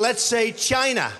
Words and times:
Let's 0.00 0.22
say 0.22 0.52
China. 0.52 1.10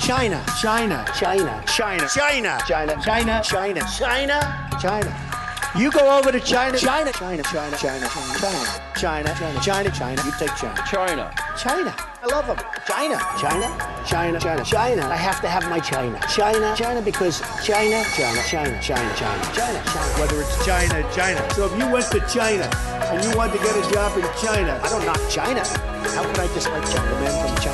China. 0.00 0.40
China. 0.62 1.04
China. 1.18 1.64
China. 1.66 2.08
China. 2.14 2.58
China. 2.64 3.02
China. 3.02 3.42
China. 3.42 3.80
China. 3.98 4.68
China. 4.80 5.72
You 5.76 5.90
go 5.90 6.16
over 6.16 6.30
to 6.30 6.38
China. 6.38 6.78
China. 6.78 7.10
China. 7.10 7.42
China. 7.42 7.76
China. 7.76 8.06
China. 8.06 8.06
China. 8.94 9.34
China. 9.34 9.60
China. 9.60 9.90
China. 9.90 10.22
You 10.24 10.30
take 10.38 10.54
China. 10.54 10.80
China. 10.86 11.34
China. 11.58 11.94
I 12.22 12.26
love 12.30 12.46
them. 12.46 12.56
China. 12.86 13.18
China. 13.36 13.66
China. 14.06 14.38
China. 14.38 14.64
China. 14.64 15.02
I 15.08 15.16
have 15.16 15.40
to 15.40 15.48
have 15.48 15.68
my 15.68 15.80
China. 15.80 16.20
China. 16.28 16.72
China 16.76 17.02
because 17.02 17.40
China. 17.66 18.00
China. 18.14 18.40
China. 18.46 18.80
China. 18.80 19.12
China. 19.16 19.44
China. 19.58 19.82
China. 19.90 20.20
Whether 20.20 20.40
it's 20.40 20.64
China, 20.64 21.02
China. 21.12 21.54
So 21.54 21.66
if 21.66 21.76
you 21.76 21.90
went 21.90 22.06
to 22.12 22.20
China 22.30 22.70
and 23.10 23.24
you 23.24 23.36
wanted 23.36 23.58
to 23.58 23.64
get 23.64 23.74
a 23.74 23.92
job 23.92 24.16
in 24.16 24.22
China, 24.38 24.80
I 24.84 24.88
don't 24.88 25.04
knock 25.04 25.18
China. 25.28 25.64
How 26.14 26.22
could 26.22 26.38
I 26.38 26.46
dislike 26.54 26.86
China? 26.86 27.10
The 27.10 27.20
man 27.20 27.48
from 27.48 27.58
China. 27.60 27.73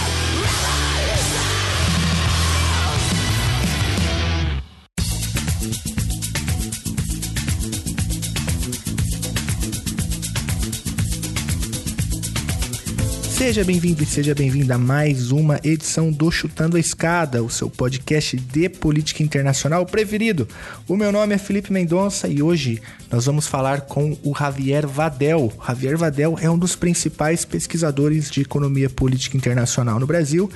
Seja 13.41 13.63
bem-vindo 13.63 14.03
e 14.03 14.05
seja 14.05 14.35
bem-vinda 14.35 14.75
a 14.75 14.77
mais 14.77 15.31
uma 15.31 15.59
edição 15.63 16.11
do 16.11 16.29
Chutando 16.29 16.77
a 16.77 16.79
Escada, 16.79 17.43
o 17.43 17.49
seu 17.49 17.71
podcast 17.71 18.37
de 18.37 18.69
política 18.69 19.23
internacional 19.23 19.83
preferido. 19.83 20.47
O 20.87 20.95
meu 20.95 21.11
nome 21.11 21.33
é 21.33 21.39
Felipe 21.39 21.73
Mendonça 21.73 22.27
e 22.27 22.43
hoje 22.43 22.79
nós 23.11 23.25
vamos 23.25 23.47
falar 23.47 23.81
com 23.81 24.15
o 24.23 24.35
Javier 24.37 24.87
Vadel. 24.87 25.51
O 25.57 25.65
Javier 25.65 25.97
Vadel 25.97 26.37
é 26.39 26.47
um 26.51 26.57
dos 26.57 26.75
principais 26.75 27.43
pesquisadores 27.43 28.29
de 28.29 28.41
economia 28.41 28.91
política 28.91 29.35
internacional 29.35 29.99
no 29.99 30.05
Brasil 30.05 30.47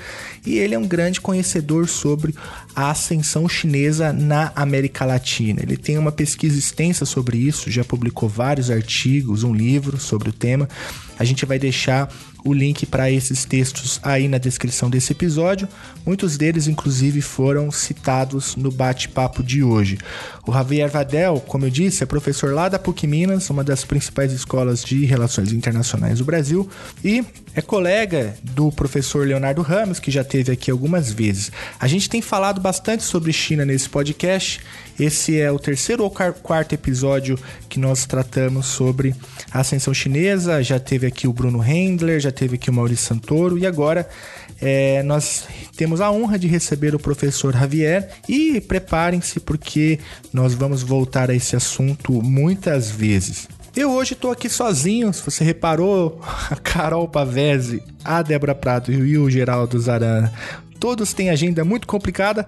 e 0.45 0.59
ele 0.59 0.75
é 0.75 0.79
um 0.79 0.88
grande 0.88 1.19
conhecedor 1.19 1.88
sobre 1.89 2.35
a 2.75 2.91
ascensão 2.91 3.49
chinesa 3.49 4.13
na 4.13 4.51
América 4.55 5.05
Latina. 5.05 5.59
Ele 5.63 5.75
tem 5.75 5.97
uma 5.97 6.11
pesquisa 6.11 6.57
extensa 6.57 7.03
sobre 7.03 7.35
isso, 7.35 7.71
já 7.71 7.83
publicou 7.83 8.29
vários 8.29 8.69
artigos, 8.69 9.41
um 9.41 9.55
livro 9.55 9.99
sobre 9.99 10.29
o 10.29 10.33
tema. 10.33 10.69
A 11.17 11.23
gente 11.23 11.47
vai 11.47 11.57
deixar 11.57 12.09
o 12.45 12.53
link 12.53 12.85
para 12.85 13.09
esses 13.09 13.43
textos 13.43 13.99
aí 14.03 14.27
na 14.27 14.38
descrição 14.38 14.88
desse 14.88 15.11
episódio. 15.11 15.67
Muitos 16.05 16.38
deles, 16.38 16.67
inclusive, 16.67 17.19
foram 17.19 17.71
citados 17.71 18.55
no 18.55 18.71
bate-papo 18.71 19.43
de 19.43 19.63
hoje. 19.63 19.97
O 20.45 20.53
Javier 20.53 20.89
Vadel, 20.89 21.43
como 21.47 21.66
eu 21.66 21.71
disse, 21.71 22.03
é 22.03 22.05
professor 22.05 22.53
lá 22.53 22.69
da 22.69 22.77
PUC 22.77 23.07
Minas, 23.07 23.49
uma 23.49 23.63
das 23.63 23.83
principais 23.83 24.31
escolas 24.31 24.83
de 24.83 25.05
relações 25.05 25.51
internacionais 25.51 26.19
do 26.19 26.25
Brasil, 26.25 26.69
e 27.03 27.25
é 27.55 27.61
colega 27.61 28.35
do 28.43 28.69
professor 28.71 29.25
Leonardo 29.25 29.61
Ramos, 29.61 29.99
que 29.99 30.11
já 30.11 30.23
teve 30.23 30.51
aqui 30.51 30.69
algumas 30.69 31.11
vezes. 31.11 31.51
A 31.79 31.87
gente 31.87 32.09
tem 32.09 32.21
falado 32.21 32.59
bastante 32.59 33.03
sobre 33.03 33.31
China 33.31 33.63
nesse 33.63 33.89
podcast. 33.89 34.59
Esse 34.99 35.39
é 35.39 35.49
o 35.49 35.57
terceiro 35.57 36.03
ou 36.03 36.09
quarto 36.09 36.73
episódio 36.73 37.39
que 37.69 37.79
nós 37.79 38.05
tratamos 38.05 38.65
sobre 38.65 39.15
a 39.51 39.61
ascensão 39.61 39.93
chinesa. 39.93 40.61
Já 40.61 40.79
teve 40.79 41.07
aqui 41.07 41.27
o 41.27 41.33
Bruno 41.33 41.63
Hendler, 41.63 42.19
já 42.19 42.31
teve 42.31 42.55
aqui 42.55 42.69
o 42.69 42.73
Maurício 42.73 43.05
Santoro 43.05 43.57
e 43.57 43.65
agora 43.65 44.07
é, 44.61 45.01
nós 45.03 45.45
temos 45.77 46.01
a 46.01 46.11
honra 46.11 46.37
de 46.37 46.47
receber 46.47 46.93
o 46.93 46.99
professor 46.99 47.53
Javier 47.53 48.09
e 48.27 48.59
preparem-se 48.59 49.39
porque 49.39 49.99
nós 50.33 50.53
vamos 50.53 50.83
voltar 50.83 51.29
a 51.29 51.35
esse 51.35 51.55
assunto 51.55 52.21
muitas 52.21 52.89
vezes. 52.89 53.47
Eu 53.75 53.91
hoje 53.91 54.13
estou 54.13 54.31
aqui 54.31 54.47
sozinho, 54.47 55.12
se 55.12 55.22
você 55.22 55.44
reparou, 55.44 56.22
a 56.50 56.56
Carol 56.63 57.09
Pavese, 57.09 57.84
a 58.06 58.22
Débora 58.22 58.56
Prato 58.56 58.90
e 58.90 59.18
o 59.18 59.30
Geraldo 59.30 59.78
Zarana, 59.78 60.31
todos 60.80 61.13
têm 61.13 61.30
agenda 61.30 61.66
muito 61.66 61.86
complicada, 61.86 62.47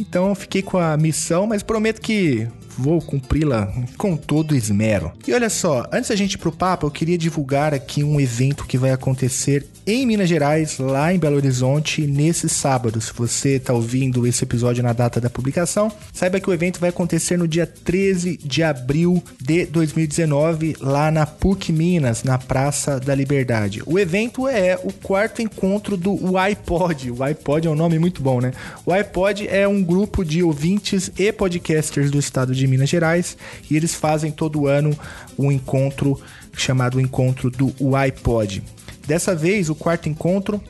então 0.00 0.34
fiquei 0.34 0.62
com 0.62 0.76
a 0.76 0.96
missão, 0.96 1.46
mas 1.46 1.62
prometo 1.62 2.00
que 2.00 2.48
vou 2.76 3.00
cumpri-la 3.00 3.72
com 3.96 4.16
todo 4.16 4.54
esmero. 4.54 5.12
E 5.26 5.32
olha 5.32 5.50
só, 5.50 5.86
antes 5.92 6.10
da 6.10 6.16
gente 6.16 6.34
ir 6.34 6.38
pro 6.38 6.52
papo, 6.52 6.86
eu 6.86 6.90
queria 6.90 7.18
divulgar 7.18 7.74
aqui 7.74 8.02
um 8.02 8.20
evento 8.20 8.66
que 8.66 8.78
vai 8.78 8.90
acontecer 8.90 9.66
em 9.86 10.06
Minas 10.06 10.28
Gerais, 10.28 10.78
lá 10.78 11.12
em 11.12 11.18
Belo 11.18 11.36
Horizonte, 11.36 12.06
nesse 12.06 12.48
sábado. 12.48 13.00
Se 13.00 13.12
você 13.12 13.56
está 13.56 13.74
ouvindo 13.74 14.26
esse 14.26 14.42
episódio 14.42 14.82
na 14.82 14.94
data 14.94 15.20
da 15.20 15.28
publicação, 15.28 15.92
saiba 16.12 16.40
que 16.40 16.48
o 16.48 16.54
evento 16.54 16.80
vai 16.80 16.88
acontecer 16.88 17.36
no 17.36 17.46
dia 17.46 17.66
13 17.66 18.38
de 18.42 18.62
abril 18.62 19.22
de 19.40 19.66
2019, 19.66 20.76
lá 20.80 21.10
na 21.10 21.26
PUC 21.26 21.70
Minas, 21.70 22.22
na 22.22 22.38
Praça 22.38 22.98
da 22.98 23.14
Liberdade. 23.14 23.82
O 23.84 23.98
evento 23.98 24.48
é 24.48 24.78
o 24.82 24.92
quarto 24.92 25.42
encontro 25.42 25.96
do 25.96 26.38
iPod. 26.38 27.10
O 27.10 27.22
iPod 27.22 27.66
é 27.66 27.70
um 27.70 27.74
nome 27.74 27.98
muito 27.98 28.22
bom, 28.22 28.40
né? 28.40 28.52
O 28.86 28.92
iPod 28.92 29.46
é 29.48 29.68
um 29.68 29.82
grupo 29.82 30.24
de 30.24 30.42
ouvintes 30.42 31.10
e 31.18 31.30
podcasters 31.30 32.10
do 32.10 32.18
estado 32.18 32.54
de 32.54 32.63
Minas 32.66 32.88
Gerais 32.88 33.36
e 33.70 33.76
eles 33.76 33.94
fazem 33.94 34.30
todo 34.30 34.66
ano 34.66 34.96
um 35.38 35.50
encontro 35.50 36.20
chamado 36.56 37.00
Encontro 37.00 37.50
do 37.50 37.96
iPod. 37.96 38.62
Dessa 39.06 39.34
vez, 39.34 39.68
o 39.68 39.74
quarto 39.74 40.08
encontro 40.08 40.62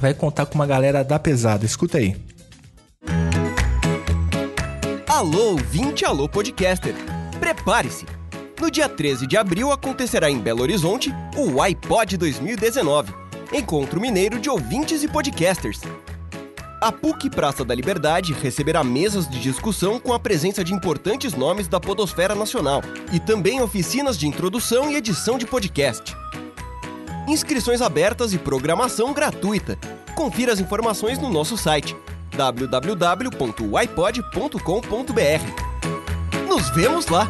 vai 0.00 0.12
contar 0.12 0.46
com 0.46 0.54
uma 0.54 0.66
galera 0.66 1.02
da 1.02 1.18
pesada. 1.18 1.64
Escuta 1.64 1.98
aí. 1.98 2.16
Alô, 5.06 5.52
ouvinte, 5.52 6.04
alô, 6.04 6.28
podcaster. 6.28 6.94
Prepare-se. 7.38 8.04
No 8.60 8.70
dia 8.70 8.88
13 8.88 9.26
de 9.26 9.36
abril 9.36 9.72
acontecerá 9.72 10.30
em 10.30 10.38
Belo 10.38 10.62
Horizonte 10.62 11.12
o 11.36 11.60
iPod 11.60 12.16
2019, 12.16 13.12
Encontro 13.52 14.00
Mineiro 14.00 14.38
de 14.38 14.48
Ouvintes 14.48 15.02
e 15.02 15.08
Podcasters. 15.08 15.80
A 16.84 16.92
PUC 16.92 17.30
Praça 17.30 17.64
da 17.64 17.74
Liberdade 17.74 18.34
receberá 18.34 18.84
mesas 18.84 19.26
de 19.26 19.40
discussão 19.40 19.98
com 19.98 20.12
a 20.12 20.20
presença 20.20 20.62
de 20.62 20.74
importantes 20.74 21.32
nomes 21.32 21.66
da 21.66 21.80
podosfera 21.80 22.34
nacional 22.34 22.82
e 23.10 23.18
também 23.18 23.62
oficinas 23.62 24.18
de 24.18 24.28
introdução 24.28 24.90
e 24.90 24.96
edição 24.96 25.38
de 25.38 25.46
podcast. 25.46 26.14
Inscrições 27.26 27.80
abertas 27.80 28.34
e 28.34 28.38
programação 28.38 29.14
gratuita. 29.14 29.78
Confira 30.14 30.52
as 30.52 30.60
informações 30.60 31.18
no 31.18 31.30
nosso 31.30 31.56
site 31.56 31.96
www.ipod.com.br. 32.36 33.30
Nos 36.46 36.68
vemos 36.68 37.06
lá! 37.06 37.26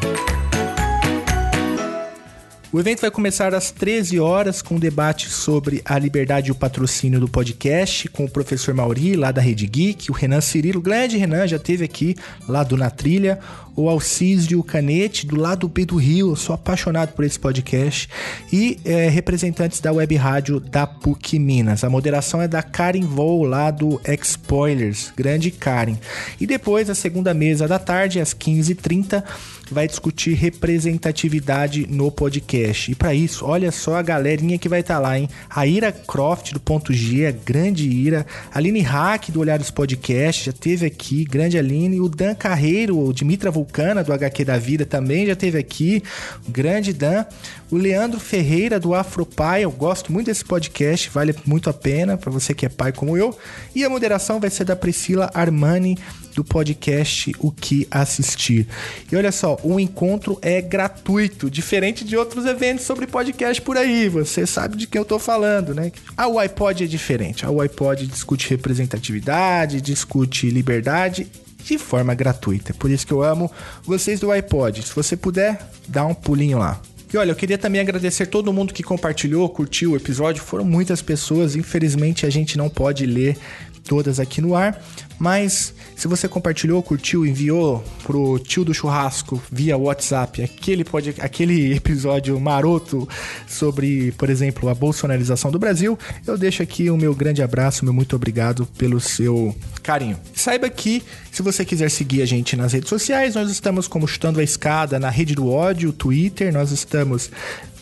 O 2.75 2.81
evento 2.81 3.03
vai 3.03 3.11
começar 3.13 3.55
às 3.55 3.71
13 3.71 4.19
horas 4.19 4.61
com 4.61 4.75
um 4.75 4.81
debate 4.81 5.31
sobre 5.31 5.81
a 5.85 5.97
liberdade 5.97 6.49
e 6.49 6.51
o 6.51 6.57
patrocínio 6.57 7.21
do 7.21 7.29
podcast 7.29 8.09
com 8.09 8.25
o 8.25 8.29
professor 8.29 8.75
Mauri, 8.75 9.15
lá 9.15 9.31
da 9.31 9.41
Rede 9.41 9.65
Geek, 9.65 10.11
o 10.11 10.13
Renan 10.13 10.41
Cirilo, 10.41 10.81
grande 10.81 11.17
Renan, 11.17 11.47
já 11.47 11.57
teve 11.57 11.85
aqui 11.85 12.17
lá 12.49 12.65
do 12.65 12.77
Na 12.77 12.91
Trilha, 12.91 13.39
o 13.77 13.89
Alcísio 13.89 14.61
Canete, 14.65 15.25
do 15.25 15.37
lado 15.37 15.69
B 15.69 15.85
do 15.85 15.95
Rio, 15.95 16.31
eu 16.31 16.37
sou 16.37 16.53
apaixonado 16.53 17.13
por 17.13 17.25
esse 17.25 17.39
podcast, 17.39 18.09
e 18.53 18.77
é, 18.85 19.09
representantes 19.09 19.79
da 19.79 19.93
web 19.93 20.15
rádio 20.17 20.59
da 20.59 20.85
PUC 20.85 21.39
Minas. 21.39 21.85
A 21.85 21.91
moderação 21.91 22.43
é 22.43 22.49
da 22.49 22.61
Karen 22.61 23.03
Vou, 23.03 23.45
lá 23.45 23.71
do 23.71 24.01
X-Spoilers, 24.03 25.13
grande 25.17 25.53
Karen. 25.53 25.97
E 26.41 26.47
depois, 26.47 26.91
a 26.91 26.95
segunda 26.97 27.33
mesa 27.33 27.69
da 27.69 27.79
tarde, 27.79 28.19
às 28.19 28.35
15h30, 28.35 29.23
vai 29.71 29.87
discutir 29.87 30.35
representatividade 30.35 31.87
no 31.89 32.11
podcast. 32.11 32.91
E 32.91 32.95
para 32.95 33.15
isso, 33.15 33.45
olha 33.45 33.71
só 33.71 33.97
a 33.97 34.03
galerinha 34.03 34.59
que 34.59 34.69
vai 34.69 34.81
estar 34.81 34.95
tá 34.95 35.01
lá, 35.01 35.19
hein? 35.19 35.29
A 35.49 35.67
Ira 35.67 35.93
Croft 35.93 36.53
do 36.53 36.61
Ponto 36.61 36.93
G, 36.93 37.27
a 37.27 37.31
grande 37.31 37.89
Ira, 37.89 38.27
a 38.53 38.59
Aline 38.59 38.81
Hack 38.81 39.31
do 39.31 39.41
Olhares 39.41 39.71
Podcast, 39.71 40.47
já 40.47 40.53
teve 40.53 40.87
aqui, 40.87 41.25
grande 41.25 41.59
Aline, 41.59 42.01
o 42.01 42.09
Dan 42.09 42.35
Carreiro, 42.35 42.99
o 42.99 43.13
Dimitra 43.13 43.51
Vulcana 43.51 44.03
do 44.03 44.13
HQ 44.13 44.45
da 44.45 44.59
Vida 44.59 44.87
também 44.87 45.27
já 45.27 45.37
teve 45.37 45.59
aqui, 45.59 46.03
grande 46.49 46.93
Dan, 46.93 47.25
o 47.71 47.77
Leandro 47.77 48.21
Ferreira 48.21 48.79
do 48.79 48.95
Afropai, 48.95 49.65
eu 49.65 49.71
gosto 49.71 50.13
muito 50.13 50.27
desse 50.27 50.45
podcast, 50.45 51.11
vale 51.11 51.35
muito 51.45 51.69
a 51.69 51.73
pena 51.73 52.17
para 52.17 52.31
você 52.31 52.55
que 52.55 52.67
é 52.67 52.69
pai 52.69 52.93
como 52.93 53.17
eu. 53.17 53.37
E 53.75 53.85
a 53.85 53.91
moderação 53.91 54.39
vai 54.39 54.51
ser 54.51 54.65
da 54.65 54.77
Priscila 54.77 55.31
Armani 55.35 55.99
do 56.35 56.45
podcast 56.45 57.33
O 57.39 57.51
Que 57.51 57.87
Assistir. 57.91 58.67
E 59.11 59.17
olha 59.17 59.31
só, 59.31 59.57
o 59.63 59.79
encontro 59.79 60.39
é 60.43 60.61
gratuito, 60.61 61.49
diferente 61.49 62.05
de 62.05 62.17
outros 62.17 62.45
eventos 62.45 62.85
sobre 62.85 63.07
podcast 63.07 63.63
por 63.63 63.77
aí. 63.77 64.09
Você 64.09 64.47
sabe 64.47 64.77
de 64.77 64.87
quem 64.87 64.99
eu 64.99 65.05
tô 65.05 65.19
falando, 65.19 65.75
né? 65.75 65.93
A 66.17 66.27
iPod 66.43 66.85
é 66.85 66.87
diferente. 66.87 67.47
A 67.47 67.63
iPod 67.63 68.07
discute 68.07 68.51
representatividade, 68.51 69.81
discute 69.81 70.51
liberdade 70.51 71.27
de 71.63 71.79
forma 71.79 72.15
gratuita. 72.15 72.75
Por 72.75 72.91
isso 72.91 73.07
que 73.07 73.13
eu 73.13 73.23
amo 73.23 73.51
vocês 73.85 74.21
do 74.21 74.31
iPod. 74.31 74.83
Se 74.83 74.95
você 74.95 75.17
puder, 75.17 75.59
dá 75.89 76.05
um 76.05 76.15
pulinho 76.15 76.59
lá. 76.59 76.81
E 77.13 77.17
olha, 77.17 77.31
eu 77.31 77.37
queria 77.37 77.57
também 77.57 77.81
agradecer 77.81 78.27
todo 78.27 78.53
mundo 78.53 78.75
que 78.75 78.83
compartilhou, 78.83 79.49
curtiu 79.49 79.93
o 79.93 79.97
episódio. 79.97 80.43
Foram 80.43 80.65
muitas 80.65 81.01
pessoas, 81.01 81.55
infelizmente 81.55 82.27
a 82.27 82.31
gente 82.31 82.59
não 82.59 82.69
pode 82.69 83.07
ler 83.07 83.39
todas 83.85 84.19
aqui 84.19 84.41
no 84.41 84.55
ar, 84.55 84.83
mas 85.19 85.75
se 85.97 86.09
você 86.09 86.29
compartilhou, 86.29 86.83
curtiu, 86.83 87.25
enviou 87.25 87.83
pro 88.03 88.39
tio 88.39 88.65
do 88.65 88.75
churrasco 88.75 89.43
via 89.51 89.77
WhatsApp 89.77 90.43
aquele, 90.43 90.85
pode, 90.85 91.15
aquele 91.21 91.73
episódio 91.77 92.39
maroto 92.39 93.09
sobre, 93.47 94.13
por 94.13 94.29
exemplo, 94.29 94.69
a 94.69 94.75
bolsonarização 94.75 95.51
do 95.51 95.59
Brasil, 95.59 95.99
eu 96.27 96.37
deixo 96.37 96.63
aqui 96.63 96.91
o 96.91 96.97
meu 96.97 97.15
grande 97.15 97.43
abraço, 97.43 97.85
meu 97.85 97.95
muito 97.95 98.17
obrigado 98.17 98.67
pelo 98.79 99.01
seu 99.01 99.55
carinho. 99.83 100.19
Saiba 100.35 100.69
que, 100.69 101.03
se 101.31 101.43
você 101.43 101.65
quiser 101.65 101.91
seguir 101.91 102.23
a 102.23 102.27
gente 102.27 102.57
nas 102.57 102.73
redes 102.73 102.89
sociais, 102.89 103.35
nós 103.35 103.51
estamos 103.51 103.87
como 103.87 104.09
Chutando 104.09 104.41
a 104.41 104.43
Escada 104.43 104.99
na 104.99 105.11
rede 105.11 105.35
do 105.35 105.51
ódio, 105.51 105.93
Twitter, 105.93 106.53
nós 106.53 106.71
estamos 106.73 107.31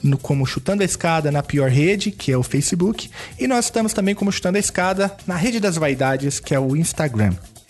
no, 0.03 0.19
como 0.19 0.45
Chutando 0.45 0.83
a 0.83 0.85
Escada 0.85 1.31
na 1.31 1.43
pior 1.43 1.71
rede, 1.71 2.11
que 2.11 2.33
é 2.33 2.37
o 2.37 2.43
Facebook, 2.43 3.09
e 3.39 3.47
nós 3.47 3.67
estamos 3.67 3.93
também 3.93 4.15
como 4.15 4.33
Chutando 4.33 4.57
a 4.57 4.61
Escada 4.61 5.15
na 5.27 5.37
rede 5.37 5.61
das 5.61 5.77
vaidades, 5.77 6.41
que 6.41 6.55
é 6.55 6.61
o 6.61 6.77
Instagram. 6.77 7.22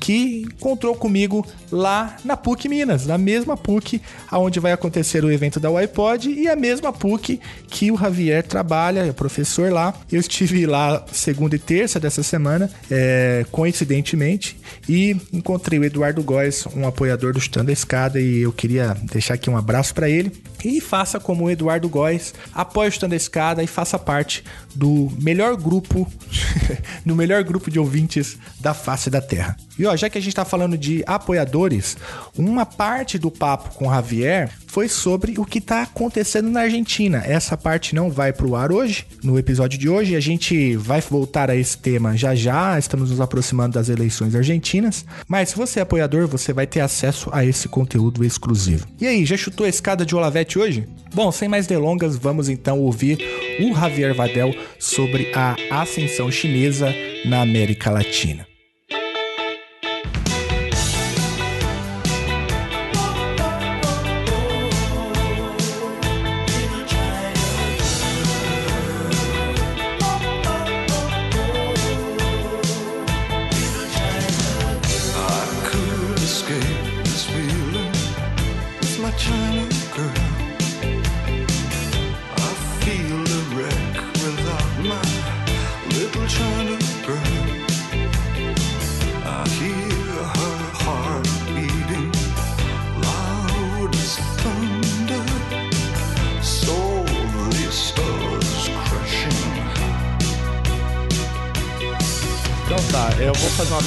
que 0.00 0.42
encontrou 0.42 0.94
comigo 0.94 1.46
lá 1.70 2.16
na 2.24 2.36
PUC 2.36 2.68
Minas, 2.68 3.06
na 3.06 3.18
mesma 3.18 3.56
PUC 3.56 4.00
aonde 4.30 4.60
vai 4.60 4.72
acontecer 4.72 5.24
o 5.24 5.30
evento 5.30 5.60
da 5.60 5.68
iPod 5.78 6.30
e 6.30 6.48
a 6.48 6.56
mesma 6.56 6.92
PUC 6.92 7.40
que 7.68 7.90
o 7.90 7.96
Javier 7.96 8.42
trabalha, 8.42 9.00
é 9.00 9.12
professor 9.12 9.72
lá. 9.72 9.94
Eu 10.10 10.20
estive 10.20 10.66
lá 10.66 11.04
segunda 11.12 11.56
e 11.56 11.58
terça 11.58 12.00
dessa 12.00 12.22
semana, 12.22 12.70
é, 12.90 13.44
coincidentemente, 13.50 14.58
e 14.88 15.16
encontrei 15.32 15.78
o 15.78 15.84
Eduardo 15.84 16.22
Góes, 16.22 16.66
um 16.74 16.86
apoiador 16.86 17.32
do 17.32 17.40
Chutando 17.40 17.70
a 17.70 17.72
Escada, 17.72 18.20
e 18.20 18.40
eu 18.40 18.52
queria 18.52 18.96
deixar 19.04 19.34
aqui 19.34 19.50
um 19.50 19.56
abraço 19.56 19.94
para 19.94 20.08
ele. 20.08 20.32
E 20.64 20.80
faça 20.80 21.20
como 21.20 21.44
o 21.44 21.50
Eduardo 21.50 21.88
Góes, 21.88 22.34
apoie 22.52 22.88
o 22.88 22.92
Chutando 22.92 23.14
a 23.14 23.16
Escada 23.16 23.62
e 23.62 23.66
faça 23.66 23.98
parte 23.98 24.42
do 24.74 25.10
melhor 25.20 25.56
grupo, 25.56 26.10
no 27.04 27.14
melhor 27.14 27.42
grupo 27.44 27.70
de 27.70 27.78
ouvintes 27.78 28.36
da 28.60 28.74
face 28.74 29.10
da 29.10 29.20
Terra. 29.20 29.56
E 29.78 29.86
ó, 29.88 29.96
já 29.96 30.08
que 30.08 30.18
a 30.18 30.20
gente 30.20 30.34
tá 30.34 30.44
falando 30.44 30.76
de 30.76 31.02
apoiadores, 31.06 31.96
uma 32.36 32.64
parte 32.64 33.18
do 33.18 33.30
papo 33.30 33.74
com 33.74 33.88
o 33.88 33.90
Javier 33.90 34.50
foi 34.66 34.88
sobre 34.88 35.34
o 35.38 35.44
que 35.44 35.60
tá 35.60 35.82
acontecendo 35.82 36.50
na 36.50 36.60
Argentina. 36.60 37.22
Essa 37.24 37.56
parte 37.56 37.94
não 37.94 38.10
vai 38.10 38.32
pro 38.32 38.54
ar 38.54 38.70
hoje, 38.70 39.06
no 39.24 39.38
episódio 39.38 39.78
de 39.78 39.88
hoje. 39.88 40.14
A 40.14 40.20
gente 40.20 40.76
vai 40.76 41.00
voltar 41.00 41.50
a 41.50 41.56
esse 41.56 41.76
tema 41.76 42.16
já 42.16 42.34
já, 42.34 42.78
estamos 42.78 43.10
nos 43.10 43.20
aproximando 43.20 43.74
das 43.74 43.88
eleições 43.88 44.34
argentinas. 44.34 45.04
Mas 45.26 45.50
se 45.50 45.56
você 45.56 45.80
é 45.80 45.82
apoiador, 45.82 46.28
você 46.28 46.52
vai 46.52 46.66
ter 46.66 46.80
acesso 46.80 47.30
a 47.32 47.44
esse 47.44 47.68
conteúdo 47.68 48.24
exclusivo. 48.24 48.86
E 49.00 49.06
aí, 49.06 49.24
já 49.24 49.36
chutou 49.36 49.66
a 49.66 49.68
escada 49.68 50.04
de 50.04 50.14
Olavete 50.14 50.58
hoje? 50.58 50.86
Bom, 51.14 51.32
sem 51.32 51.48
mais 51.48 51.66
delongas, 51.66 52.16
vamos 52.16 52.48
então 52.48 52.80
ouvir 52.80 53.18
o 53.60 53.74
Javier 53.74 54.14
Vadel 54.14 54.54
sobre 54.78 55.32
a 55.34 55.56
ascensão 55.70 56.30
chinesa 56.30 56.94
na 57.24 57.40
América 57.40 57.90
Latina. 57.90 58.47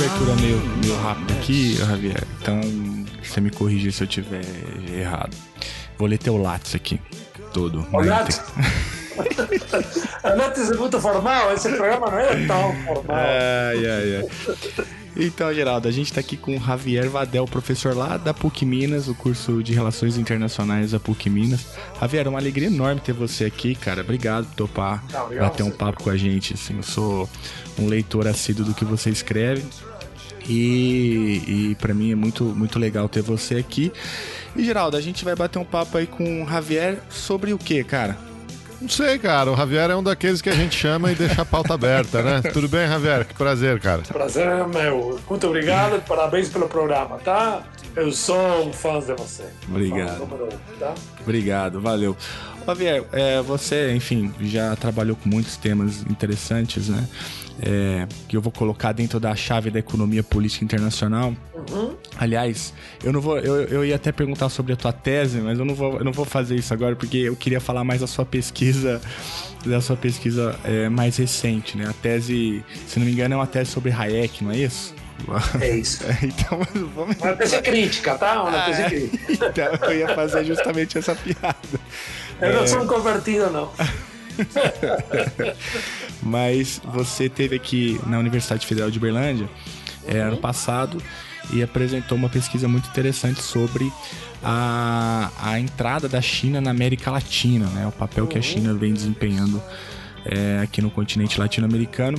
Abertura 0.02 0.36
meio, 0.38 0.58
meio 0.82 0.96
rápida 0.98 1.34
aqui, 1.36 1.76
Javier. 1.76 2.24
Então, 2.42 2.60
você 3.22 3.40
me 3.40 3.52
corrigir 3.52 3.94
se 3.94 4.04
eu 4.04 4.08
tiver 4.08 4.42
errado. 4.92 5.38
Vou 5.96 6.08
ler 6.08 6.18
teu 6.18 6.38
Lattes 6.38 6.74
aqui. 6.74 7.00
Todo. 7.54 7.86
O 7.94 8.02
Lattes? 8.02 8.42
o 10.24 10.28
Lattes 10.28 10.72
é 10.72 10.76
muito 10.76 11.00
formal, 11.00 11.54
esse 11.54 11.70
programa 11.70 12.10
não 12.10 12.18
é 12.18 12.48
tão 12.48 12.76
formal. 12.84 13.16
Ai, 13.16 13.86
ai, 13.86 14.16
ai. 14.18 14.88
Então, 15.16 15.54
Geraldo, 15.54 15.88
a 15.88 15.92
gente 15.92 16.08
está 16.08 16.22
aqui 16.22 16.36
com 16.36 16.56
o 16.56 16.60
Javier 16.60 17.08
Vadel, 17.08 17.46
professor 17.46 17.96
lá 17.96 18.18
da 18.18 18.34
PUC 18.34 18.66
Minas, 18.66 19.08
o 19.08 19.14
curso 19.14 19.62
de 19.62 19.74
Relações 19.74 20.18
Internacionais 20.18 20.92
da 20.92 21.00
PUC 21.00 21.30
Minas. 21.30 21.68
Javier, 22.00 22.28
uma 22.28 22.40
alegria 22.40 22.70
enorme 22.70 23.02
ter 23.02 23.14
você 23.14 23.46
aqui, 23.46 23.76
cara. 23.76 24.02
Obrigado 24.02 24.48
por 24.48 24.56
topar, 24.56 25.04
Não, 25.12 25.30
bater 25.38 25.64
um 25.64 25.70
papo 25.70 26.02
com 26.02 26.10
a 26.10 26.18
gente. 26.18 26.54
Assim, 26.56 26.78
eu 26.78 26.84
sou 26.84 27.30
um 27.78 27.88
leitor 27.88 28.26
assíduo 28.26 28.66
do 28.66 28.74
que 28.74 28.86
você 28.86 29.12
escreve. 29.12 29.64
E, 30.52 31.72
e 31.72 31.76
para 31.76 31.94
mim 31.94 32.12
é 32.12 32.16
muito, 32.16 32.44
muito 32.44 32.78
legal 32.78 33.08
ter 33.08 33.22
você 33.22 33.56
aqui. 33.56 33.92
E 34.54 34.64
Geraldo, 34.64 34.98
a 34.98 35.02
gente 35.02 35.24
vai 35.24 35.34
bater 35.34 35.58
um 35.60 35.64
papo 35.64 35.98
aí 35.98 36.06
com 36.06 36.44
o 36.44 36.48
Javier 36.48 37.00
sobre 37.10 37.54
o 37.54 37.58
que, 37.58 37.82
cara? 37.86 38.18
Não 38.82 38.90
sei, 38.90 39.18
cara. 39.18 39.52
O 39.52 39.56
Javier 39.56 39.90
é 39.92 39.96
um 39.96 40.04
daqueles 40.04 40.42
que 40.42 40.50
a 40.50 40.56
gente 40.56 40.76
chama 40.76 41.12
e 41.12 41.16
deixa 41.16 41.44
a 41.44 41.46
pauta 41.46 41.74
aberta, 41.74 42.22
né? 42.22 42.42
Tudo 42.52 42.68
bem, 42.68 42.88
Javier? 42.88 43.26
Que 43.26 43.34
prazer, 43.34 43.80
cara. 43.80 44.02
Prazer 44.02 44.46
é 44.46 44.68
meu. 44.68 45.20
Muito 45.30 45.48
obrigado. 45.48 46.02
Parabéns 46.02 46.50
pelo 46.50 46.68
programa, 46.68 47.18
tá? 47.20 47.64
Eu 47.96 48.12
sou 48.12 48.68
um 48.68 48.74
fã 48.74 49.00
de 49.00 49.14
você. 49.14 49.46
Obrigado. 49.70 50.24
Um, 50.24 50.78
tá? 50.80 50.96
Obrigado, 51.22 51.80
valeu. 51.80 52.18
Javier, 52.66 53.06
é, 53.14 53.42
você, 53.42 53.94
enfim, 53.94 54.34
já 54.42 54.76
trabalhou 54.76 55.16
com 55.16 55.30
muitos 55.30 55.56
temas 55.58 56.02
interessantes, 56.10 56.90
né? 56.90 57.08
É, 57.62 58.08
que 58.28 58.36
eu 58.36 58.42
vou 58.42 58.52
colocar 58.52 58.92
dentro 58.92 59.20
da 59.20 59.36
chave 59.36 59.70
da 59.70 59.80
economia 59.80 60.24
política 60.24 60.66
internacional. 60.66 61.34
Uhum. 61.54 61.96
Aliás, 62.18 62.74
eu 63.04 63.14
não 63.14 63.22
vou. 63.22 63.38
Eu, 63.38 63.64
eu 63.66 63.86
ia 63.86 63.96
até 63.96 64.12
perguntar 64.12 64.50
sobre 64.50 64.74
a 64.74 64.76
tua 64.76 64.92
tese, 64.92 65.40
mas 65.40 65.60
eu 65.60 65.66
não 65.66 65.76
vou, 65.76 65.98
eu 66.00 66.04
não 66.04 66.12
vou 66.12 66.26
fazer 66.26 66.56
isso 66.56 66.74
agora, 66.74 66.96
porque 66.96 67.18
eu 67.18 67.36
queria 67.36 67.62
falar 67.62 67.84
mais 67.84 68.02
da 68.02 68.08
sua 68.08 68.26
pesquisa, 68.26 69.00
da 69.66 69.80
sua 69.80 69.96
pesquisa 69.96 70.60
é, 70.64 70.90
mais 70.90 71.18
recente, 71.18 71.78
né? 71.78 71.88
A 71.88 71.94
tese, 71.94 72.64
se 72.88 72.98
não 72.98 73.06
me 73.06 73.12
engano, 73.12 73.36
é 73.36 73.38
uma 73.38 73.48
tese 73.48 73.70
sobre 73.70 73.92
Hayek, 73.92 74.44
não 74.44 74.52
é 74.52 74.58
isso? 74.58 74.96
É 75.60 75.78
isso. 75.78 76.04
É, 76.04 76.18
então, 76.26 76.60
vamos... 76.96 77.16
Uma 77.18 77.34
tese 77.34 77.62
crítica, 77.62 78.16
tá? 78.16 78.42
Uma 78.42 78.62
tese 78.64 78.82
ah, 78.82 78.86
é. 78.86 78.90
crítica. 78.90 79.50
então, 79.50 79.90
eu 79.90 80.00
ia 80.00 80.16
fazer 80.16 80.44
justamente 80.44 80.98
essa 80.98 81.14
piada. 81.14 81.56
Eu 82.42 82.54
não 82.54 82.68
sou 82.68 82.82
um 82.82 82.88
convertido, 82.88 83.52
não. 83.52 83.72
Mas 86.22 86.82
você 86.84 87.30
teve 87.30 87.56
aqui 87.56 88.00
na 88.06 88.20
Universidade 88.20 88.66
Federal 88.66 88.92
de 88.92 89.00
Berlândia 89.00 89.50
é, 90.08 90.20
ano 90.20 90.38
passado 90.38 91.02
e 91.52 91.62
apresentou 91.62 92.18
uma 92.18 92.30
pesquisa 92.30 92.68
muito 92.68 92.88
interessante 92.90 93.42
sobre 93.42 93.92
a, 94.44 95.32
a 95.42 95.60
entrada 95.60 96.08
da 96.08 96.22
China 96.22 96.62
na 96.62 96.72
América 96.72 97.12
Latina, 97.12 97.68
né? 97.68 97.88
O 97.88 97.92
papel 97.92 98.28
que 98.28 98.38
a 98.38 98.42
China 98.42 98.74
vem 98.74 98.94
desempenhando 98.94 99.62
é, 100.26 100.60
aqui 100.62 100.82
no 100.82 100.90
continente 100.90 101.40
latino-americano. 101.40 102.18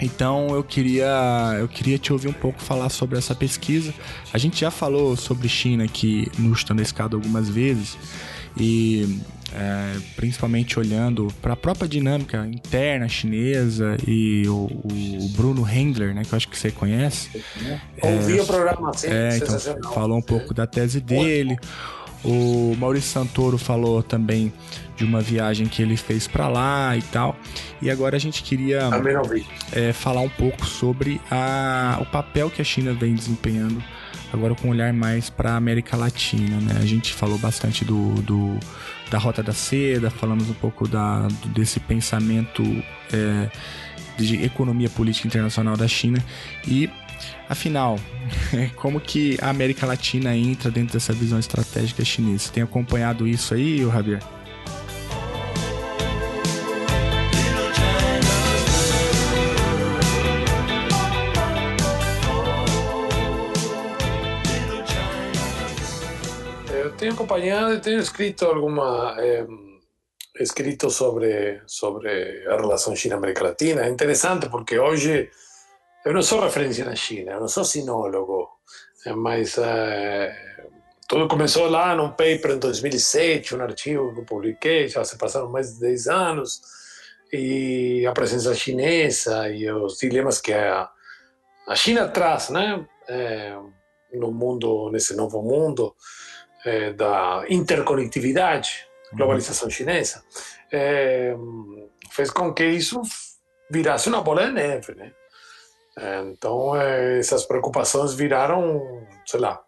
Então 0.00 0.54
eu 0.54 0.64
queria, 0.64 1.56
eu 1.58 1.68
queria 1.68 1.98
te 1.98 2.12
ouvir 2.12 2.28
um 2.28 2.32
pouco 2.32 2.60
falar 2.60 2.88
sobre 2.88 3.18
essa 3.18 3.34
pesquisa. 3.34 3.92
A 4.32 4.38
gente 4.38 4.60
já 4.60 4.70
falou 4.70 5.14
sobre 5.16 5.48
China 5.48 5.84
aqui 5.84 6.26
no 6.38 6.54
Chutando 6.54 6.80
a 6.80 6.82
Escada 6.82 7.16
algumas 7.16 7.48
vezes 7.48 7.98
e 8.56 9.20
é, 9.54 9.98
principalmente 10.16 10.78
olhando 10.78 11.28
para 11.42 11.54
a 11.54 11.56
própria 11.56 11.88
dinâmica 11.88 12.46
interna 12.46 13.08
chinesa 13.08 13.96
e 14.06 14.46
o, 14.48 14.70
o, 14.84 15.28
Bruno 15.36 15.68
Hendler, 15.68 16.14
né, 16.14 16.22
que 16.24 16.32
eu 16.32 16.36
acho 16.36 16.48
que 16.48 16.58
você 16.58 16.70
conhece. 16.70 17.42
Ouvi 18.02 18.38
é, 18.38 18.42
o 18.42 18.46
programa, 18.46 18.92
sim, 18.94 19.08
é, 19.08 19.36
então, 19.36 19.92
falou 19.92 20.18
um 20.18 20.22
pouco 20.22 20.54
da 20.54 20.66
tese 20.66 21.00
dele. 21.00 21.56
O 22.24 22.74
Maurício 22.78 23.10
Santoro 23.10 23.56
falou 23.56 24.02
também 24.02 24.52
de 24.96 25.04
uma 25.04 25.20
viagem 25.20 25.66
que 25.66 25.80
ele 25.82 25.96
fez 25.96 26.26
para 26.26 26.48
lá 26.48 26.96
e 26.96 27.02
tal. 27.02 27.36
E 27.80 27.90
agora 27.90 28.16
a 28.16 28.20
gente 28.20 28.42
queria 28.42 28.90
é, 29.72 29.92
falar 29.92 30.20
um 30.20 30.28
pouco 30.28 30.66
sobre 30.66 31.20
a, 31.30 31.98
o 32.00 32.06
papel 32.06 32.50
que 32.50 32.60
a 32.60 32.64
China 32.64 32.92
vem 32.92 33.14
desempenhando 33.14 33.82
agora 34.32 34.54
com 34.54 34.68
um 34.68 34.70
olhar 34.70 34.92
mais 34.92 35.28
para 35.28 35.52
a 35.52 35.56
América 35.56 35.96
Latina, 35.96 36.56
né? 36.60 36.78
A 36.80 36.86
gente 36.86 37.12
falou 37.12 37.38
bastante 37.38 37.84
do, 37.84 38.14
do, 38.22 38.58
da 39.10 39.18
Rota 39.18 39.42
da 39.42 39.52
Seda, 39.52 40.10
falamos 40.10 40.48
um 40.48 40.54
pouco 40.54 40.86
da, 40.86 41.26
desse 41.46 41.80
pensamento 41.80 42.62
é, 43.12 43.50
de 44.16 44.44
economia 44.44 44.88
política 44.88 45.26
internacional 45.26 45.76
da 45.76 45.88
China 45.88 46.22
e 46.66 46.88
Afinal, 47.48 47.98
como 48.76 49.00
que 49.00 49.36
a 49.40 49.48
América 49.50 49.86
Latina 49.86 50.36
entra 50.36 50.70
dentro 50.70 50.94
dessa 50.94 51.12
visão 51.12 51.38
estratégica 51.38 52.04
chinesa? 52.04 52.44
Você 52.44 52.52
tem 52.52 52.62
acompanhado 52.62 53.26
isso 53.26 53.54
aí, 53.54 53.78
Javier? 53.78 54.22
Eu 66.72 66.92
tenho 66.92 67.12
acompanhado 67.12 67.74
e 67.74 67.80
tenho 67.80 67.98
escrito 67.98 68.44
alguma 68.44 69.16
escrito 70.40 70.90
sobre 70.90 71.60
sobre 71.66 72.08
a 72.48 72.56
relação 72.56 72.96
China-América 72.96 73.44
Latina. 73.44 73.82
É 73.82 73.88
interessante 73.88 74.48
porque 74.48 74.78
hoje 74.78 75.30
eu 76.04 76.12
não 76.12 76.22
sou 76.22 76.40
referência 76.40 76.84
na 76.84 76.94
China, 76.94 77.32
eu 77.32 77.40
não 77.40 77.48
sou 77.48 77.64
sinólogo, 77.64 78.48
mas 79.16 79.58
é, 79.58 80.34
tudo 81.08 81.28
começou 81.28 81.68
lá 81.68 81.94
num 81.94 82.10
paper 82.10 82.52
em 82.52 82.58
2007, 82.58 83.56
um 83.56 83.62
artigo 83.62 84.14
que 84.14 84.20
eu 84.20 84.24
publiquei, 84.24 84.88
já 84.88 85.04
se 85.04 85.18
passaram 85.18 85.50
mais 85.50 85.74
de 85.74 85.80
10 85.80 86.06
anos, 86.06 86.60
e 87.32 88.06
a 88.06 88.12
presença 88.12 88.54
chinesa 88.54 89.48
e 89.48 89.70
os 89.70 89.98
dilemas 89.98 90.40
que 90.40 90.52
a, 90.52 90.88
a 91.66 91.76
China 91.76 92.08
traz 92.08 92.50
né, 92.50 92.84
é, 93.08 93.56
no 94.14 94.32
mundo, 94.32 94.90
nesse 94.90 95.14
novo 95.14 95.42
mundo 95.42 95.94
é, 96.64 96.92
da 96.92 97.44
interconectividade, 97.48 98.86
globalização 99.12 99.68
chinesa, 99.68 100.22
é, 100.72 101.34
fez 102.10 102.30
com 102.30 102.52
que 102.52 102.64
isso 102.64 103.00
virasse 103.70 104.08
uma 104.08 104.22
bola 104.22 104.46
de 104.46 104.52
neve, 104.52 104.94
né? 104.94 105.12
Então, 106.26 106.74
essas 106.76 107.44
preocupações 107.44 108.14
viraram, 108.14 109.06
sei 109.26 109.40
lá, 109.40 109.60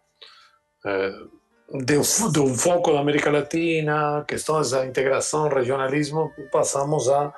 de, 1.72 1.94
de 2.32 2.40
um 2.40 2.54
foco 2.54 2.92
da 2.92 3.00
América 3.00 3.30
Latina, 3.30 4.24
questões 4.26 4.70
da 4.70 4.86
integração, 4.86 5.48
regionalismo, 5.48 6.32
passamos 6.50 7.08
a, 7.08 7.32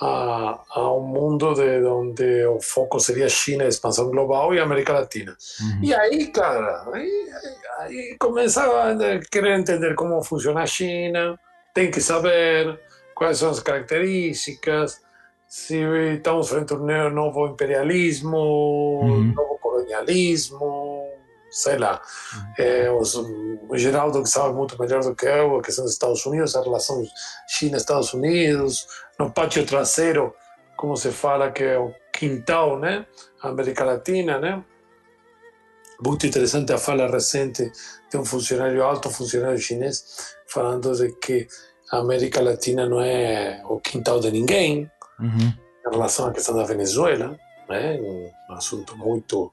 a, 0.00 0.60
a, 0.70 0.92
um 0.94 1.02
mundo 1.02 1.54
de 1.54 1.84
onde 1.84 2.46
o 2.46 2.60
foco 2.60 2.98
seria 2.98 3.28
China, 3.28 3.64
expansão 3.64 4.10
global 4.10 4.52
e 4.54 4.60
América 4.60 4.92
Latina. 4.92 5.36
Uhum. 5.60 5.80
E 5.84 5.94
aí, 5.94 6.26
cara, 6.28 6.84
aí, 6.92 7.28
aí 7.78 8.16
começa 8.18 8.62
a 8.62 9.18
querer 9.30 9.58
entender 9.58 9.94
como 9.94 10.22
funciona 10.22 10.62
a 10.62 10.66
China, 10.66 11.38
tem 11.72 11.90
que 11.90 12.00
saber 12.00 12.80
quais 13.14 13.38
são 13.38 13.50
as 13.50 13.60
características, 13.60 15.00
se 15.48 15.82
estamos 16.14 16.50
frente 16.50 16.74
a 16.74 16.76
um 16.76 17.10
novo 17.10 17.46
imperialismo, 17.46 18.36
uhum. 19.02 19.32
novo 19.32 19.58
colonialismo, 19.58 21.08
sei 21.50 21.78
lá. 21.78 22.02
Uhum. 22.34 22.52
É, 22.58 22.90
os, 22.90 23.14
o 23.14 23.76
Geraldo, 23.78 24.22
que 24.22 24.28
sabe 24.28 24.54
muito 24.54 24.78
melhor 24.78 25.02
do 25.02 25.14
que 25.14 25.26
eu, 25.26 25.56
a 25.56 25.62
questão 25.62 25.84
dos 25.84 25.94
Estados 25.94 26.24
Unidos, 26.26 26.54
a 26.54 26.62
relação 26.62 27.02
China-Estados 27.48 28.12
Unidos, 28.12 28.86
no 29.18 29.30
pátio 29.30 29.64
traseiro, 29.64 30.34
como 30.76 30.94
se 30.96 31.10
fala 31.10 31.50
que 31.50 31.64
é 31.64 31.78
o 31.78 31.94
quintal, 32.12 32.78
né? 32.78 33.06
América 33.40 33.84
Latina, 33.84 34.38
né? 34.38 34.62
Muito 36.04 36.26
interessante 36.26 36.72
a 36.74 36.78
fala 36.78 37.08
recente 37.08 37.72
de 38.10 38.16
um 38.18 38.24
funcionário, 38.24 38.84
alto 38.84 39.10
funcionário 39.10 39.58
chinês, 39.58 40.36
falando 40.46 40.92
de 40.94 41.10
que 41.12 41.48
a 41.90 41.98
América 41.98 42.40
Latina 42.42 42.86
não 42.86 43.00
é 43.00 43.62
o 43.64 43.80
quintal 43.80 44.20
de 44.20 44.30
ninguém, 44.30 44.88
uhum. 45.18 45.52
em 45.86 45.90
relação 45.90 46.26
à 46.26 46.32
questão 46.32 46.54
da 46.56 46.64
Venezuela, 46.64 47.36
né? 47.68 47.98
um 48.48 48.52
assunto 48.52 48.96
muito 48.96 49.52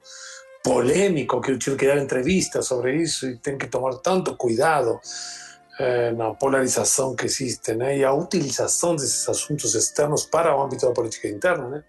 polêmico 0.63 1.41
que 1.41 1.51
eu 1.51 1.59
tive 1.59 1.75
que 1.75 1.87
dar 1.87 1.97
entrevista 1.97 2.61
sobre 2.61 2.95
isso 2.95 3.27
e 3.27 3.37
tem 3.37 3.57
que 3.57 3.67
tomar 3.67 3.95
tanto 3.97 4.35
cuidado 4.35 4.99
eh, 5.77 6.11
na 6.11 6.33
polarização 6.33 7.15
que 7.15 7.25
existe 7.25 7.75
né? 7.75 7.97
e 7.97 8.03
a 8.03 8.13
utilização 8.13 8.95
desses 8.95 9.27
assuntos 9.29 9.75
externos 9.75 10.25
para 10.25 10.55
o 10.55 10.63
âmbito 10.63 10.87
da 10.87 10.91
política 10.91 11.27
interna. 11.27 11.67
Né? 11.67 11.83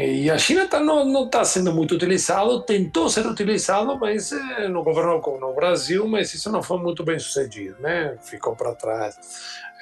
E 0.00 0.30
a 0.30 0.38
China 0.38 0.68
tá, 0.68 0.78
não 0.78 1.24
está 1.24 1.44
sendo 1.44 1.72
muito 1.72 1.96
utilizado, 1.96 2.62
tentou 2.62 3.10
ser 3.10 3.26
utilizado, 3.26 3.98
mas 3.98 4.30
eh, 4.30 4.68
no 4.68 4.84
governo 4.84 5.20
no 5.40 5.52
Brasil, 5.52 6.06
mas 6.06 6.32
isso 6.32 6.52
não 6.52 6.62
foi 6.62 6.78
muito 6.78 7.02
bem 7.02 7.18
sucedido, 7.18 7.76
né? 7.80 8.16
Ficou 8.22 8.54
para 8.54 8.76
trás. 8.76 9.16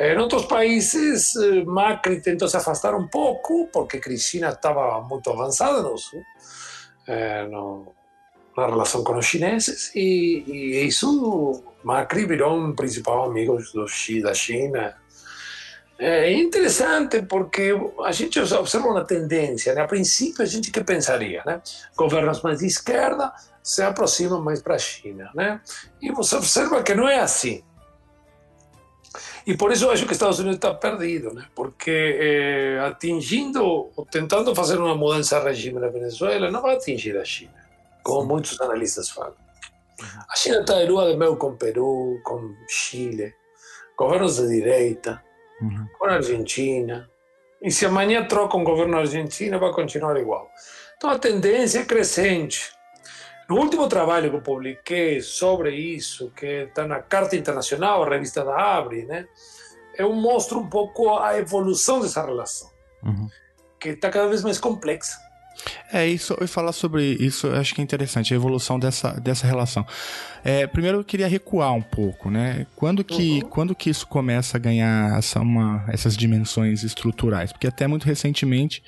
Eh, 0.00 0.14
em 0.14 0.18
outros 0.18 0.46
países, 0.46 1.37
eh, 1.37 1.64
Macri 1.66 2.23
tentou 2.23 2.49
se 2.49 2.56
afastar 2.56 2.94
um 2.94 3.06
pouco, 3.06 3.68
porque 3.70 3.99
Cristina 3.99 4.49
estava 4.49 5.02
muito 5.02 5.28
avançada 5.28 5.82
no 5.82 5.99
sul, 5.99 6.23
eh, 7.06 7.46
no, 7.49 7.92
na 8.56 8.66
relação 8.68 9.04
com 9.04 9.18
os 9.18 9.26
chineses, 9.26 9.94
e, 9.94 10.44
e 10.46 10.87
isso, 10.87 11.62
Macri 11.85 12.25
virou 12.25 12.58
um 12.58 12.75
principal 12.75 13.26
amigo 13.26 13.58
do, 13.75 13.85
da 14.23 14.32
China, 14.32 14.96
é 15.99 16.33
interessante 16.33 17.23
porque 17.23 17.73
a 18.05 18.12
gente 18.12 18.38
observa 18.38 18.88
uma 18.88 19.05
tendência. 19.05 19.75
Né? 19.75 19.81
A 19.81 19.87
princípio, 19.87 20.43
a 20.43 20.47
gente 20.47 20.71
que 20.71 20.85
pensaria? 20.85 21.43
Né? 21.47 21.61
Governos 21.97 22.43
mais 22.43 22.59
de 22.59 22.67
esquerda 22.67 23.33
se 23.62 23.83
aproximam 23.83 24.43
mais 24.43 24.61
para 24.61 24.75
a 24.75 24.79
China. 24.79 25.31
Né? 25.35 25.61
E 26.00 26.12
você 26.12 26.37
observa 26.37 26.83
que 26.83 26.95
não 26.95 27.09
é 27.09 27.19
assim. 27.21 27.62
E 29.47 29.57
por 29.57 29.73
isso 29.73 29.85
eu 29.85 29.93
acho 29.93 30.05
que 30.05 30.12
Estados 30.12 30.41
Unidos 30.41 30.57
está 30.57 30.75
perdido, 30.75 31.33
né? 31.33 31.47
porque 31.55 32.19
eh, 32.21 32.81
atingindo, 32.85 33.91
tentando 34.11 34.55
fazer 34.55 34.76
uma 34.76 34.95
mudança 34.95 35.38
de 35.38 35.47
regime 35.47 35.79
na 35.79 35.88
Venezuela, 35.88 36.50
não 36.50 36.61
vai 36.61 36.75
atingir 36.75 37.17
a 37.17 37.25
China, 37.25 37.55
como 38.03 38.23
Sim. 38.23 38.29
muitos 38.29 38.61
analistas 38.61 39.09
falam. 39.09 39.37
A 40.29 40.37
China 40.37 40.61
está 40.61 40.81
de 40.83 40.91
lua 40.91 41.11
de 41.11 41.17
mel 41.17 41.37
com 41.37 41.57
Peru, 41.57 42.21
com 42.25 42.55
Chile, 42.69 43.33
governos 43.97 44.37
de 44.37 44.49
direita, 44.49 45.23
uhum. 45.60 45.86
com 45.98 46.06
a 46.06 46.12
Argentina. 46.12 47.10
E 47.62 47.70
se 47.70 47.86
amanhã 47.86 48.25
troca 48.26 48.56
um 48.56 48.64
governo 48.64 48.98
argentino, 48.98 49.58
vai 49.58 49.72
continuar 49.72 50.16
igual. 50.18 50.50
Então 50.96 51.10
a 51.10 51.18
tendência 51.18 51.80
é 51.80 51.84
crescente. 51.84 52.72
No 53.48 53.58
último 53.58 53.88
trabalho 53.88 54.30
que 54.30 54.36
eu 54.36 54.42
publiquei 54.42 55.20
sobre 55.20 55.75
isso, 55.75 56.32
que 56.36 56.46
está 56.46 56.86
na 56.86 57.00
Carta 57.00 57.36
Internacional, 57.36 58.02
a 58.02 58.08
revista 58.08 58.44
da 58.44 58.76
Abre, 58.76 59.04
né, 59.04 59.26
eu 59.96 60.12
mostro 60.12 60.58
um 60.58 60.68
pouco 60.68 61.16
a 61.16 61.38
evolução 61.38 62.00
dessa 62.00 62.25
relação, 62.25 62.70
uhum. 63.02 63.28
que 63.78 63.90
está 63.90 64.10
cada 64.10 64.26
vez 64.26 64.42
mais 64.42 64.58
complexa. 64.58 65.25
É, 65.92 66.06
isso, 66.06 66.37
e 66.40 66.46
falar 66.46 66.73
sobre 66.73 67.02
isso, 67.20 67.46
eu 67.46 67.56
acho 67.56 67.75
que 67.75 67.80
é 67.80 67.85
interessante, 67.85 68.32
a 68.32 68.37
evolução 68.37 68.78
dessa, 68.78 69.12
dessa 69.20 69.46
relação. 69.46 69.87
É, 70.44 70.66
primeiro 70.66 70.99
eu 70.99 71.04
queria 71.04 71.28
recuar 71.28 71.73
um 71.73 71.82
pouco, 71.82 72.30
né? 72.30 72.66
Quando 72.76 73.02
que, 73.02 73.40
uhum. 73.42 73.49
quando 73.49 73.75
que 73.75 73.90
isso 73.90 74.06
começa 74.06 74.56
a 74.56 74.61
ganhar 74.61 75.18
essa, 75.18 75.40
uma, 75.40 75.85
essas 75.88 76.16
dimensões 76.16 76.82
estruturais? 76.82 77.52
Porque 77.52 77.66
até 77.66 77.87
muito 77.87 78.04
recentemente, 78.04 78.82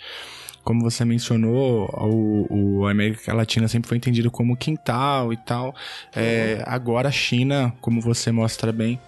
como 0.62 0.82
você 0.82 1.04
mencionou, 1.04 1.88
o, 1.94 2.80
o 2.80 2.87
América 2.87 3.32
Latina 3.32 3.66
sempre 3.68 3.88
foi 3.88 3.97
entendido 3.97 4.30
como 4.30 4.56
quintal 4.56 5.32
e 5.32 5.37
tal. 5.37 5.75
É, 6.14 6.58
uhum. 6.58 6.64
agora 6.66 7.08
a 7.08 7.12
China, 7.12 7.73
como 7.80 8.00
você 8.00 8.30
mostra 8.30 8.70
bem, 8.70 9.00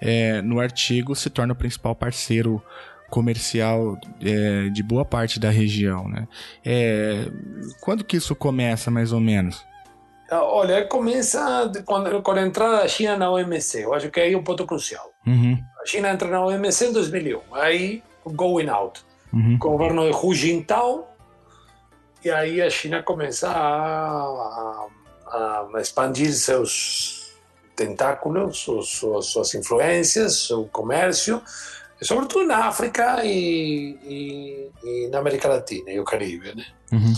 é, 0.00 0.40
no 0.40 0.60
artigo 0.60 1.14
se 1.14 1.28
torna 1.28 1.52
o 1.52 1.56
principal 1.56 1.94
parceiro 1.94 2.62
comercial 3.10 3.98
é, 4.20 4.68
de 4.70 4.82
boa 4.82 5.04
parte 5.04 5.38
da 5.38 5.50
região, 5.50 6.08
né? 6.08 6.26
É, 6.64 7.26
quando 7.80 8.04
que 8.04 8.16
isso 8.16 8.34
começa, 8.34 8.90
mais 8.90 9.12
ou 9.12 9.20
menos? 9.20 9.64
Olha, 10.30 10.84
começa 10.86 11.70
quando, 11.84 12.22
com 12.22 12.30
a 12.30 12.42
entrada 12.42 12.78
da 12.78 12.88
China 12.88 13.16
na 13.16 13.30
OMC. 13.30 13.82
Eu 13.82 13.92
acho 13.92 14.10
que 14.10 14.20
aí 14.20 14.32
é 14.32 14.38
um 14.38 14.44
ponto 14.44 14.64
crucial. 14.64 15.10
Uhum. 15.26 15.58
A 15.82 15.86
China 15.86 16.10
entra 16.10 16.28
na 16.28 16.44
OMC 16.44 16.86
em 16.86 16.92
2001. 16.92 17.40
Aí, 17.52 18.02
going 18.24 18.68
out. 18.68 19.04
Uhum. 19.32 19.58
Governo 19.58 20.08
de 20.08 20.16
Hu 20.16 20.32
Jintao. 20.32 21.08
E 22.24 22.30
aí 22.30 22.62
a 22.62 22.70
China 22.70 23.02
começa 23.02 23.48
a, 23.48 24.86
a, 25.26 25.66
a 25.74 25.80
expandir 25.80 26.32
seus 26.32 27.34
tentáculos, 27.74 28.58
suas, 28.58 29.26
suas 29.26 29.54
influências, 29.54 30.46
seu 30.46 30.66
comércio, 30.66 31.42
sobretudo 32.02 32.46
na 32.46 32.66
África 32.66 33.24
e, 33.24 33.98
e, 34.02 34.70
e 34.82 35.08
na 35.08 35.18
América 35.18 35.48
Latina 35.48 35.90
e 35.90 36.00
o 36.00 36.04
Caribe. 36.04 36.54
Né? 36.54 36.64
Uhum. 36.92 37.14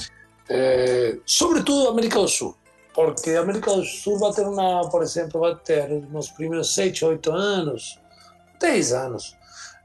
É, 0.49 1.19
sobretudo 1.25 1.89
América 1.89 2.19
do 2.19 2.29
Sul, 2.29 2.57
porque 2.95 3.31
a 3.31 3.41
América 3.41 3.73
do 3.73 3.85
Sul 3.85 4.19
vai 4.19 4.33
ter 4.33 4.47
uma, 4.47 4.89
por 4.91 5.03
exemplo, 5.03 5.41
vai 5.41 5.55
ter 5.57 5.89
nos 5.89 6.31
primeiros 6.31 6.75
7, 6.75 7.05
8 7.05 7.31
anos, 7.31 7.99
10 8.61 8.93
anos, 8.93 9.37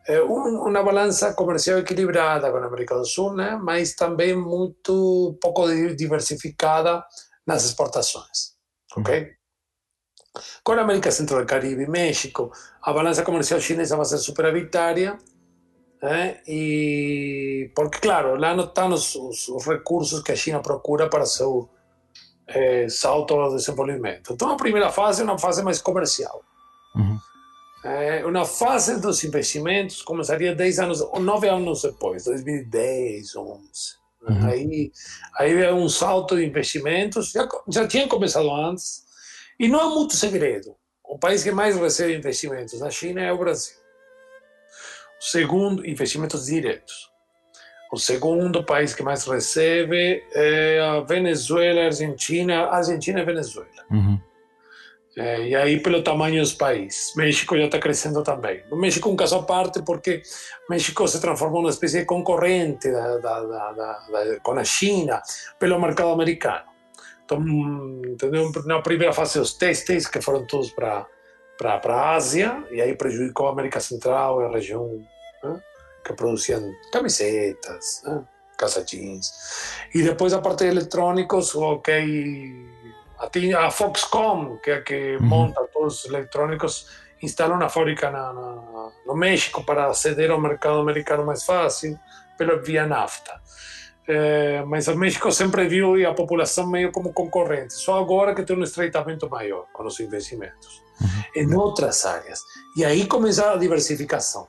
é, 0.07 0.21
um, 0.21 0.67
uma 0.67 0.83
balança 0.83 1.33
comercial 1.33 1.79
equilibrada 1.79 2.49
com 2.49 2.57
a 2.57 2.65
América 2.65 2.95
do 2.95 3.05
Sul, 3.05 3.33
né? 3.33 3.59
mas 3.61 3.93
também 3.93 4.35
muito 4.35 5.37
pouco 5.41 5.67
diversificada 5.95 7.03
nas 7.45 7.65
exportações. 7.65 8.55
Ok? 8.95 9.37
Com 10.63 10.74
a 10.74 10.82
América 10.82 11.12
Central 11.12 11.46
Caribe 11.46 11.84
e 11.84 11.89
México, 11.89 12.51
a 12.82 12.94
balança 12.94 13.24
comercial 13.24 13.60
chinesa 13.60 13.96
vai 13.96 14.06
ser 14.06 14.17
superavitária, 14.17 15.17
né? 16.01 16.39
e 16.48 17.72
porque, 17.75 18.00
claro, 18.00 18.36
lá 18.36 18.56
não 18.56 18.65
estão 18.65 18.89
os, 18.89 19.15
os, 19.15 19.48
os 19.48 19.65
recursos 19.65 20.22
que 20.22 20.32
a 20.32 20.36
China 20.36 20.62
procura 20.62 21.10
para 21.10 21.25
seu 21.25 21.70
é, 22.48 22.88
salto 22.89 23.34
ao 23.34 23.56
desenvolvimento. 23.56 24.34
Então, 24.34 24.51
a 24.51 24.58
primeira 24.58 24.89
fase 24.89 25.22
é 25.22 25.25
uma 25.25 25.38
fase 25.38 25.63
mais 25.63 25.82
comercial. 25.82 26.41
Uhum. 26.96 27.17
É, 27.84 28.25
uma 28.25 28.46
fase 28.46 29.00
dos 29.00 29.24
investimentos 29.24 30.01
começaria 30.01 30.56
10 30.56 30.79
anos, 30.79 31.01
ou 31.01 31.20
9 31.20 31.48
anos 31.48 31.84
depois, 31.84 32.25
2010, 32.25 33.36
11. 33.36 33.62
Uhum. 34.27 34.48
Aí, 34.48 34.91
aí 35.38 35.62
é 35.62 35.74
um 35.74 35.88
salto 35.88 36.36
de 36.36 36.46
investimentos, 36.46 37.32
já, 37.32 37.48
já 37.70 37.88
tinha 37.88 38.08
começado 38.08 38.50
antes, 38.51 39.06
e 39.59 39.67
não 39.67 39.79
há 39.79 39.89
muito 39.89 40.15
segredo. 40.15 40.75
O 41.03 41.17
país 41.17 41.43
que 41.43 41.51
mais 41.51 41.77
recebe 41.77 42.15
investimentos 42.15 42.79
na 42.79 42.89
China 42.89 43.21
é 43.21 43.31
o 43.31 43.37
Brasil. 43.37 43.75
O 45.19 45.23
segundo, 45.23 45.87
investimentos 45.87 46.45
diretos. 46.45 47.09
O 47.91 47.97
segundo 47.97 48.63
país 48.63 48.93
que 48.93 49.01
mais 49.01 49.25
recebe 49.25 50.23
é 50.33 50.79
a 50.79 50.99
Venezuela, 50.99 51.85
Argentina, 51.85 52.67
Argentina 52.67 53.21
e 53.21 53.25
Venezuela. 53.25 53.69
Uhum. 53.89 54.19
É, 55.17 55.47
e 55.47 55.55
aí 55.55 55.79
pelo 55.79 56.03
tamanho 56.03 56.41
dos 56.41 56.53
países. 56.53 57.13
México 57.15 57.57
já 57.57 57.65
está 57.65 57.79
crescendo 57.79 58.21
também. 58.21 58.63
No 58.69 58.77
México 58.77 59.09
um 59.09 59.15
caso 59.15 59.37
à 59.37 59.43
parte 59.43 59.81
porque 59.81 60.21
México 60.69 61.07
se 61.07 61.19
transformou 61.19 61.61
numa 61.61 61.71
espécie 61.71 62.01
de 62.01 62.05
concorrente 62.05 62.91
da, 62.91 63.17
da, 63.17 63.43
da, 63.43 63.71
da, 63.71 64.39
com 64.43 64.51
a 64.51 64.63
China 64.63 65.19
pelo 65.57 65.79
mercado 65.79 66.09
americano. 66.09 66.76
Então, 67.27 67.43
entendeu? 68.05 68.50
Na 68.65 68.81
primeira 68.81 69.12
fase 69.12 69.38
os 69.38 69.53
testes 69.53 70.07
que 70.07 70.22
foram 70.22 70.46
todos 70.46 70.72
para 70.72 71.05
para 71.57 71.96
a 71.96 72.15
Ásia 72.15 72.63
e 72.69 72.79
aí 72.79 72.96
prejudicou 72.96 73.48
a 73.48 73.51
América 73.51 73.79
Central 73.79 74.41
e 74.41 74.46
a 74.46 74.50
região 74.50 75.03
né, 75.43 75.60
que 76.05 76.13
produziam 76.13 76.72
camisetas, 76.93 78.03
né, 78.05 78.24
calça 78.55 78.86
jeans. 78.86 79.31
E 79.93 80.03
depois 80.03 80.34
a 80.34 80.39
parte 80.39 80.60
de 80.60 80.69
eletrônicos, 80.69 81.55
ok, 81.55 82.53
a 83.57 83.72
Foxconn, 83.72 84.57
que 84.57 84.69
é 84.69 84.75
a 84.75 84.81
que 84.84 85.17
monta 85.19 85.67
todos 85.74 86.05
os 86.05 86.05
eletrônicos, 86.05 86.88
instalou 87.24 87.57
uma 87.57 87.69
fábrica 87.69 88.12
na, 88.12 88.31
na, 88.31 88.91
no 89.07 89.15
México 89.15 89.63
para 89.63 89.88
aceder 89.88 90.29
ao 90.29 90.39
mercado 90.39 90.79
americano 90.79 91.25
mais 91.25 91.43
fácil, 91.43 92.00
pelo 92.38 92.62
via 92.62 92.86
NAFTA. 92.86 93.41
É, 94.08 94.63
mas 94.63 94.88
o 94.88 94.96
México 94.96 95.30
sempre 95.32 95.67
viu 95.67 96.10
a 96.10 96.13
população 96.13 96.70
meio 96.70 96.91
como 96.91 97.12
concorrente. 97.12 97.74
Só 97.74 98.00
agora 98.00 98.34
que 98.34 98.43
tem 98.43 98.58
um 98.58 98.63
estreitamento 98.63 99.30
maior 99.30 99.65
com 99.74 99.86
os 99.86 100.00
investimentos 100.00 100.82
em 101.36 101.54
outras 101.54 102.06
áreas. 102.06 102.41
E 102.76 102.86
aí 102.86 103.06
começou 103.06 103.46
a 103.46 103.58
diversificação. 103.58 104.48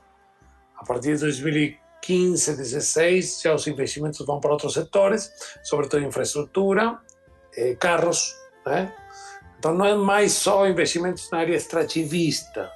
A 0.76 0.84
partir 0.84 1.14
de 1.14 1.20
2015, 1.20 2.56
2016, 2.56 3.40
já 3.42 3.54
os 3.54 3.66
investimentos 3.66 4.24
vão 4.24 4.40
para 4.40 4.52
outros 4.52 4.74
setores, 4.74 5.30
sobretudo 5.62 6.04
infraestrutura, 6.04 6.98
eh, 7.56 7.74
carros, 7.74 8.34
né? 8.64 8.94
Então 9.58 9.74
não 9.74 9.84
é 9.84 9.94
mais 9.94 10.32
só 10.32 10.68
investimentos 10.68 11.28
na 11.30 11.38
área 11.38 11.56
extrativista. 11.56 12.70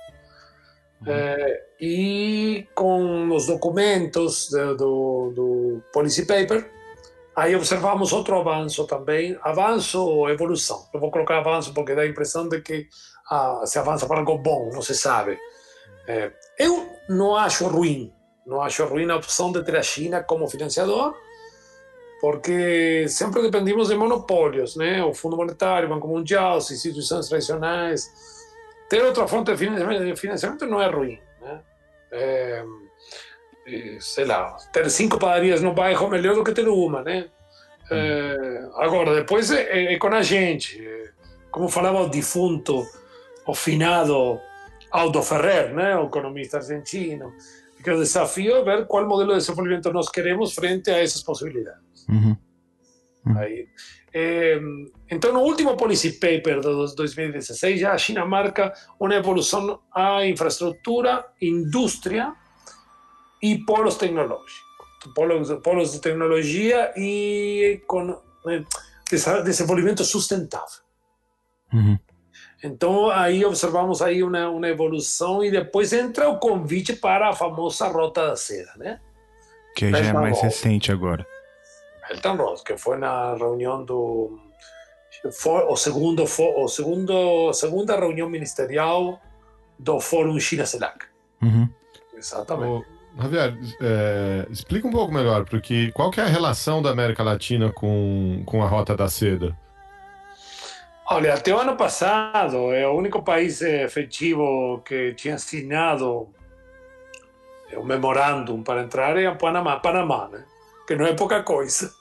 É, 1.06 1.64
e 1.80 2.66
com 2.74 3.34
os 3.34 3.46
documentos 3.46 4.48
do, 4.50 4.76
do, 4.76 5.32
do, 5.34 5.82
Policy 5.92 6.26
Paper, 6.26 6.70
aí 7.34 7.56
observamos 7.56 8.12
outro 8.12 8.38
avanço 8.38 8.86
também, 8.86 9.36
avanço 9.42 10.00
ou 10.00 10.30
evolução. 10.30 10.86
Não 10.94 11.00
vou 11.00 11.10
colocar 11.10 11.38
avanço 11.38 11.74
porque 11.74 11.94
dá 11.94 12.02
a 12.02 12.06
impressão 12.06 12.48
de 12.48 12.60
que 12.60 12.86
ah, 13.28 13.62
se 13.64 13.78
avança 13.78 14.06
para 14.06 14.18
algo 14.18 14.38
bom, 14.38 14.70
não 14.72 14.82
se 14.82 14.94
sabe. 14.94 15.38
É, 16.06 16.32
eu 16.58 16.88
não 17.08 17.36
acho 17.36 17.66
ruim, 17.66 18.12
não 18.46 18.60
acho 18.60 18.84
ruim 18.84 19.10
a 19.10 19.16
opção 19.16 19.50
de 19.50 19.64
ter 19.64 19.76
a 19.76 19.82
China 19.82 20.22
como 20.22 20.48
financiador, 20.48 21.14
porque 22.20 23.06
sempre 23.08 23.42
dependimos 23.42 23.88
de 23.88 23.96
monopólios, 23.96 24.76
né? 24.76 25.02
O 25.04 25.12
Fundo 25.12 25.36
Monetário, 25.36 25.88
o 25.88 25.94
Banco 25.94 26.06
Mundial, 26.06 26.58
as 26.58 26.70
instituições 26.70 27.28
tradicionais. 27.28 28.08
Ter 28.92 29.02
outra 29.02 29.26
fonte 29.26 29.56
de 29.56 30.16
financiamento 30.16 30.66
não 30.66 30.78
é 30.78 30.86
ruim, 30.86 31.18
né? 31.40 31.60
É, 32.10 32.62
sei 33.98 34.26
lá, 34.26 34.54
ter 34.70 34.90
cinco 34.90 35.18
padarias 35.18 35.62
no 35.62 35.72
bairro 35.72 36.08
é 36.08 36.10
melhor 36.10 36.34
do 36.34 36.44
que 36.44 36.52
ter 36.52 36.68
uma, 36.68 37.02
né? 37.02 37.30
É, 37.90 38.68
agora, 38.74 39.14
depois 39.14 39.50
é, 39.50 39.94
é, 39.94 39.98
com 39.98 40.08
a 40.08 40.20
gente. 40.20 40.78
Como 41.50 41.70
falava 41.70 42.02
o 42.02 42.08
defunto, 42.10 42.86
o 43.46 43.54
finado 43.54 44.38
Aldo 44.90 45.22
Ferrer, 45.22 45.72
né? 45.72 45.96
O 45.96 46.08
economista 46.08 46.58
argentino. 46.58 47.32
Que 47.82 47.90
o 47.90 47.98
desafio 47.98 48.56
é 48.56 48.62
ver 48.62 48.86
qual 48.86 49.08
modelo 49.08 49.32
de 49.32 49.38
desenvolvimento 49.38 49.90
nós 49.90 50.10
queremos 50.10 50.54
frente 50.54 50.90
a 50.90 50.98
essas 50.98 51.22
possibilidades. 51.22 52.06
Uhum. 52.10 52.36
Uhum. 53.24 53.38
Aí, 53.38 53.68
é, 54.14 54.60
então, 55.10 55.32
no 55.32 55.40
último 55.40 55.76
Policy 55.76 56.12
Paper 56.12 56.60
de 56.60 56.96
2016, 56.96 57.80
já 57.80 57.92
a 57.92 57.98
China 57.98 58.26
marca 58.26 58.72
uma 59.00 59.14
evolução 59.14 59.80
à 59.94 60.26
infraestrutura, 60.26 61.24
indústria 61.40 62.34
e 63.42 63.58
polos 63.64 63.96
tecnológicos. 63.96 64.72
Polos, 65.14 65.50
polos 65.62 65.92
de 65.92 66.00
tecnologia 66.00 66.92
e 66.96 67.82
com 67.88 68.10
eh, 68.46 68.62
desenvolvimento 69.44 70.04
sustentável. 70.04 70.82
Uhum. 71.72 71.98
Então, 72.62 73.10
aí 73.10 73.44
observamos 73.44 74.00
aí 74.00 74.22
uma, 74.22 74.48
uma 74.48 74.68
evolução 74.68 75.42
e 75.42 75.50
depois 75.50 75.92
entra 75.92 76.28
o 76.28 76.38
convite 76.38 76.92
para 76.92 77.30
a 77.30 77.32
famosa 77.32 77.88
Rota 77.88 78.28
da 78.28 78.36
Seda, 78.36 78.72
né? 78.76 79.00
Que 79.74 79.90
já 79.90 79.98
é 79.98 80.12
mais 80.12 80.40
recente 80.40 80.92
agora. 80.92 81.26
Elton 82.10 82.36
Ross, 82.36 82.62
que 82.62 82.76
foi 82.76 82.98
na 82.98 83.34
reunião 83.34 83.84
do 83.84 84.38
foi 85.30 85.62
o 85.64 85.76
segundo 85.76 86.24
o 86.24 86.68
segundo 86.68 87.52
segunda 87.52 87.98
reunião 87.98 88.28
ministerial 88.28 89.20
do 89.78 90.00
Fórum 90.00 90.38
China 90.40 90.66
CELAC. 90.66 91.04
Uhum. 91.42 91.68
Exatamente. 92.16 92.68
Ô, 92.68 92.84
Javier, 93.22 93.58
é, 93.80 94.46
explica 94.50 94.86
um 94.86 94.90
pouco 94.90 95.12
melhor, 95.12 95.44
porque 95.44 95.92
qual 95.92 96.10
que 96.10 96.20
é 96.20 96.24
a 96.24 96.28
relação 96.28 96.80
da 96.80 96.90
América 96.90 97.22
Latina 97.22 97.70
com, 97.72 98.42
com 98.46 98.62
a 98.62 98.66
Rota 98.66 98.96
da 98.96 99.08
Seda? 99.08 99.56
Olha, 101.06 101.34
até 101.34 101.54
o 101.54 101.58
ano 101.58 101.76
passado, 101.76 102.72
é 102.72 102.86
o 102.86 102.94
único 102.94 103.22
país 103.22 103.60
efetivo 103.60 104.80
que 104.84 105.12
tinha 105.14 105.34
assinado 105.34 106.28
o 107.76 107.84
memorandum 107.84 108.62
para 108.62 108.82
entrar 108.82 109.16
é 109.18 109.28
o 109.28 109.36
Panamá, 109.36 109.78
Panamá, 109.78 110.28
né? 110.30 110.44
Que 110.86 110.96
não 110.96 111.06
é 111.06 111.14
pouca 111.14 111.42
coisa. 111.42 111.92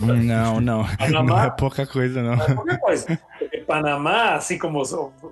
Não, 0.00 0.60
não. 0.60 0.84
Panamá, 0.96 1.22
não 1.22 1.44
é 1.44 1.50
pouca 1.50 1.86
coisa, 1.86 2.22
não. 2.22 2.36
Não 2.36 2.44
é 2.44 2.54
pouca 2.54 2.78
coisa. 2.78 3.20
Porque 3.38 3.58
Panamá, 3.58 4.34
assim 4.34 4.58
como 4.58 4.82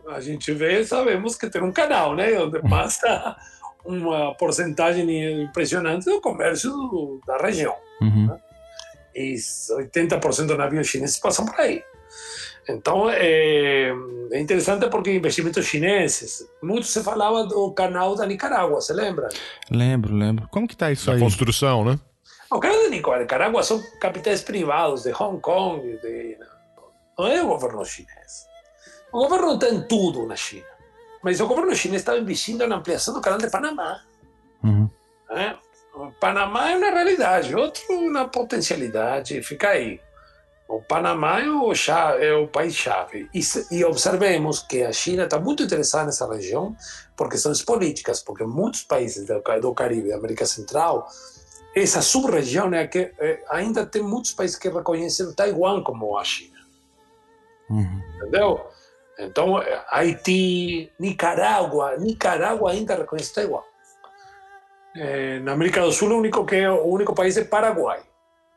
a 0.08 0.20
gente 0.20 0.52
vê, 0.52 0.84
sabemos 0.84 1.36
que 1.36 1.50
tem 1.50 1.62
um 1.62 1.72
canal, 1.72 2.14
né? 2.14 2.38
Onde 2.38 2.60
passa 2.68 3.36
uma 3.84 4.34
porcentagem 4.34 5.42
impressionante 5.42 6.04
do 6.04 6.20
comércio 6.20 6.70
do, 6.70 7.20
da 7.26 7.36
região. 7.38 7.74
Uhum. 8.00 8.26
Né? 8.28 8.38
E 9.14 9.34
80% 9.34 10.46
dos 10.46 10.56
navios 10.56 10.86
chineses 10.86 11.18
passam 11.18 11.44
por 11.44 11.58
aí. 11.60 11.82
Então, 12.68 13.10
é, 13.10 13.92
é, 14.30 14.40
interessante 14.40 14.88
porque 14.88 15.12
investimentos 15.12 15.66
chineses. 15.66 16.46
Muito 16.62 16.86
se 16.86 17.02
falava 17.02 17.44
do 17.44 17.72
canal 17.72 18.14
da 18.14 18.24
Nicarágua, 18.24 18.80
você 18.80 18.92
lembra? 18.92 19.28
Lembro, 19.70 20.14
lembro. 20.14 20.48
Como 20.48 20.68
que 20.68 20.76
tá 20.76 20.92
isso 20.92 21.06
da 21.06 21.14
aí? 21.14 21.18
construção, 21.18 21.84
né? 21.84 21.98
O 22.52 22.60
canal 22.60 22.82
de 22.82 22.90
Nicarágua 22.90 23.62
são 23.62 23.82
capitais 23.98 24.42
privados 24.42 25.04
de 25.04 25.12
Hong 25.12 25.40
Kong, 25.40 25.80
de, 25.98 26.38
não 27.18 27.26
é 27.26 27.42
o 27.42 27.46
governo 27.46 27.82
chinês. 27.84 28.46
O 29.10 29.20
governo 29.20 29.46
não 29.46 29.54
está 29.54 29.68
em 29.70 29.80
tudo 29.88 30.26
na 30.26 30.36
China, 30.36 30.66
mas 31.22 31.40
o 31.40 31.46
governo 31.46 31.74
chinês 31.74 32.02
estava 32.02 32.18
investindo 32.18 32.66
na 32.66 32.76
ampliação 32.76 33.14
do 33.14 33.22
canal 33.22 33.38
de 33.38 33.50
Panamá. 33.50 34.02
Uhum. 34.62 34.90
É? 35.30 35.56
O 35.94 36.10
Panamá 36.12 36.70
é 36.70 36.76
uma 36.76 36.90
realidade, 36.90 37.54
outro 37.54 37.82
uma 37.90 38.28
potencialidade, 38.28 39.42
fica 39.42 39.70
aí. 39.70 39.98
O 40.68 40.80
Panamá 40.80 41.40
é 41.40 41.48
o, 41.48 41.74
chave, 41.74 42.24
é 42.24 42.34
o 42.34 42.48
país-chave. 42.48 43.28
E, 43.34 43.40
e, 43.70 43.84
observemos 43.84 44.60
que 44.60 44.82
a 44.82 44.92
China 44.92 45.24
está 45.24 45.38
muito 45.38 45.62
interessada 45.62 46.06
nessa 46.06 46.30
região 46.30 46.74
por 47.14 47.28
questões 47.28 47.62
políticas, 47.62 48.22
porque 48.22 48.44
muitos 48.44 48.82
países 48.82 49.26
do, 49.26 49.42
do 49.60 49.74
Caribe, 49.74 50.08
da 50.08 50.16
América 50.16 50.46
Central, 50.46 51.06
essa 51.74 52.02
sub-região 52.02 52.72
é 52.74 52.86
que 52.86 53.12
é, 53.18 53.44
ainda 53.48 53.86
tem 53.86 54.02
muitos 54.02 54.32
países 54.32 54.56
que 54.56 54.68
reconhecem 54.68 55.32
Taiwan 55.34 55.82
como 55.82 56.18
a 56.18 56.24
China. 56.24 56.58
Uhum. 57.70 58.02
Entendeu? 58.16 58.66
Então, 59.18 59.62
Haiti, 59.90 60.90
Nicarágua, 60.98 61.96
Nicarágua 61.96 62.72
ainda 62.72 62.96
reconhece 62.96 63.34
Taiwan. 63.34 63.62
É, 64.96 65.38
na 65.40 65.52
América 65.52 65.80
do 65.80 65.92
Sul, 65.92 66.10
o 66.10 66.18
único, 66.18 66.44
que 66.44 66.66
o 66.66 66.84
único 66.84 67.14
país 67.14 67.36
é 67.36 67.44
Paraguai. 67.44 68.02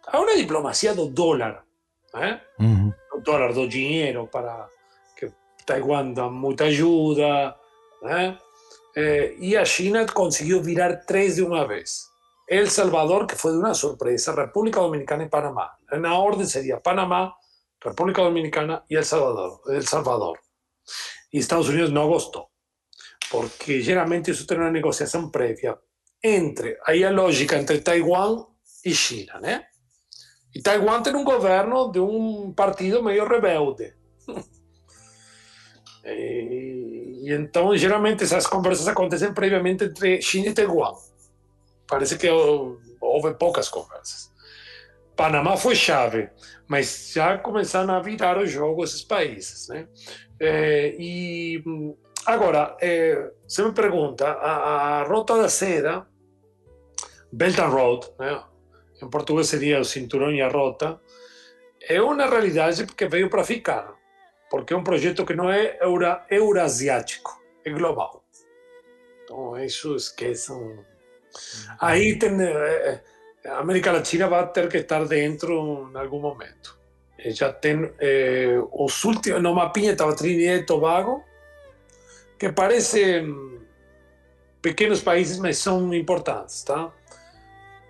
Há 0.07 0.19
uma 0.19 0.35
diplomacia 0.35 0.93
do 0.93 1.07
dólar 1.07 1.65
né? 2.15 2.41
Uhum. 2.59 2.93
O 3.13 3.19
dólar 3.19 3.53
do 3.53 3.67
dinheiro 3.67 4.27
para 4.31 4.67
que 5.17 5.31
Taiwan 5.65 6.13
dá 6.13 6.29
muita 6.29 6.65
ajuda, 6.65 7.55
né? 8.01 8.37
É, 8.95 9.35
e 9.37 9.57
a 9.57 9.65
China 9.65 10.05
conseguiu 10.05 10.63
virar 10.63 10.95
três 11.05 11.35
de 11.35 11.43
uma 11.43 11.67
vez. 11.67 12.09
El 12.47 12.69
Salvador, 12.69 13.25
que 13.25 13.35
foi 13.35 13.53
de 13.53 13.57
uma 13.57 13.73
surpresa, 13.73 14.33
República 14.33 14.79
Dominicana 14.79 15.23
e 15.23 15.29
Panamá. 15.29 15.71
Na 15.91 16.17
ordem 16.17 16.45
seria 16.45 16.79
Panamá, 16.79 17.33
República 17.83 18.21
Dominicana 18.21 18.83
e 18.89 18.95
El 18.95 19.03
Salvador. 19.03 19.61
El 19.67 19.81
Salvador. 19.81 20.39
E 21.33 21.39
Estados 21.39 21.69
Unidos 21.69 21.91
não 21.91 22.07
gostou, 22.07 22.47
porque 23.31 23.81
geralmente 23.81 24.31
isso 24.31 24.45
tem 24.45 24.57
uma 24.57 24.69
negociação 24.69 25.29
prévia 25.29 25.77
entre, 26.23 26.77
aí 26.85 27.03
a 27.03 27.11
lógica 27.11 27.57
entre 27.57 27.81
Taiwan 27.81 28.45
e 28.85 28.93
China, 28.93 29.39
né? 29.39 29.65
E 30.53 30.61
Taiwan 30.61 31.01
tem 31.01 31.15
um 31.15 31.23
governo 31.23 31.91
de 31.91 31.99
um 31.99 32.53
partido 32.53 33.03
meio 33.03 33.27
rebelde. 33.27 33.93
E, 36.07 37.23
e, 37.23 37.33
então, 37.33 37.75
geralmente, 37.75 38.23
essas 38.23 38.45
conversas 38.45 38.87
acontecem 38.87 39.33
previamente 39.33 39.85
entre 39.85 40.21
China 40.21 40.49
e 40.49 40.53
Taiwan. 40.53 40.93
Parece 41.87 42.17
que 42.17 42.29
houve 42.29 43.33
poucas 43.35 43.69
conversas. 43.69 44.31
Panamá 45.15 45.55
foi 45.55 45.75
chave, 45.75 46.29
mas 46.67 47.11
já 47.13 47.37
começaram 47.37 47.93
a 47.93 48.01
virar 48.01 48.37
o 48.37 48.45
jogo 48.45 48.83
esses 48.83 49.03
países. 49.03 49.67
Né? 49.69 49.87
É, 50.39 50.95
e 50.99 51.63
agora, 52.25 52.75
é, 52.81 53.31
você 53.47 53.63
me 53.63 53.71
pergunta, 53.71 54.27
a, 54.27 55.01
a 55.01 55.03
Rota 55.03 55.37
da 55.37 55.47
Seda, 55.47 56.05
Belt 57.31 57.57
and 57.59 57.67
Road, 57.67 58.07
né? 58.19 58.43
em 59.01 59.09
português 59.09 59.47
seria 59.47 59.79
o 59.79 59.85
cinturão 59.85 60.31
e 60.31 60.41
a 60.41 60.49
rota, 60.49 60.99
é 61.87 62.01
uma 62.01 62.25
realidade 62.25 62.85
que 62.85 63.07
veio 63.07 63.29
para 63.29 63.43
ficar, 63.43 63.93
porque 64.49 64.73
é 64.73 64.77
um 64.77 64.83
projeto 64.83 65.25
que 65.25 65.35
não 65.35 65.51
é 65.51 65.77
eura, 65.81 66.25
eurasiático, 66.29 67.41
é 67.63 67.69
global. 67.69 68.23
Então, 69.23 69.57
isso 69.63 69.95
esqueçam. 69.95 70.83
Aí 71.79 72.17
tem, 72.17 72.31
a 73.45 73.59
América 73.59 73.91
Latina 73.91 74.27
vai 74.27 74.47
ter 74.51 74.67
que 74.69 74.77
estar 74.77 75.05
dentro 75.05 75.89
em 75.93 75.97
algum 75.97 76.19
momento. 76.19 76.77
Já 77.27 77.51
tem 77.51 77.91
eh, 77.99 78.59
os 78.71 79.03
últimos, 79.03 79.41
no 79.41 79.53
mapinha 79.53 79.93
estava 79.93 80.15
Trinidad 80.15 80.61
e 80.61 80.65
Tobago, 80.65 81.23
que 82.37 82.51
parecem 82.51 83.59
pequenos 84.61 85.01
países, 85.01 85.39
mas 85.39 85.57
são 85.57 85.93
importantes, 85.93 86.63
tá? 86.63 86.91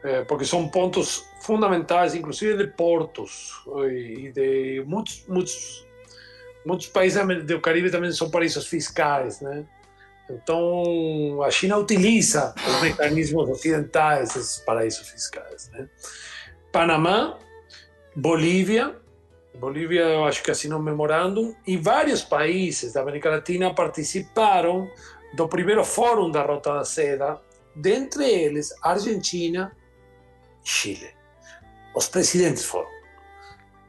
Eh, 0.03 0.23
porque 0.25 0.45
são 0.45 0.67
pontos 0.69 1.25
fundamentais, 1.41 2.15
inclusive 2.15 2.57
de 2.57 2.67
portos 2.67 3.53
e 3.91 4.31
de 4.31 4.83
muitos, 4.85 5.25
muitos, 5.27 5.87
muitos 6.65 6.87
países 6.87 7.21
do 7.45 7.59
Caribe 7.59 7.89
também 7.89 8.11
são 8.11 8.29
paraísos 8.29 8.67
fiscais, 8.67 9.41
né? 9.41 9.65
Então, 10.29 11.41
a 11.43 11.51
China 11.51 11.77
utiliza 11.77 12.53
os 12.67 12.81
mecanismos 12.81 13.47
ocidentais, 13.49 14.35
esses 14.35 14.59
paraísos 14.59 15.07
fiscais. 15.09 15.69
Né? 15.71 15.87
Panamá, 16.71 17.37
Bolívia, 18.15 18.95
Bolívia 19.57 20.01
eu 20.01 20.25
acho 20.25 20.43
que 20.43 20.51
assinou 20.51 20.79
um 20.79 20.83
memorandum, 20.83 21.55
e 21.65 21.77
vários 21.77 22.21
países 22.21 22.93
da 22.93 23.01
América 23.01 23.29
Latina 23.29 23.73
participaram 23.73 24.89
do 25.33 25.47
primeiro 25.47 25.83
fórum 25.83 26.29
da 26.29 26.43
Rota 26.43 26.73
da 26.73 26.85
Seda, 26.85 27.41
dentre 27.75 28.25
eles 28.25 28.73
Argentina, 28.81 29.75
Chile. 30.63 31.09
Os 31.95 32.07
presidentes 32.07 32.65
foram. 32.65 32.89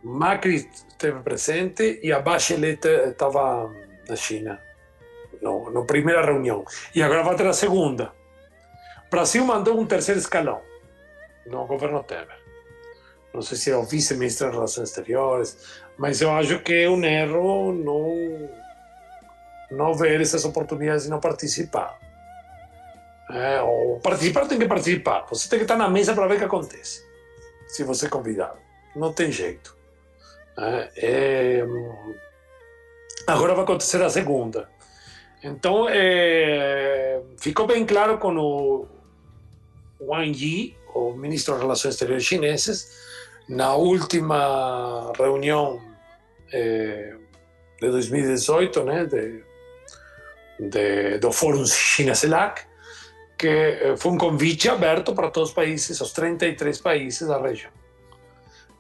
Macri 0.03 0.55
esteve 0.55 1.21
presente 1.21 1.99
e 2.03 2.13
a 2.13 2.21
Bachelet 2.21 2.87
estava 2.87 3.73
na 4.09 4.15
China, 4.15 4.61
no, 5.41 5.71
na 5.71 5.83
primeira 5.83 6.25
reunião. 6.25 6.65
E 6.95 7.03
agora 7.03 7.23
vai 7.23 7.37
ter 7.37 7.47
a 7.47 7.53
segunda. 7.53 8.13
O 9.07 9.11
Brasil 9.11 9.45
mandou 9.45 9.79
um 9.79 9.87
terceiro 9.87 10.21
escalão 10.21 10.61
no 11.47 11.67
governo 11.67 12.03
Temer. 12.03 12.39
Não 13.33 13.43
sei 13.43 13.57
se 13.57 13.71
é 13.71 13.77
o 13.77 13.85
vice-ministro 13.85 14.47
das 14.47 14.55
Relações 14.55 14.89
Exteriores, 14.89 15.59
mas 15.99 16.21
eu 16.21 16.31
acho 16.31 16.59
que 16.61 16.73
é 16.73 16.89
um 16.89 17.05
erro 17.05 17.73
não, 17.73 18.51
não 19.71 19.95
ver 19.95 20.21
essas 20.21 20.45
oportunidades 20.45 21.07
e 21.07 21.11
não 21.11 21.21
participar. 21.21 21.99
É, 23.31 23.61
ou 23.61 24.01
participar 24.01 24.47
tem 24.47 24.59
que 24.59 24.67
participar. 24.67 25.27
Você 25.29 25.49
tem 25.49 25.59
que 25.59 25.65
estar 25.65 25.77
na 25.77 25.89
mesa 25.89 26.15
para 26.15 26.27
ver 26.27 26.37
o 26.37 26.39
que 26.39 26.45
acontece. 26.45 27.05
Se 27.67 27.85
você 27.85 28.07
é 28.07 28.09
convidado. 28.09 28.59
Não 28.95 29.13
tem 29.13 29.31
jeito. 29.31 29.77
É, 30.59 30.91
é... 30.97 31.65
Agora 33.27 33.55
vai 33.55 33.65
acontecer 33.65 34.01
a 34.03 34.09
segunda. 34.09 34.69
Então, 35.47 35.89
é... 35.89 37.21
ficou 37.39 37.67
bem 37.67 37.87
claro 37.87 38.19
com 38.19 38.37
o 38.37 38.89
Wang 40.01 40.37
Yi, 40.37 40.77
o 40.95 41.13
ministro 41.13 41.55
das 41.55 41.63
Relações 41.63 41.95
Exteriores 41.95 42.25
chineses, 42.25 43.07
na 43.49 43.75
última 43.75 45.13
reunião 45.17 45.81
é, 46.53 47.15
de 47.81 47.91
2018, 47.91 48.83
né, 48.83 49.05
de, 49.05 49.45
de, 50.59 51.19
do 51.19 51.31
Fórum 51.31 51.65
China-CELAC, 51.65 52.63
que 53.39 53.49
eh, 53.49 53.97
foi 53.99 54.13
um 54.13 54.19
convite 54.19 54.69
aberto 54.69 55.15
para 55.15 55.31
todos 55.31 55.51
os 55.51 55.55
países, 55.55 56.01
os 56.01 56.13
33 56.13 56.81
países 56.81 57.29
da 57.29 57.39
região, 57.39 57.71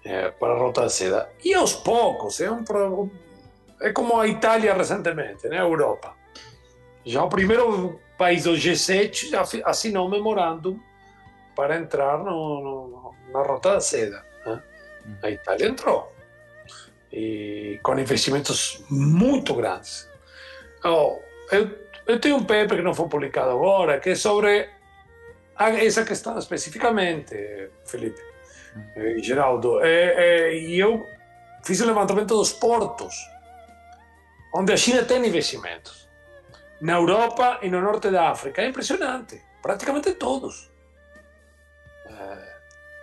é, 0.02 0.30
para 0.30 0.54
a 0.54 0.58
Rota 0.58 0.80
da 0.80 0.88
Seda. 0.88 1.28
E 1.44 1.52
aos 1.52 1.74
poucos, 1.74 2.40
é, 2.40 2.50
um, 2.50 2.64
é 3.82 3.92
como 3.92 4.18
a 4.18 4.26
Itália 4.26 4.72
recentemente, 4.74 5.46
né, 5.48 5.58
a 5.58 5.64
Europa. 5.64 6.14
Já 7.06 7.24
o 7.24 7.28
primeiro 7.28 8.00
país 8.18 8.44
do 8.44 8.52
G7 8.52 9.30
já 9.30 9.44
assinou 9.64 10.06
um 10.06 10.10
memorando 10.10 10.78
para 11.54 11.76
entrar 11.76 12.18
no, 12.18 12.60
no, 12.60 13.14
na 13.32 13.42
Rota 13.42 13.74
da 13.74 13.80
Seda. 13.80 14.22
Né? 14.44 14.62
A 15.22 15.30
Itália 15.30 15.68
entrou. 15.68 16.12
E 17.12 17.80
com 17.82 17.98
investimentos 17.98 18.84
muito 18.90 19.54
grandes. 19.54 20.10
Oh, 20.84 21.18
eu 21.50 21.86
eu 22.06 22.20
tenho 22.20 22.36
um 22.36 22.44
paper 22.44 22.76
que 22.76 22.82
não 22.82 22.94
foi 22.94 23.08
publicado 23.08 23.50
agora, 23.50 23.98
que 23.98 24.10
é 24.10 24.14
sobre 24.14 24.70
essa 25.58 26.04
questão 26.04 26.38
especificamente, 26.38 27.34
Felipe 27.84 28.20
e 28.96 29.22
Geraldo. 29.22 29.80
É, 29.80 30.14
é, 30.48 30.54
e 30.56 30.78
eu 30.78 31.04
fiz 31.64 31.80
o 31.80 31.86
levantamento 31.86 32.36
dos 32.36 32.52
portos, 32.52 33.14
onde 34.54 34.72
a 34.72 34.76
China 34.76 35.04
tem 35.04 35.26
investimentos. 35.26 36.05
Na 36.80 36.94
Europa 36.94 37.60
e 37.62 37.70
no 37.70 37.80
norte 37.80 38.10
da 38.10 38.30
África. 38.30 38.62
É 38.62 38.68
impressionante. 38.68 39.42
Praticamente 39.62 40.14
todos. 40.14 40.70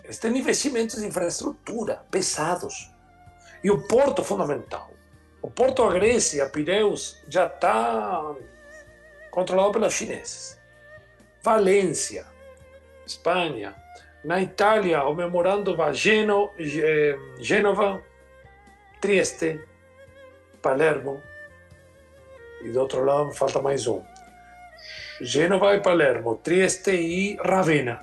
Eles 0.04 0.20
têm 0.20 0.38
investimentos 0.38 1.00
de 1.00 1.08
infraestrutura 1.08 2.06
pesados. 2.12 2.92
E 3.64 3.72
o 3.72 3.88
porto 3.88 4.24
fundamental. 4.24 4.92
O 5.42 5.50
porto 5.50 5.88
da 5.88 5.94
Grécia, 5.94 6.50
Pireus, 6.50 7.22
já 7.28 7.48
está 7.48 8.36
controlado 9.32 9.72
pelos 9.72 9.94
chineses. 9.94 10.60
Valência, 11.42 12.26
Espanha. 13.06 13.76
Na 14.24 14.42
Itália, 14.42 15.04
o 15.04 15.14
memorando 15.14 15.76
vai 15.76 15.94
Geno, 15.94 16.52
eh, 16.58 17.18
Gênova, 17.40 18.02
Trieste, 19.02 19.62
Palermo. 20.62 21.22
E 22.64 22.72
do 22.72 22.80
outro 22.80 23.04
lado 23.04 23.32
falta 23.34 23.62
mais 23.62 23.88
um. 23.88 24.02
Gênova 25.22 25.76
e 25.76 25.82
Palermo, 25.82 26.36
Trieste 26.36 26.92
e 26.92 27.36
Ravenna. 27.38 28.02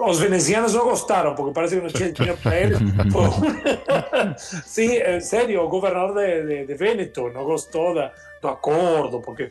Os 0.00 0.20
venezianos 0.20 0.74
não 0.74 0.84
gostaram, 0.84 1.34
porque 1.34 1.52
parece 1.52 1.76
que 1.76 1.82
não 1.82 1.90
tinha 1.90 2.12
dinheiro 2.12 2.38
para 2.40 2.56
eles. 2.56 2.78
Sim, 4.64 4.96
é 4.96 5.18
sério, 5.20 5.60
o 5.60 5.68
governador 5.68 6.14
de, 6.14 6.46
de, 6.46 6.66
de 6.66 6.74
Veneto 6.74 7.28
não 7.30 7.44
gostou 7.44 7.94
da, 7.94 8.12
do 8.40 8.48
acordo, 8.48 9.20
porque 9.20 9.50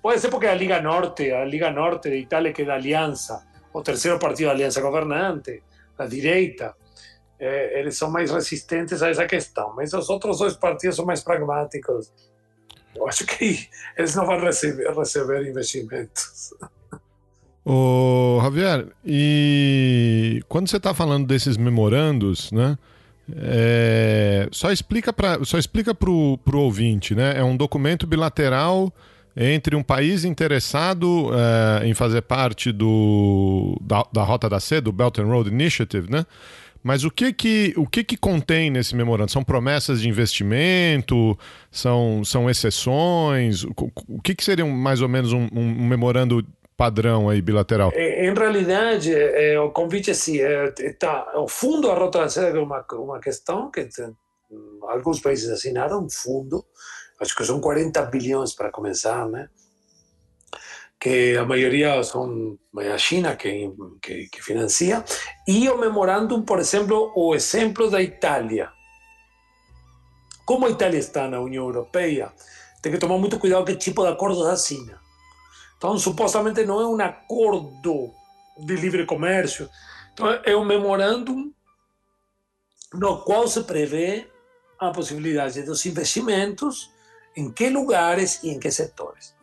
pode 0.00 0.20
ser 0.20 0.28
porque 0.28 0.46
a 0.46 0.54
Liga 0.54 0.80
Norte, 0.80 1.32
a 1.32 1.44
Liga 1.44 1.70
Norte 1.70 2.10
de 2.10 2.16
Itália, 2.16 2.52
que 2.52 2.62
é 2.62 2.64
da 2.64 2.74
Aliança, 2.74 3.44
o 3.72 3.82
terceiro 3.82 4.18
partido 4.20 4.46
da 4.46 4.52
Aliança 4.52 4.80
Governante, 4.80 5.62
da 5.96 6.06
direita, 6.06 6.76
é, 7.38 7.80
eles 7.80 7.96
são 7.96 8.10
mais 8.10 8.30
resistentes 8.30 9.02
a 9.02 9.10
essa 9.10 9.26
questão, 9.26 9.74
mas 9.74 9.92
os 9.92 10.08
outros 10.08 10.38
dois 10.38 10.54
partidos 10.54 10.96
são 10.96 11.04
mais 11.04 11.22
pragmáticos. 11.22 12.12
Eu 12.98 13.08
acho 13.08 13.24
que 13.24 13.68
eles 13.96 14.14
não 14.14 14.26
vão 14.26 14.40
receber, 14.40 14.92
receber 14.92 15.48
investimentos. 15.48 16.52
Ô, 17.64 18.40
Javier, 18.42 18.86
e 19.04 20.42
quando 20.48 20.68
você 20.68 20.78
está 20.78 20.92
falando 20.92 21.26
desses 21.26 21.56
memorandos, 21.56 22.50
né? 22.50 22.76
É, 23.36 24.48
só 24.50 24.72
explica 24.72 25.12
para 25.12 25.44
só 25.44 25.58
explica 25.58 25.94
para 25.94 26.10
o 26.10 26.38
ouvinte, 26.54 27.14
né? 27.14 27.34
É 27.36 27.44
um 27.44 27.56
documento 27.56 28.06
bilateral 28.06 28.90
entre 29.36 29.76
um 29.76 29.82
país 29.82 30.24
interessado 30.24 31.30
é, 31.32 31.86
em 31.86 31.94
fazer 31.94 32.22
parte 32.22 32.72
do, 32.72 33.78
da, 33.82 34.04
da 34.12 34.22
Rota 34.24 34.48
da 34.48 34.58
Seda, 34.58 34.82
do 34.82 34.92
Belt 34.92 35.18
and 35.18 35.26
Road 35.26 35.48
Initiative, 35.48 36.10
né? 36.10 36.24
Mas 36.82 37.04
o 37.04 37.10
que 37.10 37.32
que, 37.32 37.74
o 37.76 37.86
que 37.86 38.04
que 38.04 38.16
contém 38.16 38.70
nesse 38.70 38.94
memorando? 38.94 39.30
São 39.30 39.44
promessas 39.44 40.00
de 40.00 40.08
investimento? 40.08 41.38
São, 41.70 42.24
são 42.24 42.48
exceções? 42.48 43.64
O, 43.64 44.20
que, 44.22 44.34
que 44.34 44.44
seria 44.44 44.64
um, 44.64 44.70
mais 44.70 45.00
ou 45.00 45.08
menos 45.08 45.32
um, 45.32 45.48
um 45.52 45.86
memorando 45.86 46.44
padrão 46.76 47.28
aí 47.28 47.42
bilateral? 47.42 47.92
Em 47.94 48.32
realidade, 48.32 49.12
é, 49.12 49.58
o 49.60 49.70
convite 49.70 50.10
é 50.10 50.12
assim, 50.12 50.38
é, 50.38 50.70
tá, 50.92 51.32
o 51.36 51.48
fundo 51.48 51.88
da 51.88 51.94
Rota 51.94 52.20
é 52.40 52.58
uma, 52.58 52.84
uma 52.92 53.18
questão 53.20 53.70
que 53.70 53.84
tem, 53.84 54.14
alguns 54.82 55.20
países 55.20 55.50
assinaram 55.50 56.04
um 56.04 56.08
fundo, 56.08 56.64
acho 57.20 57.34
que 57.34 57.44
são 57.44 57.60
40 57.60 58.00
bilhões 58.06 58.54
para 58.54 58.70
começar, 58.70 59.28
né? 59.28 59.48
Que 61.00 61.36
a 61.36 61.44
maioria 61.44 62.02
são 62.02 62.58
a 62.76 62.98
China 62.98 63.36
que, 63.36 63.70
que, 64.02 64.28
que 64.28 64.42
financia, 64.42 65.04
e 65.46 65.68
o 65.68 65.78
memorándum, 65.78 66.42
por 66.42 66.58
exemplo, 66.58 67.12
o 67.14 67.34
exemplo 67.34 67.90
da 67.90 68.02
Itália. 68.02 68.70
Como 70.44 70.66
a 70.66 70.70
Itália 70.70 70.98
está 70.98 71.28
na 71.28 71.40
União 71.40 71.64
Europeia, 71.64 72.32
tem 72.82 72.90
que 72.90 72.98
tomar 72.98 73.18
muito 73.18 73.38
cuidado 73.38 73.64
que 73.64 73.76
tipo 73.76 74.02
de 74.02 74.08
acordo 74.08 74.44
assina. 74.46 75.00
Então, 75.76 75.96
supostamente 75.98 76.64
não 76.64 76.80
é 76.80 76.86
um 76.86 77.00
acordo 77.00 78.12
de 78.58 78.74
livre 78.74 79.06
comércio, 79.06 79.70
então 80.12 80.28
é 80.44 80.56
um 80.56 80.64
memorándum 80.64 81.52
no 82.92 83.22
qual 83.22 83.46
se 83.46 83.62
prevê 83.62 84.26
a 84.78 84.90
possibilidade 84.90 85.62
dos 85.62 85.84
investimentos, 85.86 86.90
em 87.36 87.52
que 87.52 87.68
lugares 87.68 88.42
e 88.42 88.50
em 88.50 88.58
que 88.58 88.70
setores. 88.70 89.37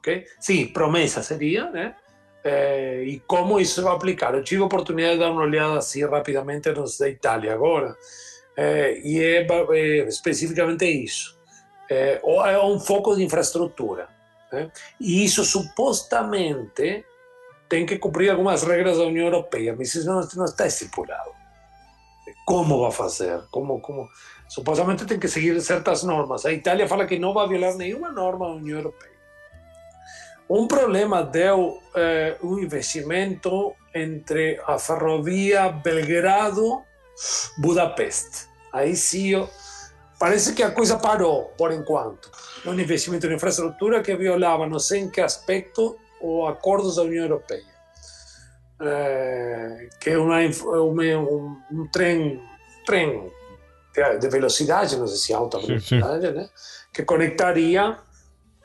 Ok? 0.00 0.26
Sim, 0.40 0.66
promessa 0.66 1.22
seria, 1.22 1.70
né? 1.70 1.94
É, 2.42 3.02
e 3.04 3.20
como 3.20 3.60
isso 3.60 3.86
aplicar? 3.86 4.34
Eu 4.34 4.42
tive 4.42 4.62
a 4.62 4.66
oportunidade 4.66 5.14
de 5.14 5.20
dar 5.20 5.30
uma 5.30 5.42
olhada 5.42 5.78
assim 5.78 6.04
rapidamente 6.06 6.72
nos 6.72 6.98
da 6.98 7.08
Itália 7.08 7.52
agora, 7.52 7.94
é, 8.56 8.98
e 9.04 9.22
é, 9.22 9.46
é 9.46 10.08
especificamente 10.08 10.86
isso. 10.86 11.38
É, 11.88 12.20
é 12.22 12.64
um 12.64 12.80
foco 12.80 13.14
de 13.14 13.22
infraestrutura. 13.22 14.08
Né? 14.50 14.70
E 14.98 15.24
isso 15.24 15.44
supostamente 15.44 17.04
tem 17.68 17.84
que 17.84 17.98
cumprir 17.98 18.30
algumas 18.30 18.62
regras 18.62 18.98
da 18.98 19.04
União 19.04 19.26
Europeia, 19.26 19.74
mas 19.76 19.94
isso 19.94 20.06
não, 20.06 20.26
não 20.34 20.44
está 20.44 20.66
estipulado. 20.66 21.30
Como 22.46 22.80
vai 22.80 22.90
fazer? 22.90 23.42
Como, 23.50 23.80
como? 23.80 24.08
Supostamente 24.48 25.04
tem 25.04 25.20
que 25.20 25.28
seguir 25.28 25.60
certas 25.60 26.02
normas. 26.02 26.44
A 26.44 26.52
Itália 26.52 26.88
fala 26.88 27.06
que 27.06 27.18
não 27.18 27.32
vai 27.32 27.46
violar 27.46 27.76
nenhuma 27.76 28.10
norma 28.10 28.46
da 28.46 28.54
União 28.54 28.78
Europeia. 28.78 29.09
Um 30.50 30.66
problema 30.66 31.22
deu 31.22 31.80
eh, 31.94 32.36
um 32.42 32.58
investimento 32.58 33.72
entre 33.94 34.60
a 34.66 34.76
ferrovia 34.80 35.68
Belgrado-Budapeste. 35.68 38.48
Aí 38.72 38.96
sim, 38.96 39.46
parece 40.18 40.52
que 40.52 40.64
a 40.64 40.72
coisa 40.72 40.98
parou 40.98 41.54
por 41.56 41.72
enquanto. 41.72 42.28
Um 42.66 42.74
investimento 42.74 43.28
em 43.28 43.34
infraestrutura 43.34 44.02
que 44.02 44.16
violava, 44.16 44.66
não 44.66 44.80
sei 44.80 45.02
em 45.02 45.08
que 45.08 45.20
aspecto, 45.20 45.96
os 46.20 46.48
acordos 46.48 46.96
da 46.96 47.02
União 47.02 47.26
Europeia. 47.26 47.70
Eh, 48.80 49.88
que 50.00 50.10
é 50.10 50.18
uma, 50.18 50.40
um, 50.40 51.56
um 51.70 51.86
trem, 51.92 52.42
trem 52.84 53.32
de 54.18 54.28
velocidade, 54.28 54.96
não 54.96 55.06
sei 55.06 55.16
se 55.16 55.32
alta 55.32 55.60
velocidade, 55.60 56.32
né? 56.32 56.50
que 56.92 57.04
conectaria 57.04 57.96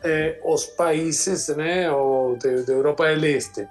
eh, 0.05 0.39
os 0.43 0.65
países 0.65 1.49
né, 1.49 1.87
da 1.87 2.73
Europa 2.73 3.13
do 3.15 3.25
Este. 3.25 3.67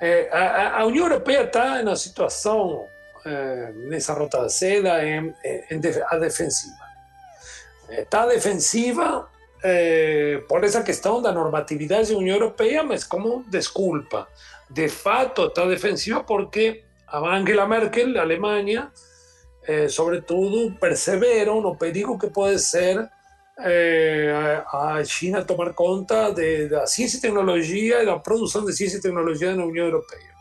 Eh, 0.00 0.28
a, 0.30 0.80
a, 0.80 0.86
União 0.86 1.06
Europeia 1.06 1.42
está 1.42 1.82
na 1.82 1.96
situação, 1.96 2.86
eh, 3.24 3.72
nessa 3.88 4.12
rota 4.12 4.42
da 4.42 4.48
seda, 4.48 4.92
a 4.94 6.18
defensiva. 6.18 6.88
Está 7.88 8.26
defensiva 8.26 9.28
eh, 9.64 10.40
por 10.48 10.62
essa 10.62 10.82
questão 10.84 11.20
da 11.20 11.32
normatividade 11.32 12.12
da 12.12 12.18
União 12.18 12.36
Europeia, 12.36 12.84
mas 12.84 13.02
como 13.02 13.44
desculpa. 13.48 14.28
De 14.70 14.88
fato, 14.88 15.46
está 15.46 15.64
defensiva 15.66 16.22
porque 16.22 16.84
Angela 17.10 17.66
Merkel, 17.66 18.18
a 18.18 18.22
Alemanha, 18.22 18.92
sobretudo, 19.88 20.74
perceberam 20.78 21.60
no 21.62 21.74
perigo 21.74 22.18
que 22.18 22.28
pode 22.28 22.58
ser 22.58 23.08
eh, 23.60 24.62
a 24.72 25.02
China 25.04 25.44
tomar 25.44 25.74
conta 25.74 26.30
de, 26.30 26.68
da 26.68 26.86
ciência 26.86 27.18
e 27.18 27.20
tecnologia 27.20 28.02
e 28.02 28.06
da 28.06 28.18
produção 28.18 28.64
de 28.64 28.72
ciência 28.72 28.98
e 28.98 29.00
tecnologia 29.00 29.54
na 29.54 29.64
União 29.64 29.86
Europeia. 29.86 30.38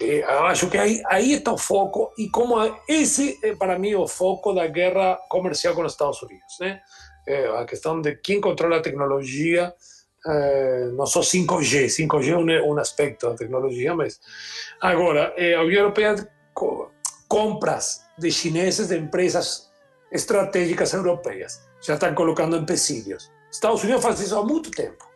Eh, 0.00 0.22
acho 0.24 0.70
que 0.70 0.78
aí, 0.78 1.02
aí 1.06 1.34
está 1.34 1.52
o 1.52 1.58
foco 1.58 2.12
e 2.16 2.28
como 2.30 2.56
esse 2.88 3.38
é 3.42 3.54
para 3.54 3.78
mim 3.78 3.94
o 3.94 4.08
foco 4.08 4.54
da 4.54 4.66
guerra 4.66 5.18
comercial 5.28 5.74
com 5.74 5.82
os 5.82 5.92
Estados 5.92 6.22
Unidos, 6.22 6.56
né? 6.58 6.80
Eh, 7.26 7.46
a 7.58 7.66
questão 7.66 8.00
de 8.00 8.16
quem 8.16 8.40
controla 8.40 8.78
a 8.78 8.82
tecnologia, 8.82 9.74
eh, 10.26 10.90
não 10.94 11.04
só 11.04 11.20
5G, 11.20 11.88
5G 11.88 12.32
é 12.32 12.62
um, 12.62 12.74
um 12.74 12.78
aspecto 12.78 13.28
da 13.28 13.36
tecnologia, 13.36 13.94
mas 13.94 14.20
agora 14.80 15.34
a 15.36 15.62
União 15.62 15.82
Europeia 15.82 16.14
compras 17.28 18.02
de 18.18 18.30
chineses 18.30 18.88
de 18.88 18.96
empresas 18.96 19.70
estratégicas 20.10 20.92
europeias 20.94 21.69
já 21.80 21.94
estão 21.94 22.14
colocando 22.14 22.56
empecilhos. 22.56 23.30
Estados 23.50 23.82
Unidos 23.82 24.02
faz 24.02 24.20
isso 24.20 24.36
há 24.38 24.44
muito 24.44 24.70
tempo. 24.70 25.08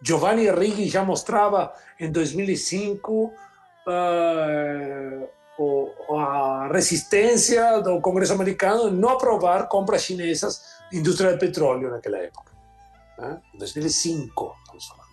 Giovanni 0.00 0.50
Righi 0.50 0.88
já 0.88 1.02
mostrava 1.04 1.72
em 1.98 2.10
2005 2.12 3.32
uh, 3.86 5.28
a 6.18 6.68
resistência 6.72 7.80
do 7.80 8.00
Congresso 8.00 8.32
americano 8.32 8.88
em 8.88 8.92
não 8.92 9.10
aprovar 9.10 9.68
compras 9.68 10.02
chinesas 10.02 10.62
de 10.90 10.98
indústria 10.98 11.32
de 11.32 11.38
petróleo 11.38 11.90
naquela 11.90 12.18
época. 12.18 12.52
Né? 13.18 13.40
2005, 13.54 14.56
estamos 14.62 14.86
falando. 14.86 15.04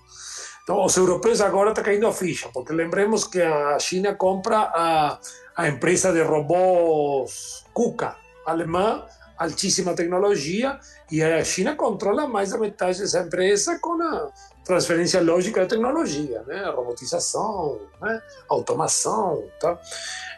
Então, 0.63 0.85
os 0.85 0.95
europeus 0.95 1.41
agora 1.41 1.69
estão 1.69 1.83
caindo 1.83 2.07
a 2.07 2.13
ficha, 2.13 2.49
porque 2.53 2.71
lembremos 2.73 3.25
que 3.25 3.41
a 3.41 3.79
China 3.79 4.15
compra 4.15 4.57
a, 4.57 5.19
a 5.55 5.67
empresa 5.67 6.11
de 6.13 6.21
robôs 6.21 7.65
KUKA, 7.73 8.15
alemã, 8.45 9.05
altíssima 9.41 9.95
tecnologia 9.95 10.79
e 11.11 11.23
a 11.23 11.43
China 11.43 11.75
controla 11.75 12.27
mais 12.27 12.51
da 12.51 12.59
metade 12.59 12.99
dessa 12.99 13.21
empresa 13.21 13.79
com 13.79 14.01
a 14.01 14.31
transferência 14.63 15.19
lógica 15.21 15.61
da 15.61 15.67
tecnologia, 15.67 16.43
né? 16.43 16.65
Robotização, 16.69 17.79
né? 17.99 18.21
automação, 18.47 19.43
tá? 19.59 19.79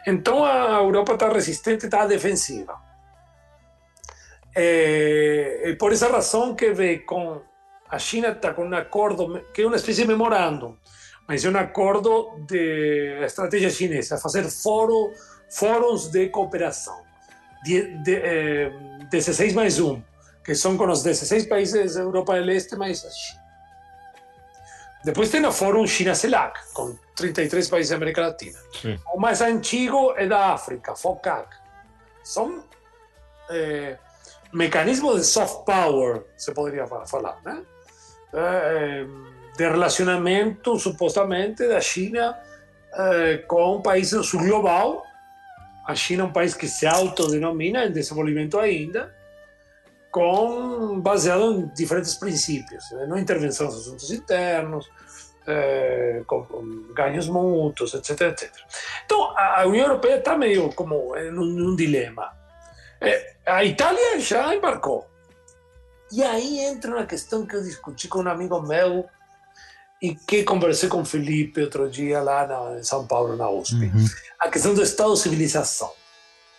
Então 0.06 0.44
a 0.44 0.78
Europa 0.78 1.14
está 1.14 1.28
resistente, 1.28 1.84
está 1.84 2.06
defensiva. 2.06 2.74
É, 4.56 5.70
é 5.70 5.74
por 5.74 5.92
essa 5.92 6.08
razão 6.08 6.54
que 6.54 6.72
vê 6.72 6.98
com 6.98 7.42
a 7.90 7.98
China 7.98 8.28
está 8.28 8.54
com 8.54 8.64
um 8.64 8.74
acordo 8.74 9.44
que 9.52 9.62
é 9.62 9.66
uma 9.66 9.76
espécie 9.76 10.02
de 10.02 10.08
memorando, 10.08 10.78
mas 11.28 11.44
é 11.44 11.50
um 11.50 11.56
acordo 11.56 12.40
de 12.46 13.22
estratégia 13.22 13.68
chinesa, 13.68 14.16
fazer 14.16 14.44
foro, 14.44 15.12
fóruns 15.50 16.08
de 16.08 16.28
cooperação. 16.28 17.03
De, 17.64 17.96
de, 18.02 18.14
eh, 18.14 18.72
16 19.10 19.54
mais 19.54 19.80
1, 19.80 20.02
que 20.44 20.54
são 20.54 20.76
com 20.76 20.86
os 20.88 21.02
16 21.02 21.46
países 21.46 21.94
da 21.94 22.02
Europa 22.02 22.40
do 22.40 22.50
Este 22.50 22.76
mais 22.76 23.04
a 23.04 23.10
China. 23.10 23.44
Depois 25.04 25.30
tem 25.30 25.44
o 25.44 25.52
Fórum 25.52 25.86
China-CELAC, 25.86 26.58
com 26.72 26.96
33 27.16 27.68
países 27.68 27.90
da 27.90 27.96
América 27.96 28.22
Latina. 28.22 28.58
Sim. 28.80 28.98
O 29.14 29.20
mais 29.20 29.40
antigo 29.40 30.14
é 30.16 30.26
da 30.26 30.52
África, 30.52 30.94
FOCAC. 30.94 31.54
São 32.22 32.64
é, 33.50 33.98
mecanismos 34.52 35.20
de 35.20 35.26
soft 35.26 35.64
power, 35.66 36.22
se 36.36 36.52
poderia 36.52 36.86
falar, 36.86 37.38
né? 37.44 37.62
De 39.56 39.68
relacionamento, 39.68 40.78
supostamente, 40.78 41.68
da 41.68 41.80
China 41.80 42.36
eh, 42.96 43.38
com 43.48 43.82
países 43.82 44.12
do 44.12 44.22
sul 44.22 44.40
global. 44.40 45.03
A 45.84 45.94
China 45.94 46.22
é 46.22 46.26
um 46.26 46.32
país 46.32 46.54
que 46.54 46.66
se 46.66 46.86
autodenomina 46.86 47.84
em 47.84 47.92
desenvolvimento 47.92 48.58
ainda, 48.58 49.14
com, 50.10 51.00
baseado 51.00 51.52
em 51.52 51.66
diferentes 51.74 52.14
princípios, 52.14 52.84
né? 52.92 53.06
não 53.06 53.18
intervenção 53.18 53.66
nos 53.66 53.80
assuntos 53.80 54.10
internos, 54.10 54.88
é, 55.46 56.22
com, 56.26 56.44
com 56.44 56.92
ganhos 56.94 57.28
mútuos, 57.28 57.94
etc, 57.94 58.20
etc. 58.22 58.50
Então, 59.04 59.36
a 59.36 59.64
União 59.66 59.86
Europeia 59.86 60.18
está 60.18 60.38
meio 60.38 60.72
como 60.72 61.14
num, 61.16 61.44
num 61.44 61.76
dilema. 61.76 62.32
É, 63.00 63.34
a 63.44 63.64
Itália 63.64 64.18
já 64.20 64.54
embarcou. 64.54 65.06
E 66.10 66.22
aí 66.22 66.60
entra 66.60 66.92
uma 66.92 67.06
questão 67.06 67.44
que 67.44 67.56
eu 67.56 67.62
discuti 67.62 68.08
com 68.08 68.20
um 68.20 68.28
amigo 68.28 68.60
meu 68.62 69.06
e 70.04 70.14
que 70.14 70.44
conversei 70.44 70.86
com 70.86 71.00
o 71.00 71.04
Felipe 71.04 71.62
outro 71.62 71.88
dia 71.88 72.20
lá 72.20 72.46
na, 72.46 72.78
em 72.78 72.84
São 72.84 73.06
Paulo, 73.06 73.36
na 73.36 73.48
USP. 73.48 73.86
Uhum. 73.86 74.06
A 74.38 74.50
questão 74.50 74.74
do 74.74 74.82
Estado-civilização. 74.82 75.90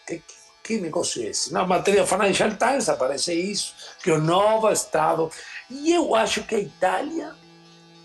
Que, 0.08 0.20
que 0.64 0.78
negócio 0.80 1.22
é 1.22 1.28
esse? 1.28 1.54
Na 1.54 1.64
matéria 1.64 2.08
Financial 2.08 2.50
Times 2.50 2.90
aparece 2.90 3.36
isso, 3.36 3.76
que 4.02 4.10
o 4.10 4.20
novo 4.20 4.72
Estado... 4.72 5.30
E 5.70 5.94
eu 5.94 6.16
acho 6.16 6.42
que 6.42 6.56
a 6.56 6.60
Itália 6.60 7.34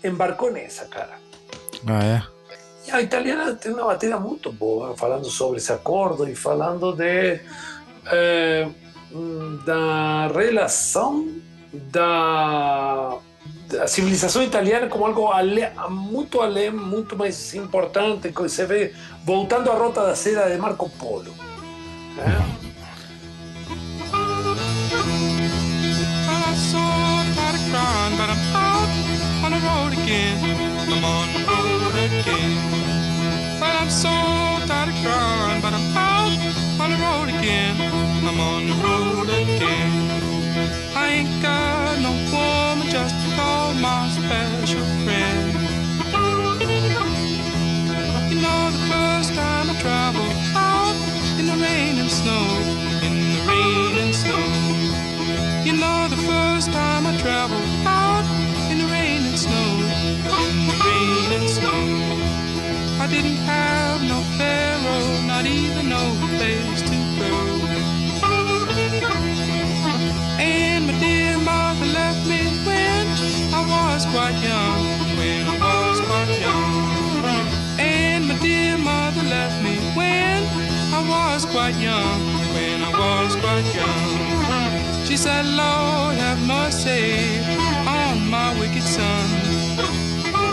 embarcou 0.03 0.51
nessa, 0.51 0.85
cara. 0.85 1.17
Ah, 1.87 2.03
é? 2.03 2.23
E 2.87 2.91
a 2.91 3.01
italiana 3.01 3.55
tem 3.55 3.73
uma 3.73 3.85
matéria 3.85 4.19
muito 4.19 4.51
boa, 4.51 4.95
falando 4.95 5.25
sobre 5.25 5.57
esse 5.57 5.73
acordo 5.73 6.29
e 6.29 6.35
falando 6.35 6.93
de, 6.93 7.39
eh, 8.11 8.69
da 9.65 10.27
relação 10.27 11.41
da, 11.73 13.17
da, 13.71 13.87
civilização 13.87 14.43
italiana 14.43 14.87
como 14.87 15.05
algo 15.05 15.31
ale, 15.31 15.67
muito 15.89 16.41
além, 16.41 16.71
muito 16.71 17.17
mais 17.17 17.53
importante, 17.53 18.31
que 18.31 18.41
você 18.41 18.65
vê 18.65 18.93
voltando 19.25 19.71
à 19.71 19.75
rota 19.75 20.05
da 20.05 20.15
seda 20.15 20.49
de 20.49 20.57
Marco 20.57 20.89
Polo. 20.89 21.33
I'm 38.23 38.39
on 38.39 38.67
the 38.67 38.73
road 38.75 39.29
again. 39.29 40.10
Ain't 41.11 41.41
got 41.41 41.99
no 41.99 42.11
woman 42.33 42.87
just 42.89 43.15
to 43.21 43.27
call 43.35 43.73
my 43.75 44.01
special 44.17 44.85
friend. 45.03 45.43
You 48.31 48.37
know, 48.45 48.61
the 48.77 48.83
first 48.93 49.29
time 49.33 49.65
I 49.73 49.75
traveled 49.85 50.35
out 50.55 50.95
in 51.39 51.45
the 51.51 51.57
rain 51.65 51.93
and 52.03 52.11
snow, 52.19 52.45
in 53.07 53.15
the 53.35 53.41
rain 53.51 53.93
and 54.03 54.13
snow. 54.23 54.45
You 55.67 55.73
know, 55.81 55.97
the 56.15 56.21
first 56.31 56.71
time 56.71 57.03
I 57.05 57.13
traveled 57.17 57.69
out 57.85 58.20
young. 83.75 85.05
She 85.05 85.17
said, 85.17 85.45
Lord, 85.45 86.17
have 86.17 86.39
mercy 86.47 87.41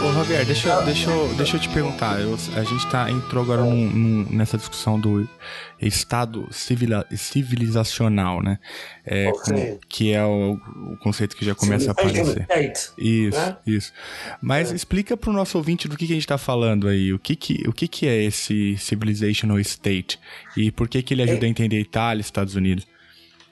Ô, 0.09 0.13
Javier, 0.13 0.45
deixa, 0.47 0.81
deixa, 0.83 1.11
deixa 1.37 1.57
eu 1.57 1.61
te 1.61 1.69
perguntar. 1.69 2.21
Eu, 2.21 2.39
a 2.57 2.63
gente 2.63 2.87
tá, 2.89 3.11
entrou 3.11 3.43
agora 3.43 3.63
num, 3.63 3.91
num, 3.91 4.27
nessa 4.31 4.57
discussão 4.57 4.99
do 4.99 5.29
Estado 5.81 6.49
civila, 6.53 7.05
civilizacional, 7.15 8.43
né? 8.43 8.59
É, 9.05 9.31
com, 9.31 9.79
que 9.89 10.13
é 10.13 10.25
o, 10.25 10.53
o, 10.93 10.97
conceito 10.99 11.37
que 11.37 11.45
já 11.45 11.55
começa 11.55 11.91
a 11.91 11.93
aparecer. 11.93 12.47
Isso, 12.97 13.39
né? 13.39 13.57
isso. 13.67 13.93
Mas 14.41 14.73
é. 14.73 14.77
explica 14.77 15.17
para 15.17 15.31
o 15.31 15.33
nosso 15.33 15.59
ouvinte 15.59 15.89
do 15.89 15.97
que, 15.97 16.07
que 16.07 16.13
a 16.13 16.17
gente 16.17 16.25
está 16.25 16.39
falando 16.39 16.89
aí. 16.89 17.13
O, 17.13 17.19
que, 17.19 17.35
que, 17.35 17.69
o 17.69 17.73
que, 17.73 17.89
que 17.89 18.07
é 18.07 18.23
esse 18.23 18.77
civilizational 18.77 19.59
state? 19.61 20.19
E 20.57 20.71
por 20.71 20.89
que, 20.89 21.03
que 21.03 21.13
ele 21.13 21.23
ajuda 21.23 21.45
é. 21.45 21.47
a 21.47 21.51
entender 21.51 21.81
Itália 21.81 22.21
e 22.21 22.25
Estados 22.25 22.55
Unidos? 22.55 22.87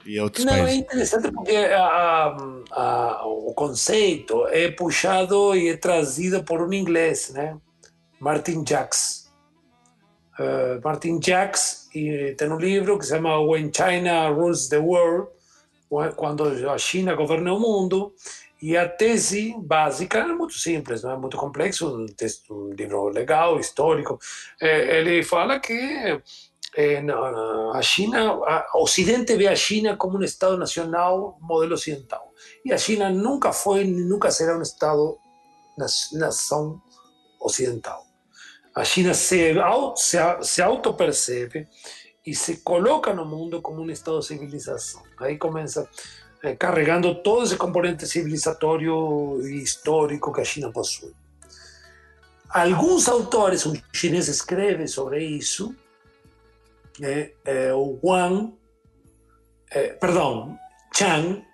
E 0.07 0.19
outros 0.19 0.45
Não, 0.45 0.53
países. 0.53 0.71
é 0.71 0.75
interessante 0.75 1.31
porque 1.31 1.55
a, 1.55 2.37
a, 2.71 3.27
o 3.27 3.53
conceito 3.53 4.47
é 4.47 4.71
puxado 4.71 5.55
e 5.55 5.69
é 5.69 5.77
trazido 5.77 6.43
por 6.43 6.61
um 6.61 6.71
inglês, 6.71 7.29
né? 7.29 7.57
Martin 8.19 8.63
Jacks. 8.65 9.27
Uh, 10.39 10.79
Martin 10.83 11.19
Jacks 11.21 11.89
e 11.93 12.35
tem 12.37 12.49
um 12.49 12.57
livro 12.57 12.97
que 12.97 13.05
se 13.05 13.11
chama 13.11 13.39
When 13.39 13.71
China 13.73 14.29
Rules 14.29 14.69
the 14.69 14.77
World, 14.77 15.29
quando 16.15 16.43
a 16.69 16.77
China 16.77 17.15
governa 17.15 17.53
o 17.53 17.59
mundo, 17.59 18.13
e 18.61 18.75
a 18.75 18.87
tese 18.87 19.55
básica 19.59 20.19
é 20.19 20.27
muito 20.27 20.53
simples, 20.53 21.03
não 21.03 21.11
é 21.11 21.17
muito 21.17 21.37
complexo, 21.37 21.95
um, 21.95 22.05
texto, 22.07 22.53
um 22.53 22.73
livro 22.73 23.09
legal, 23.09 23.59
histórico. 23.59 24.19
É, 24.59 24.99
ele 24.99 25.23
fala 25.23 25.59
que 25.59 26.19
eh, 26.79 27.01
no, 27.01 27.73
a 27.73 27.81
China, 27.81 28.37
a 28.47 28.67
Ocidente 28.75 29.35
ve 29.35 29.49
a 29.49 29.55
China 29.55 29.97
como 29.97 30.15
un 30.15 30.23
Estado 30.23 30.55
nacional 30.59 31.33
modelo 31.39 31.73
occidental. 31.73 32.21
Y 32.63 32.71
a 32.71 32.77
China 32.77 33.09
nunca 33.09 33.51
fue 33.51 33.83
ni 33.83 34.03
nunca 34.03 34.29
será 34.29 34.55
un 34.55 34.61
Estado 34.61 35.17
nación 36.11 36.83
occidental. 37.39 37.97
A 38.75 38.83
China 38.83 39.15
se, 39.15 39.55
se, 39.95 40.19
se 40.41 40.61
autopercebe 40.61 41.67
y 42.23 42.35
se 42.35 42.63
coloca 42.63 43.09
en 43.09 43.19
el 43.19 43.25
mundo 43.25 43.59
como 43.63 43.81
un 43.81 43.89
Estado 43.89 44.17
de 44.17 44.27
civilización. 44.27 45.01
Ahí 45.17 45.39
comienza 45.39 45.89
eh, 46.43 46.57
carregando 46.57 47.23
todo 47.23 47.43
ese 47.43 47.57
componente 47.57 48.05
civilizatorio 48.05 49.41
e 49.41 49.55
histórico 49.55 50.31
que 50.31 50.41
a 50.41 50.45
China 50.45 50.71
posee. 50.71 51.09
Algunos 52.49 53.07
autores, 53.07 53.65
un 53.65 53.81
chinés 53.91 54.29
escribe 54.29 54.87
sobre 54.87 55.37
eso, 55.37 55.73
é, 57.01 57.31
é, 57.45 57.73
o 57.73 57.99
Wang, 58.03 58.53
é, 59.71 59.89
perdão, 59.93 60.57
Chang, 60.95 61.45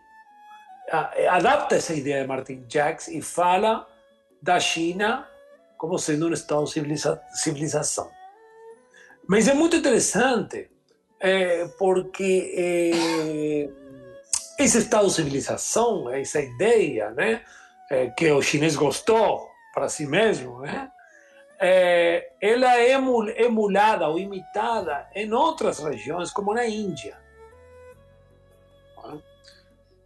adapta 1.29 1.75
essa 1.75 1.93
ideia 1.93 2.21
de 2.21 2.27
Martin 2.27 2.65
Jacques 2.69 3.07
e 3.07 3.21
fala 3.21 3.87
da 4.41 4.59
China 4.59 5.27
como 5.77 5.97
sendo 5.99 6.29
um 6.29 6.33
estado 6.33 6.65
civiliza 6.65 7.21
civilização. 7.33 8.09
Mas 9.27 9.47
é 9.47 9.53
muito 9.53 9.75
interessante 9.75 10.69
é, 11.19 11.67
porque 11.77 12.53
é, 12.55 13.69
esse 14.63 14.77
estado 14.77 15.09
civilização, 15.09 16.09
essa 16.09 16.39
ideia 16.39 17.11
né, 17.11 17.41
é, 17.89 18.07
que 18.11 18.31
o 18.31 18.41
chinês 18.41 18.75
gostou 18.75 19.49
para 19.73 19.89
si 19.89 20.05
mesmo, 20.05 20.59
né, 20.59 20.89
é, 21.59 22.31
ela 22.41 22.77
é 22.77 22.91
emulada 22.91 24.07
ou 24.07 24.19
imitada 24.19 25.07
em 25.15 25.31
outras 25.33 25.79
regiões, 25.79 26.31
como 26.31 26.53
na 26.53 26.65
Índia. 26.65 27.17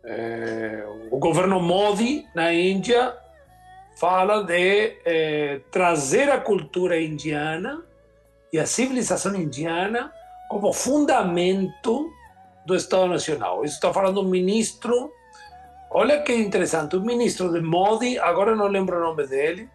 É, 0.04 0.86
o 1.12 1.18
governo 1.18 1.60
Modi, 1.60 2.26
na 2.34 2.54
Índia, 2.54 3.18
fala 4.00 4.44
de 4.44 4.98
é, 5.06 5.60
trazer 5.72 6.30
a 6.32 6.40
cultura 6.40 7.00
indiana 7.00 7.84
e 8.54 8.60
a 8.60 8.66
civilização 8.66 9.36
indiana 9.36 10.14
como 10.50 10.72
fundamento 10.72 12.10
do 12.66 12.76
Estado 12.76 13.08
Nacional. 13.08 13.66
Isso 13.66 13.76
está 13.76 13.94
falando 13.94 14.22
um 14.22 14.30
ministro, 14.30 15.12
olha 15.90 16.21
que 16.21 16.34
interessante, 16.34 16.96
o 16.96 17.02
ministro 17.02 17.52
de 17.52 17.60
Modi, 17.60 18.17
agora 18.19 18.56
não 18.56 18.67
lembro 18.67 18.98
o 18.98 19.02
nome 19.02 19.28
dele, 19.28 19.69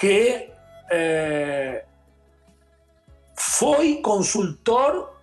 que 0.00 0.50
é, 0.90 1.84
foi 3.36 3.96
consultor 3.96 5.14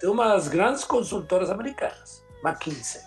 de 0.00 0.06
uma 0.06 0.28
das 0.28 0.46
grandes 0.46 0.84
consultoras 0.84 1.50
americanas, 1.50 2.24
McKinsey. 2.44 3.02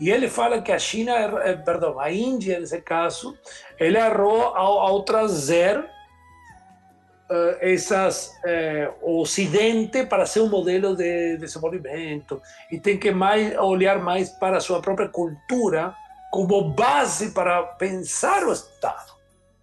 E 0.00 0.10
ele 0.10 0.28
fala 0.28 0.60
que 0.60 0.72
a 0.72 0.78
China, 0.80 1.12
é, 1.12 1.54
perdão, 1.54 2.00
a 2.00 2.10
Índia, 2.10 2.58
nesse 2.58 2.80
caso, 2.80 3.38
ele 3.78 3.96
errou 3.96 4.46
ao, 4.46 4.80
ao 4.80 5.02
trazer 5.04 5.78
uh, 5.78 7.56
essas, 7.60 8.34
uh, 8.44 8.94
o 9.00 9.20
Ocidente 9.20 10.04
para 10.06 10.26
ser 10.26 10.40
um 10.40 10.48
modelo 10.48 10.96
de 10.96 11.36
desenvolvimento 11.36 12.42
e 12.68 12.80
tem 12.80 12.98
que 12.98 13.12
mais 13.12 13.56
olhar 13.58 14.00
mais 14.00 14.28
para 14.28 14.56
a 14.56 14.60
sua 14.60 14.82
própria 14.82 15.08
cultura 15.08 15.94
como 16.32 16.72
base 16.72 17.30
para 17.30 17.62
pensar 17.62 18.42
o 18.44 18.52
Estado 18.52 19.12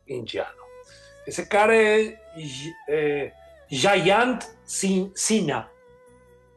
indiano. 0.07 0.58
Esse 1.29 1.45
cara 1.45 1.75
é, 1.75 2.17
é 2.87 3.31
Jayant 3.69 4.43
Sinha. 4.65 5.67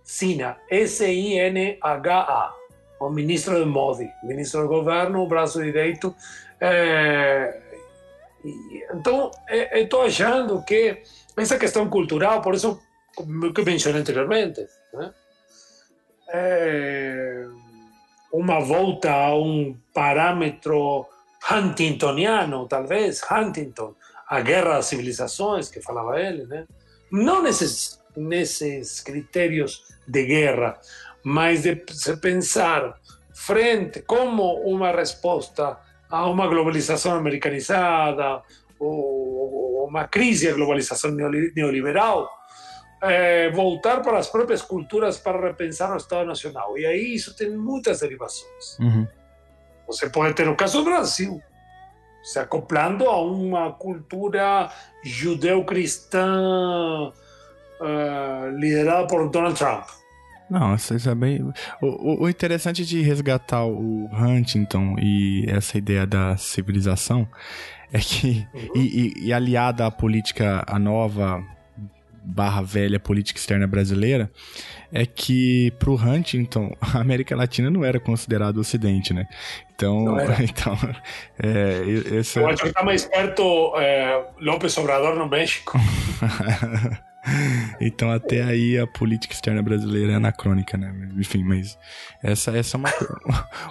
Sinha. 0.02 0.56
S-I-N-H-A. 0.70 2.54
O 2.98 3.10
ministro 3.10 3.58
do 3.58 3.66
Modi, 3.66 4.08
ministro 4.22 4.62
do 4.62 4.68
governo, 4.68 5.22
o 5.22 5.28
braço 5.28 5.62
direito. 5.62 6.14
É, 6.58 7.60
então, 8.94 9.30
estou 9.72 10.02
achando 10.02 10.64
que 10.64 11.02
essa 11.36 11.58
questão 11.58 11.90
cultural, 11.90 12.40
por 12.40 12.54
isso 12.54 12.80
que 13.54 13.60
eu 13.60 13.64
mencionei 13.64 14.00
anteriormente, 14.00 14.66
né? 14.94 15.12
é 16.28 17.46
uma 18.32 18.60
volta 18.60 19.12
a 19.12 19.36
um 19.36 19.76
parâmetro 19.92 21.06
Huntingtoniano, 21.50 22.66
talvez, 22.66 23.20
Huntington, 23.30 23.94
a 24.32 24.40
guerra 24.40 24.76
das 24.76 24.86
civilizações, 24.86 25.68
que 25.68 25.82
falava 25.82 26.18
ele, 26.18 26.46
né? 26.46 26.64
não 27.10 27.42
nesses, 27.42 28.00
nesses 28.16 28.98
critérios 28.98 29.84
de 30.08 30.24
guerra, 30.24 30.80
mas 31.22 31.64
de 31.64 31.84
se 31.90 32.16
pensar 32.16 32.98
frente 33.34 34.00
como 34.00 34.54
uma 34.62 34.90
resposta 34.90 35.78
a 36.08 36.26
uma 36.30 36.46
globalização 36.46 37.14
americanizada 37.14 38.42
ou 38.78 39.86
uma 39.86 40.08
crise 40.08 40.48
da 40.48 40.54
globalização 40.54 41.10
neoliberal, 41.10 42.30
é, 43.02 43.50
voltar 43.50 44.00
para 44.00 44.16
as 44.16 44.28
próprias 44.28 44.62
culturas 44.62 45.18
para 45.18 45.46
repensar 45.46 45.92
o 45.92 45.98
Estado 45.98 46.24
Nacional. 46.24 46.78
E 46.78 46.86
aí 46.86 47.14
isso 47.14 47.36
tem 47.36 47.50
muitas 47.50 48.00
derivações. 48.00 48.78
Uhum. 48.80 49.06
Você 49.86 50.08
pode 50.08 50.34
ter 50.34 50.48
o 50.48 50.56
caso 50.56 50.78
do 50.78 50.84
Brasil, 50.84 51.42
se 52.22 52.38
acoplando 52.38 53.06
a 53.06 53.20
uma 53.20 53.72
cultura 53.72 54.70
judeu-cristã 55.02 57.12
uh, 57.80 58.56
liderada 58.56 59.06
por 59.06 59.28
Donald 59.28 59.58
Trump. 59.58 59.84
Não, 60.48 60.74
isso 60.74 61.08
é 61.08 61.14
bem. 61.14 61.42
O, 61.80 62.24
o, 62.24 62.28
interessante 62.28 62.84
de 62.84 63.00
resgatar 63.00 63.64
o 63.64 64.08
Huntington 64.12 64.96
e 64.98 65.46
essa 65.48 65.78
ideia 65.78 66.06
da 66.06 66.36
civilização 66.36 67.26
é 67.90 67.98
que, 67.98 68.46
uhum. 68.52 68.76
e, 68.76 68.80
e, 68.80 69.26
e 69.28 69.32
aliada 69.32 69.86
à 69.86 69.90
política, 69.90 70.62
a 70.66 70.78
nova 70.78 71.42
barra 72.24 72.62
velha 72.62 73.00
política 73.00 73.38
externa 73.38 73.66
brasileira 73.66 74.30
é 74.92 75.06
que 75.06 75.70
pro 75.78 75.94
Huntington 75.94 76.74
a 76.80 76.98
América 76.98 77.34
Latina 77.34 77.70
não 77.70 77.84
era 77.84 77.98
considerado 77.98 78.58
Ocidente, 78.58 79.12
né? 79.12 79.26
Então, 79.74 80.16
então 80.40 80.78
é, 81.42 82.18
esse... 82.18 82.38
Eu 82.38 82.48
acho 82.48 82.62
que 82.62 82.72
tá 82.72 82.84
mais 82.84 83.04
perto 83.04 83.72
é, 83.76 84.24
López 84.40 84.76
Obrador 84.76 85.16
no 85.16 85.28
México. 85.28 85.78
então 87.80 88.10
até 88.10 88.42
aí 88.42 88.78
a 88.78 88.86
política 88.86 89.34
externa 89.34 89.62
brasileira 89.62 90.12
é 90.12 90.14
anacrônica, 90.16 90.76
né? 90.76 90.92
Enfim, 91.16 91.42
mas 91.44 91.78
essa, 92.22 92.56
essa 92.56 92.76
é 92.76 92.78
uma, 92.78 92.90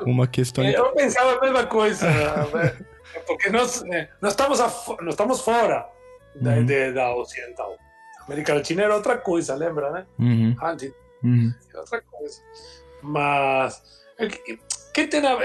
uma 0.02 0.28
questão... 0.28 0.64
Eu 0.64 0.91
pensava 0.93 1.38
a 1.38 1.41
mesma 1.41 1.66
coisa, 1.66 2.10
né? 2.10 2.74
porque 3.28 3.49
nós, 3.49 3.82
né, 3.84 4.10
nós, 4.22 4.34
estamos, 4.34 4.60
a, 4.60 4.66
nós 5.02 5.14
estamos 5.14 5.41
fora 5.41 5.88
da, 6.36 6.52
uhum. 6.52 6.66
de, 6.66 6.93
da 6.93 7.16
ocidental. 7.16 7.78
América 8.26 8.53
Latina 8.53 8.84
era 8.84 8.95
outra 8.95 9.17
coisa, 9.17 9.55
lembra, 9.55 9.91
né? 9.91 10.05
Uhum. 10.19 10.55
Antes, 10.61 10.93
uhum. 11.24 11.53
era 11.69 11.80
outra 11.80 12.01
coisa. 12.01 12.41
Mas 13.01 13.82
que 14.93 15.07
tem 15.07 15.26
a, 15.26 15.38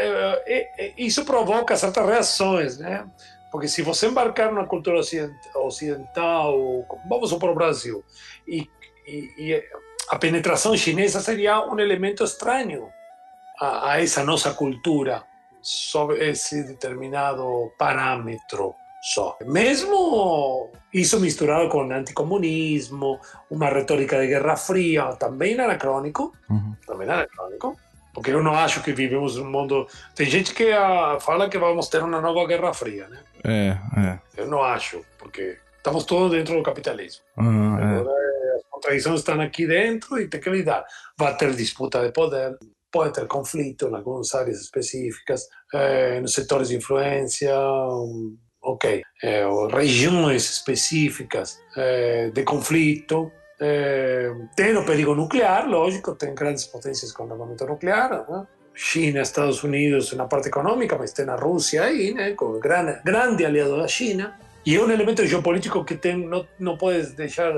isso 0.99 1.25
provoca 1.25 1.77
certas 1.77 2.05
reações, 2.07 2.79
né? 2.79 3.07
Porque 3.51 3.69
se 3.69 3.81
você 3.83 4.09
embarcar 4.09 4.53
na 4.53 4.67
cultura 4.67 5.01
ocidental, 5.55 6.59
vamos 7.09 7.33
para 7.33 7.51
o 7.51 7.55
Brasil, 7.55 8.05
e, 8.47 8.69
e, 9.07 9.31
e, 9.39 9.65
a 10.11 10.19
penetração 10.19 10.77
chinesa 10.77 11.21
seria 11.21 11.65
um 11.67 11.79
elemento 11.79 12.23
estranho 12.23 12.89
a, 13.59 13.93
a 13.93 14.03
essa 14.03 14.23
nossa 14.25 14.53
cultura 14.53 15.25
sobre 15.63 16.29
esse 16.29 16.65
determinado 16.65 17.73
parâmetro 17.79 18.75
só. 19.01 19.37
Mesmo 19.43 20.71
isso 20.93 21.21
misturado 21.21 21.69
com 21.69 21.83
anticomunismo, 21.91 23.21
uma 23.51 23.69
retórica 23.69 24.21
de 24.21 24.29
Guerra 24.29 24.57
Fria, 24.57 25.13
também 25.17 25.59
anacrônico, 25.59 26.33
uhum. 26.49 26.75
anacrônico, 26.89 27.79
porque 28.15 28.31
eu 28.31 28.43
não 28.43 28.55
acho 28.55 28.83
que 28.83 28.93
vivemos 28.93 29.37
num 29.37 29.51
mundo... 29.51 29.87
Tem 30.15 30.27
gente 30.27 30.55
que 30.55 30.71
uh, 30.73 31.21
fala 31.21 31.51
que 31.51 31.59
vamos 31.59 31.89
ter 31.89 32.03
uma 32.03 32.21
nova 32.21 32.47
Guerra 32.47 32.73
Fria, 32.73 33.09
né? 33.09 33.19
É, 33.45 33.77
é. 34.01 34.19
Eu 34.37 34.47
não 34.47 34.63
acho, 34.63 35.05
porque 35.19 35.59
estamos 35.77 36.05
todos 36.05 36.31
dentro 36.31 36.57
do 36.57 36.63
capitalismo. 36.63 37.23
Uhum, 37.37 37.75
Agora, 37.75 38.11
é. 38.11 38.57
as 38.57 38.63
contradições 38.71 39.21
estão 39.21 39.41
aqui 39.41 39.67
dentro 39.67 40.19
e 40.19 40.29
tem 40.29 40.41
que 40.41 40.51
lidar. 40.51 40.85
Vai 41.19 41.37
ter 41.37 41.55
disputa 41.55 42.03
de 42.05 42.13
poder, 42.13 42.57
pode 42.91 43.13
ter 43.13 43.27
conflito 43.27 43.89
em 43.89 43.95
algumas 43.95 44.35
áreas 44.35 44.61
específicas, 44.63 45.47
eh, 45.75 46.21
nos 46.21 46.33
setores 46.33 46.69
de 46.69 46.77
influência, 46.77 47.55
ok, 48.67 49.03
é, 49.23 49.45
regiões 49.73 50.51
específicas 50.51 51.61
é, 51.77 52.31
de 52.31 52.43
conflito, 52.43 53.31
é, 53.61 54.33
tem 54.57 54.77
o 54.77 54.85
perigo 54.85 55.15
nuclear, 55.15 55.69
lógico, 55.69 56.17
tem 56.17 56.35
grandes 56.35 56.65
potências 56.65 57.13
com 57.13 57.31
armamento 57.31 57.65
nuclear, 57.65 58.29
né? 58.29 58.47
China, 58.75 59.23
Estados 59.23 59.63
Unidos 59.63 60.13
na 60.13 60.27
parte 60.27 60.49
econômica, 60.49 60.99
mas 60.99 61.13
tem 61.13 61.27
a 61.29 61.37
Rússia 61.37 61.83
aí, 61.83 62.13
né, 62.13 62.33
com 62.33 62.59
grande, 62.61 63.01
grande 63.03 63.47
aliado 63.47 63.79
da 63.79 63.89
China, 63.89 64.39
e 64.67 64.77
é 64.77 64.83
um 64.83 64.91
elemento 64.91 65.25
geopolítico 65.25 65.83
que 65.83 65.95
tem, 65.95 66.27
não, 66.27 66.47
não 66.59 66.77
pode 66.77 67.07
deixar 67.13 67.53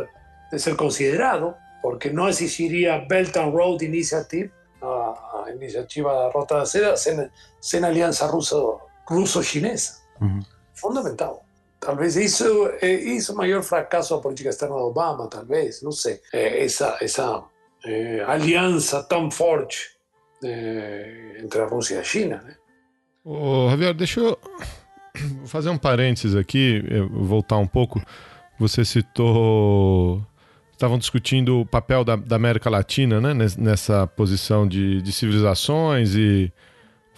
de 0.53 0.59
ser 0.61 0.77
considerado, 0.77 1.55
porque 1.83 2.11
não 2.11 2.29
existiria 2.29 2.99
Belt 2.99 3.35
and 3.37 3.47
Road 3.47 3.85
Initiative, 3.85 4.53
a, 4.81 5.45
a 5.47 5.53
iniciativa 5.53 6.13
da 6.13 6.31
Rota 6.31 6.59
da 6.59 6.67
Seda, 6.67 6.97
sem, 6.97 7.29
sem 7.61 7.83
aliança 7.83 8.25
russo-chinesa. 9.07 9.95
Uhum 10.21 10.58
fundamental. 10.79 11.45
Talvez 11.81 12.17
isso 12.17 12.71
é 12.81 12.91
isso 12.91 13.33
o 13.33 13.37
maior 13.37 13.63
fracasso 13.63 14.15
da 14.15 14.21
política 14.21 14.49
externa 14.49 14.75
do 14.75 14.83
Obama, 14.83 15.29
talvez, 15.29 15.81
não 15.83 15.93
sei. 15.93 16.21
É 16.33 16.65
essa 16.65 16.99
essa 17.01 17.45
é, 17.85 18.25
aliança 18.27 19.03
tão 19.03 19.31
forte 19.31 19.91
é, 20.43 21.41
entre 21.43 21.61
a 21.61 21.67
Rússia 21.67 21.97
e 21.97 21.99
a 21.99 22.03
China, 22.03 22.43
né? 22.45 22.57
Ô, 23.25 23.69
Javier, 23.71 23.95
deixa 23.95 24.21
eu 24.21 24.39
fazer 25.47 25.71
um 25.71 25.79
parênteses 25.79 26.35
aqui, 26.35 26.83
voltar 27.11 27.59
um 27.59 27.67
pouco. 27.67 28.03
Você 28.59 28.85
citou 28.85 30.27
estavam 30.73 30.97
discutindo 30.97 31.61
o 31.61 31.67
papel 31.67 32.05
da, 32.05 32.15
da, 32.15 32.37
América 32.37 32.71
Latina 32.71 33.21
né, 33.21 33.35
nessa 33.59 34.07
posição 34.07 34.67
de, 34.67 35.03
de 35.03 35.13
civilizações 35.13 36.15
e 36.15 36.53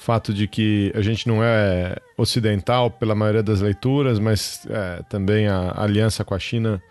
fato 0.00 0.32
de 0.32 0.48
que 0.48 0.90
a 0.94 1.02
gente 1.02 1.28
não 1.28 1.44
é 1.44 1.94
ocidental 2.16 2.90
pela 2.90 3.14
maioria 3.14 3.42
das 3.42 3.60
leituras, 3.60 4.18
mas 4.18 4.66
é, 4.70 5.02
também 5.10 5.46
a 5.46 5.74
aliança 5.76 6.24
com 6.24 6.34
a 6.34 6.38
China 6.38 6.82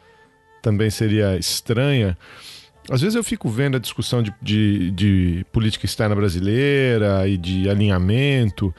também 0.62 0.92
seria 0.92 1.36
estranha. 1.36 2.16
Às 2.88 3.02
vezes 3.02 3.16
eu 3.16 3.24
fico 3.24 3.50
vendo 3.50 3.78
a 3.78 3.80
discussão 3.80 4.22
de, 4.22 4.32
de, 4.40 4.92
de 4.92 5.46
política 5.52 5.88
externa 5.88 6.16
brasileira 6.16 7.28
e 7.28 7.36
de 7.36 7.68
alinhamento. 7.68 8.74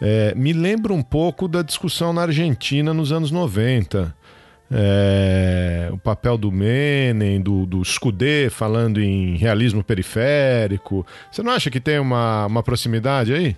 É, 0.00 0.32
me 0.36 0.52
lembra 0.52 0.92
um 0.92 1.02
pouco 1.02 1.48
da 1.48 1.60
discussão 1.60 2.12
na 2.12 2.22
Argentina 2.22 2.94
nos 2.94 3.10
anos 3.10 3.32
90. 3.32 4.14
É, 4.70 5.90
o 5.92 5.98
papel 5.98 6.38
do 6.38 6.52
Menem, 6.52 7.40
do, 7.40 7.66
do 7.66 7.82
falando 8.48 9.00
em 9.00 9.36
realismo 9.36 9.82
periférico. 9.82 11.04
Você 11.32 11.42
não 11.42 11.50
acha 11.50 11.68
que 11.68 11.80
tem 11.80 11.98
uma, 11.98 12.46
uma 12.46 12.62
proximidade 12.62 13.34
aí? 13.34 13.56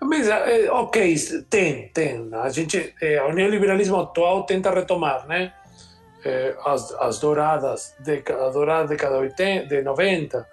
Mas, 0.00 0.28
eh, 0.28 0.70
ok, 0.70 1.14
tem, 1.48 1.88
tem. 1.88 2.28
A 2.34 2.48
gente, 2.48 2.94
eh, 3.00 3.22
o 3.22 3.32
neoliberalismo 3.32 4.00
atual 4.00 4.44
tenta 4.44 4.70
retomar, 4.70 5.26
né? 5.26 5.52
Eh, 6.24 6.56
as, 6.64 6.92
as 6.92 7.18
douradas, 7.18 7.94
década, 8.00 8.46
a 8.46 8.50
dourada 8.50 8.88
década 8.88 9.18
80, 9.18 9.66
de 9.66 9.82
90, 9.82 10.48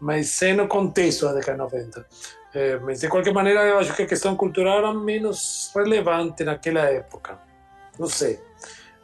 mas 0.00 0.28
sem 0.28 0.58
o 0.60 0.66
contexto 0.66 1.26
da 1.26 1.34
década 1.34 1.58
90. 1.58 2.06
Eh, 2.54 2.78
mas, 2.82 3.00
de 3.00 3.08
qualquer 3.08 3.32
maneira, 3.32 3.64
eu 3.64 3.78
acho 3.78 3.94
que 3.94 4.02
a 4.02 4.06
questão 4.06 4.34
cultural 4.36 4.78
era 4.78 4.94
menos 4.94 5.70
relevante 5.74 6.42
naquela 6.44 6.80
época. 6.80 7.38
Não 7.98 8.06
sei. 8.06 8.40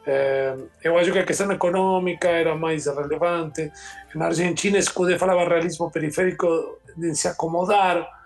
Eh, 0.07 0.55
eu 0.83 0.97
acho 0.97 1.11
que 1.11 1.19
a 1.19 1.25
questão 1.25 1.51
econômica 1.51 2.29
era 2.29 2.55
mais 2.55 2.87
relevante. 2.87 3.71
Na 4.15 4.27
Argentina, 4.27 4.77
Escudé 4.77 5.19
falava 5.19 5.47
realismo 5.47 5.91
periférico 5.91 6.79
de 6.95 7.13
se 7.13 7.27
acomodar 7.27 8.16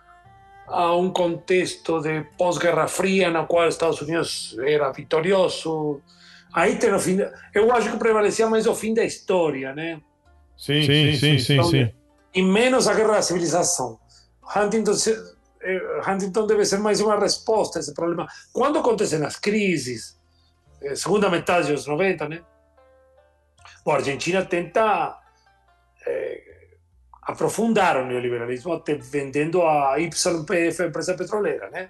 a 0.71 0.95
um 0.95 1.11
contexto 1.11 1.99
de 2.01 2.21
pós-Guerra 2.37 2.87
Fria, 2.87 3.29
na 3.29 3.45
qual 3.45 3.67
Estados 3.67 4.01
Unidos 4.01 4.57
era 4.59 4.91
vitorioso. 4.91 6.01
Aí 6.53 6.77
tem 6.77 6.93
o 6.93 6.99
fim. 6.99 7.19
Eu 7.53 7.71
acho 7.71 7.91
que 7.91 7.97
prevalecia 7.97 8.47
mais 8.47 8.65
o 8.65 8.73
fim 8.73 8.93
da 8.93 9.03
história, 9.03 9.73
né? 9.73 10.01
Sim, 10.57 10.83
sim, 10.83 11.15
sim, 11.15 11.39
sim. 11.39 11.53
Então, 11.53 11.65
sim, 11.65 11.91
E 12.33 12.41
menos 12.41 12.87
a 12.87 12.93
guerra 12.93 13.13
da 13.13 13.21
civilização. 13.21 13.99
Huntington, 14.55 14.93
eh, 15.61 16.01
Huntington 16.07 16.47
deve 16.47 16.65
ser 16.65 16.79
mais 16.79 17.01
uma 17.01 17.19
resposta 17.19 17.79
a 17.79 17.81
esse 17.81 17.93
problema. 17.93 18.27
Quando 18.53 18.79
acontecem 18.79 19.23
as 19.25 19.37
crises, 19.37 20.17
eh, 20.81 20.95
segunda 20.95 21.29
metade 21.29 21.71
dos 21.71 21.85
90, 21.85 22.29
né? 22.29 22.41
Bom, 23.83 23.91
a 23.91 23.95
Argentina 23.95 24.45
tenta 24.45 25.17
é, 26.05 26.50
aprofundar 27.31 27.97
o 27.97 28.05
neoliberalismo 28.05 28.81
vendendo 28.99 29.61
a 29.63 29.95
YPF, 29.97 30.83
a 30.83 30.87
empresa 30.87 31.13
petroleira, 31.15 31.69
né? 31.69 31.89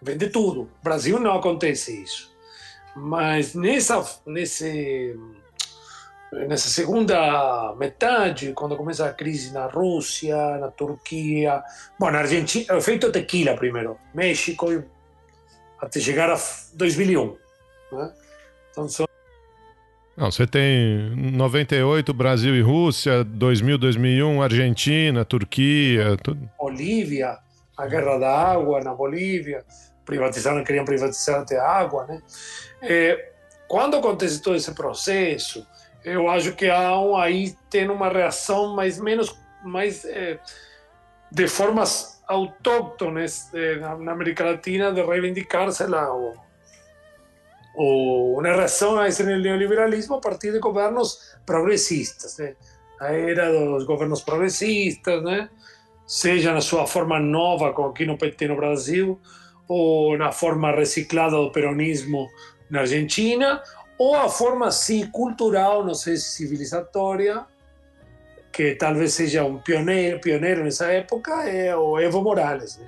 Vende 0.00 0.28
tudo. 0.28 0.70
Brasil 0.82 1.18
não 1.18 1.36
acontece 1.36 2.02
isso. 2.02 2.34
Mas 2.94 3.54
nessa, 3.54 4.04
nesse, 4.26 5.18
nessa 6.32 6.68
segunda 6.68 7.74
metade, 7.76 8.52
quando 8.52 8.76
começa 8.76 9.06
a 9.06 9.12
crise 9.12 9.52
na 9.52 9.66
Rússia, 9.66 10.58
na 10.58 10.70
Turquia, 10.70 11.62
bom, 11.98 12.10
na 12.10 12.18
Argentina, 12.18 12.80
feito 12.80 13.12
tequila 13.12 13.54
primeiro, 13.54 13.98
México, 14.14 14.66
até 15.78 16.00
chegar 16.00 16.30
a 16.30 16.38
2001. 16.74 17.36
Né? 17.92 18.12
Então 18.70 18.88
não, 20.16 20.30
você 20.30 20.46
tem 20.46 21.14
98 21.14 22.14
Brasil 22.14 22.56
e 22.56 22.62
Rússia, 22.62 23.22
2000, 23.22 23.76
2001 23.76 24.42
Argentina, 24.42 25.24
Turquia, 25.24 26.16
tudo. 26.22 26.48
Bolívia, 26.58 27.38
a 27.76 27.86
guerra 27.86 28.18
da 28.18 28.52
água 28.52 28.80
na 28.80 28.94
Bolívia, 28.94 29.64
privatizaram, 30.06 30.64
queriam 30.64 30.84
privatizar 30.84 31.40
até 31.40 31.58
a 31.58 31.68
água, 31.68 32.06
né? 32.06 32.22
É, 32.80 33.32
quando 33.68 33.96
acontece 33.96 34.40
todo 34.40 34.56
esse 34.56 34.72
processo, 34.72 35.66
eu 36.04 36.30
acho 36.30 36.52
que 36.52 36.70
há 36.70 36.98
um, 36.98 37.16
aí 37.16 37.54
tem 37.68 37.88
uma 37.90 38.08
reação 38.08 38.74
mais 38.74 39.00
menos 39.00 39.36
mais 39.64 40.04
é, 40.04 40.38
de 41.30 41.48
formas 41.48 42.22
autóctones 42.28 43.52
é, 43.52 43.76
na, 43.76 44.12
América 44.12 44.44
Latina 44.44 44.92
de 44.92 45.02
reivindicar-se 45.02 45.84
lá 45.86 46.14
o, 46.14 46.34
una 47.76 48.52
razón 48.54 48.98
a 48.98 49.06
ese 49.06 49.24
neoliberalismo 49.24 50.16
a 50.16 50.20
partir 50.20 50.52
de 50.52 50.58
gobiernos 50.58 51.36
progresistas. 51.44 52.38
Né? 52.38 52.56
A 53.00 53.12
era 53.12 53.50
dos 53.52 53.84
governos 53.84 54.22
progressistas, 54.22 55.22
né? 55.22 55.50
seja 56.06 56.52
na 56.52 56.60
sua 56.60 56.86
forma 56.86 57.18
nova, 57.18 57.72
como 57.72 57.88
aqui 57.88 58.06
no 58.06 58.16
PT 58.16 58.48
no 58.48 58.56
Brasil, 58.56 59.20
ou 59.68 60.16
na 60.16 60.30
forma 60.30 60.70
reciclada 60.70 61.36
do 61.36 61.50
peronismo 61.50 62.28
na 62.70 62.80
Argentina, 62.80 63.62
ou 63.98 64.14
a 64.14 64.28
forma, 64.28 64.70
sim, 64.70 65.06
cultural, 65.10 65.84
não 65.84 65.94
sei 65.94 66.16
se 66.16 66.30
civilizatória, 66.30 67.44
que 68.52 68.74
talvez 68.74 69.12
seja 69.12 69.44
um 69.44 69.58
pioneiro, 69.58 70.20
pioneiro 70.20 70.64
nessa 70.64 70.86
época, 70.86 71.32
é 71.44 71.74
o 71.76 71.98
Evo 71.98 72.22
Morales. 72.22 72.80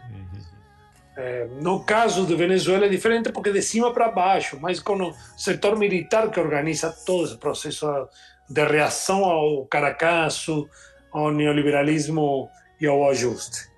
É, 1.20 1.48
no 1.60 1.82
caso 1.84 2.24
de 2.24 2.36
Venezuela 2.36 2.86
é 2.86 2.88
diferente 2.88 3.32
porque 3.32 3.50
de 3.50 3.60
cima 3.60 3.92
para 3.92 4.08
baixo, 4.08 4.56
mas 4.60 4.78
com 4.78 4.94
o 5.02 5.12
setor 5.36 5.76
militar 5.76 6.30
que 6.30 6.38
organiza 6.38 6.94
todo 7.04 7.24
esse 7.24 7.36
processo 7.36 8.08
de 8.48 8.64
reação 8.64 9.24
ao 9.24 9.66
caracaço, 9.66 10.68
ao 11.10 11.32
neoliberalismo 11.32 12.48
e 12.80 12.86
ao 12.86 13.10
ajuste. 13.10 13.68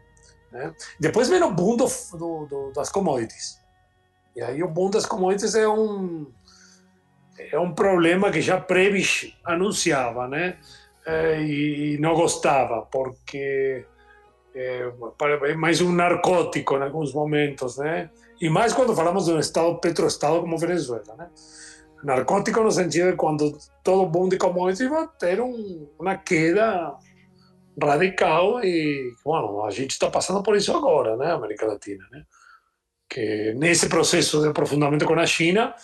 Né? 0.52 0.70
Depois 1.00 1.30
vem 1.30 1.42
o 1.42 1.50
boom 1.50 1.78
do, 1.78 1.86
do, 2.12 2.46
do, 2.46 2.72
das 2.72 2.90
commodities. 2.90 3.58
E 4.36 4.42
aí 4.42 4.62
o 4.62 4.68
boom 4.68 4.90
das 4.90 5.06
commodities 5.06 5.54
é 5.54 5.66
um, 5.66 6.30
é 7.38 7.58
um 7.58 7.72
problema 7.72 8.30
que 8.30 8.42
já 8.42 8.60
Prebisch 8.60 9.34
anunciava, 9.42 10.28
né? 10.28 10.58
É, 11.06 11.40
e, 11.40 11.94
e 11.94 11.98
não 11.98 12.14
gostava, 12.14 12.82
porque 12.82 13.86
é, 14.60 15.50
é 15.50 15.54
mais 15.54 15.80
um 15.80 15.92
narcótico 15.92 16.76
em 16.76 16.82
alguns 16.82 17.12
momentos, 17.12 17.78
né? 17.78 18.10
E 18.40 18.48
mais 18.48 18.72
quando 18.72 18.94
falamos 18.94 19.26
de 19.26 19.32
um 19.32 19.38
estado 19.38 19.78
petroestado 19.78 20.40
como 20.40 20.58
Venezuela, 20.58 21.14
né? 21.16 21.30
Narcótico 22.02 22.62
no 22.62 22.70
sentido 22.70 23.10
de 23.10 23.16
quando 23.16 23.58
todo 23.82 24.28
de 24.28 24.38
commodities 24.38 24.88
vai 24.88 25.06
ter 25.18 25.40
um, 25.40 25.88
uma 25.98 26.16
queda 26.16 26.94
radical 27.82 28.62
e, 28.64 29.14
bueno, 29.24 29.64
a 29.64 29.70
gente 29.70 29.92
está 29.92 30.10
passando 30.10 30.42
por 30.42 30.56
isso 30.56 30.74
agora, 30.74 31.16
né? 31.16 31.32
América 31.32 31.66
Latina, 31.66 32.04
né? 32.10 32.24
Que 33.08 33.54
nesse 33.54 33.88
processo 33.88 34.40
de 34.40 34.48
aprofundamento 34.48 35.04
com 35.04 35.14
a 35.14 35.26
China 35.26 35.74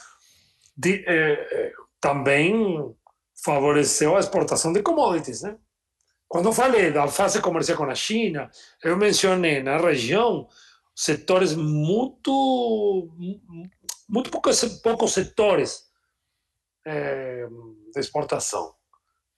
de, 0.77 1.05
eh, 1.07 1.72
também 2.01 2.95
favoreceu 3.45 4.16
a 4.16 4.20
exportação 4.20 4.72
de 4.72 4.83
commodities, 4.83 5.43
né? 5.43 5.57
Quando 6.29 6.53
falei 6.53 6.91
da 6.91 7.03
alface 7.03 7.41
comercial 7.41 7.79
com 7.79 7.85
a 7.85 7.95
China, 7.95 8.51
eu 8.83 8.97
mencionei 8.97 9.62
na 9.62 9.77
região 9.77 10.49
setores 10.95 11.55
muito, 11.55 13.09
muito 14.09 14.31
poucos, 14.31 15.12
setores 15.12 15.85
é, 16.85 17.47
de 17.95 18.01
exportação. 18.01 18.74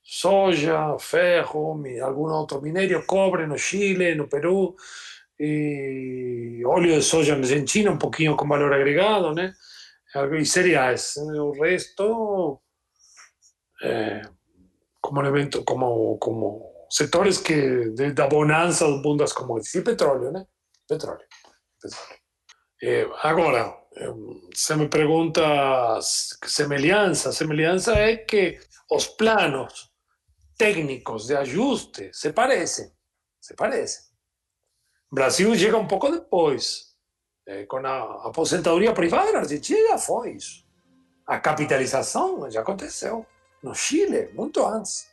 Soja, 0.03 0.97
ferro, 0.99 1.83
algum 2.03 2.33
outro 2.33 2.63
minério, 2.63 3.05
cobre 3.05 3.47
no 3.47 3.59
Chile, 3.59 4.15
no 4.15 4.27
Peru, 4.27 4.75
e 5.39 6.63
óleo 6.65 6.95
de 6.95 7.03
soja 7.03 7.35
na 7.35 7.43
Argentina, 7.43 7.91
um 7.91 7.99
pouquinho 7.99 8.35
com 8.35 8.49
valor 8.49 8.73
agregado, 8.73 9.35
né? 9.35 9.53
E 10.41 10.45
cereais. 10.47 11.17
O 11.17 11.51
resto, 11.61 12.59
é, 13.83 14.23
como 15.03 15.21
elemento, 15.21 15.63
como, 15.65 16.17
como 16.19 16.78
setores 16.91 17.39
que 17.39 17.91
da 18.13 18.27
bonança 18.27 18.87
do 18.87 19.03
boom 19.03 19.17
das 19.17 19.33
commodities. 19.33 19.83
Petróleo, 19.83 20.33
né? 20.33 20.47
Petróleo. 20.89 21.25
petróleo. 21.81 22.19
É, 22.83 23.09
agora, 23.23 23.77
você 24.55 24.77
me 24.77 24.89
pergunta 24.89 25.43
semelhança. 26.01 27.33
Semelhança 27.33 27.93
é 27.95 28.17
que 28.17 28.61
os 28.91 29.07
planos 29.07 29.91
técnicos 30.57 31.27
de 31.27 31.37
ajuste 31.37 32.11
se 32.13 32.33
parecem. 32.33 32.93
Se 33.41 33.55
parecem. 33.55 34.03
O 35.11 35.15
Brasil 35.15 35.55
chega 35.57 35.77
um 35.77 35.87
pouco 35.87 36.11
depois. 36.11 36.89
É, 37.47 37.65
com 37.65 37.79
a 37.79 38.29
aposentadoria 38.29 38.93
privada 38.93 39.33
na 39.33 39.39
Argentina 39.39 39.89
já 39.89 39.99
foi. 39.99 40.37
A 41.27 41.41
capitalização 41.41 42.51
já 42.51 42.61
aconteceu. 42.61 43.27
No 43.63 43.75
Chile, 43.75 44.31
muito 44.35 44.65
antes. 44.65 45.09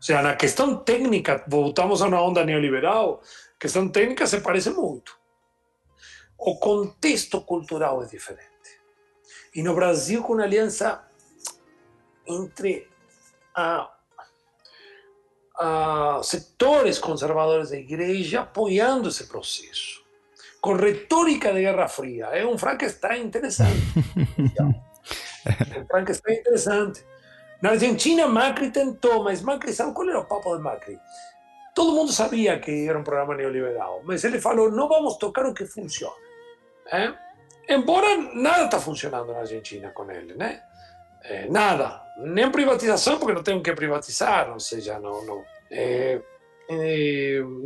O 0.00 0.02
sea, 0.02 0.22
na 0.22 0.34
questão 0.34 0.76
técnica, 0.76 1.44
voltamos 1.46 2.00
a 2.00 2.06
uma 2.06 2.22
onda 2.22 2.42
neoliberal, 2.42 3.22
questão 3.58 3.86
técnica 3.86 4.26
se 4.26 4.40
parece 4.40 4.70
muito. 4.70 5.18
O 6.38 6.58
contexto 6.58 7.38
cultural 7.42 8.02
é 8.02 8.06
diferente. 8.06 8.48
E 9.54 9.62
no 9.62 9.74
Brasil, 9.74 10.22
com 10.22 10.32
uma 10.32 10.44
aliança 10.44 11.04
entre 12.26 12.88
a, 13.54 13.90
a 15.58 16.20
setores 16.22 16.98
conservadores 16.98 17.68
da 17.68 17.76
igreja 17.76 18.40
apoiando 18.40 19.10
esse 19.10 19.26
processo, 19.26 20.02
com 20.62 20.76
retórica 20.76 21.52
de 21.52 21.60
Guerra 21.60 21.88
Fria. 21.88 22.26
É 22.26 22.46
um 22.46 22.56
Frankenstein 22.56 23.22
interessante. 23.22 23.82
é 25.44 25.78
um 25.80 25.86
Frankenstein 25.86 26.36
interessante. 26.36 27.09
Na 27.62 27.70
Argentina, 27.70 28.26
Macri 28.26 28.70
tentou, 28.70 29.22
mas 29.22 29.42
Macri, 29.42 29.72
sabe 29.72 29.92
qual 29.92 30.08
era 30.08 30.20
o 30.20 30.24
papo 30.24 30.56
de 30.56 30.62
Macri? 30.62 30.98
Todo 31.74 31.92
mundo 31.92 32.12
sabia 32.12 32.58
que 32.58 32.88
era 32.88 32.98
um 32.98 33.04
programa 33.04 33.34
neoliberal, 33.34 34.00
mas 34.04 34.24
ele 34.24 34.40
falou: 34.40 34.70
não 34.70 34.88
vamos 34.88 35.16
tocar 35.16 35.46
o 35.46 35.54
que 35.54 35.66
funciona. 35.66 36.14
É? 36.90 37.12
Embora 37.68 38.16
nada 38.34 38.64
está 38.64 38.80
funcionando 38.80 39.32
na 39.32 39.40
Argentina 39.40 39.90
com 39.90 40.10
ele, 40.10 40.34
né? 40.34 40.62
É, 41.22 41.48
nada. 41.48 42.02
Nem 42.18 42.50
privatização, 42.50 43.18
porque 43.18 43.34
não 43.34 43.42
tem 43.42 43.62
que 43.62 43.72
privatizar, 43.72 44.50
ou 44.52 44.60
seja, 44.60 44.98
não. 44.98 45.24
não. 45.24 45.44
É, 45.70 46.20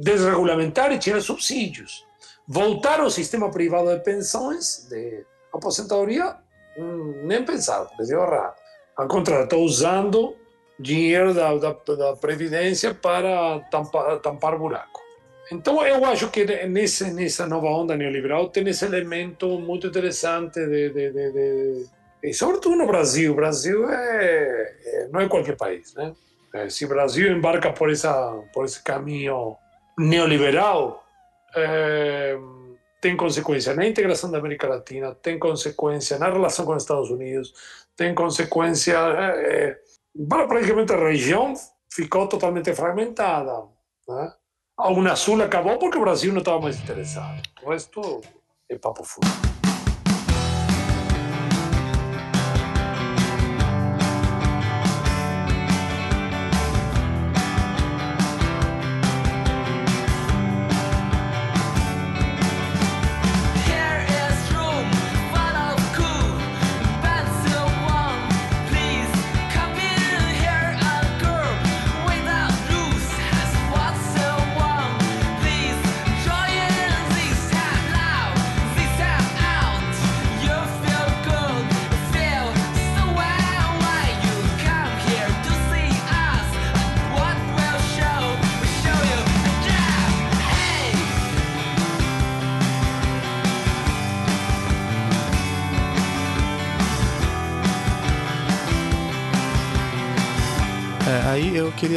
desregulamentar 0.01 0.91
e 0.93 0.99
tirar 0.99 1.21
subsídios. 1.21 2.07
Voltar 2.47 3.01
ao 3.01 3.11
sistema 3.11 3.51
privado 3.51 3.95
de 3.95 4.03
pensões, 4.03 4.87
de 4.89 5.27
aposentadoria, 5.53 6.37
nem 7.23 7.45
pensar, 7.45 7.85
porque 7.87 8.05
deu 8.05 8.23
errado. 8.23 8.57
Ao 8.97 9.09
contrário, 9.09 9.45
está 9.45 9.57
usando 9.57 10.37
dinheiro 10.79 11.33
da, 11.35 11.55
da, 11.57 11.73
da 11.73 12.17
Previdência 12.17 12.95
para 12.95 13.61
tampar, 13.71 14.19
tampar 14.19 14.59
buraco. 14.59 15.01
Então, 15.53 15.85
eu 15.87 16.05
acho 16.05 16.31
que 16.31 16.45
nesse, 16.67 17.13
nessa 17.13 17.47
nova 17.47 17.67
onda 17.67 17.97
neoliberal 17.97 18.49
tem 18.49 18.67
esse 18.69 18.85
elemento 18.85 19.59
muito 19.61 19.87
interessante, 19.87 20.59
de, 20.59 20.89
de, 20.91 21.13
de, 21.13 21.33
de 21.33 21.87
e 22.25 22.33
sobretudo 22.33 22.77
no 22.77 22.87
Brasil. 22.87 23.33
O 23.33 23.37
Brasil 23.37 23.87
é, 23.91 24.75
é, 24.85 25.09
não 25.13 25.21
é 25.21 25.29
qualquer 25.29 25.57
país. 25.57 25.95
Né? 25.95 26.15
É, 26.55 26.71
se 26.71 26.87
o 26.87 26.89
Brasil 26.89 27.31
embarca 27.31 27.71
por, 27.71 27.91
essa, 27.91 28.43
por 28.55 28.65
esse 28.65 28.83
caminho 28.83 29.57
neoliberal, 29.99 31.05
é, 31.55 32.35
tem 33.05 33.19
consequência 33.19 33.75
na 33.75 33.87
integração 33.87 34.31
da 34.31 34.39
América 34.39 34.67
Latina, 34.67 35.15
tem 35.15 35.39
consequência 35.39 36.19
na 36.19 36.31
relação 36.31 36.65
com 36.65 36.75
os 36.75 36.83
Estados 36.83 37.11
Unidos, 37.11 37.53
tem 37.95 38.15
consequência. 38.15 38.97
É, 38.97 39.69
é, 39.69 39.79
praticamente 40.49 40.91
a 40.91 40.97
região 40.97 41.53
ficou 41.93 42.27
totalmente 42.27 42.75
fragmentada. 42.75 43.69
Né? 44.09 44.33
A 44.79 44.91
Unasul 44.91 45.43
acabou 45.43 45.79
porque 45.79 45.99
o 45.99 46.01
Brasil 46.01 46.33
não 46.33 46.39
estava 46.39 46.59
mais 46.61 46.81
interessado. 46.81 47.43
O 47.63 47.69
resto 47.69 48.23
é 48.71 48.79
papo 48.79 49.05
fundo. 49.05 49.27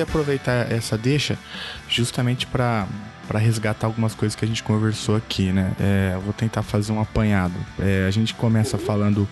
Aproveitar 0.08 0.72
essa 0.72 0.98
deixa 0.98 1.38
justamente 1.90 2.48
para 2.48 2.88
para 3.28 3.40
resgatar 3.40 3.88
algumas 3.88 4.16
coisas 4.16 4.38
que 4.38 4.46
a 4.46 4.48
gente 4.48 4.64
conversou 4.64 5.18
aqui, 5.18 5.52
né? 5.52 5.74
É, 5.82 6.12
eu 6.14 6.22
vou 6.22 6.32
tentar 6.32 6.64
fazer 6.64 6.94
um 6.94 7.02
apanhado. 7.02 7.56
É, 7.78 8.06
a 8.08 8.12
gente 8.12 8.34
começa 8.34 8.78
falando 8.78 9.28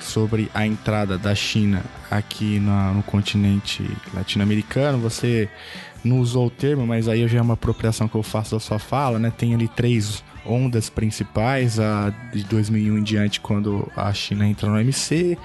sobre 0.00 0.48
a 0.54 0.64
entrada 0.64 1.18
da 1.18 1.34
China 1.34 1.82
aqui 2.08 2.60
no, 2.60 2.94
no 2.94 3.02
continente 3.02 3.84
latino-americano. 4.14 4.98
Você 4.98 5.48
não 6.04 6.20
usou 6.20 6.46
o 6.46 6.50
termo, 6.50 6.86
mas 6.86 7.08
aí 7.08 7.26
já 7.26 7.38
é 7.38 7.42
uma 7.42 7.54
apropriação 7.54 8.06
que 8.06 8.14
eu 8.14 8.22
faço 8.22 8.54
da 8.54 8.60
sua 8.60 8.78
fala, 8.78 9.18
né? 9.18 9.32
Tem 9.36 9.52
ali 9.52 9.66
três 9.66 10.22
ondas 10.46 10.88
principais, 10.88 11.80
a 11.80 12.14
de 12.32 12.44
2001 12.44 12.98
em 12.98 13.02
diante, 13.02 13.40
quando 13.40 13.90
a 13.96 14.12
China 14.14 14.46
entra 14.46 14.68
no 14.68 14.78
MC, 14.78 15.36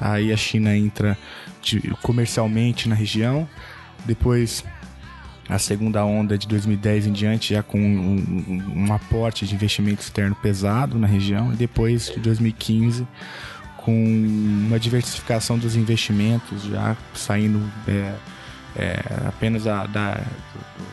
aí 0.00 0.32
a 0.32 0.36
China 0.36 0.74
entra 0.76 1.18
de, 1.60 1.80
comercialmente 2.02 2.88
na 2.88 2.94
região, 2.94 3.48
depois 4.08 4.64
a 5.48 5.58
segunda 5.58 6.04
onda 6.04 6.36
de 6.36 6.46
2010 6.48 7.06
em 7.06 7.12
diante, 7.12 7.54
já 7.54 7.62
com 7.62 7.78
um, 7.78 8.72
um, 8.74 8.92
aporte 8.92 9.46
de 9.46 9.54
investimento 9.54 10.02
externo 10.02 10.34
pesado 10.34 10.98
na 10.98 11.06
região, 11.06 11.52
e 11.52 11.56
depois 11.56 12.10
de 12.12 12.20
2015 12.20 13.06
com 13.76 13.94
uma 13.94 14.78
diversificação 14.78 15.56
dos 15.56 15.74
investimentos, 15.74 16.64
já 16.64 16.94
saindo 17.14 17.62
é, 17.86 18.14
é, 18.76 19.00
apenas 19.26 19.66
a, 19.66 19.86
da, 19.86 20.20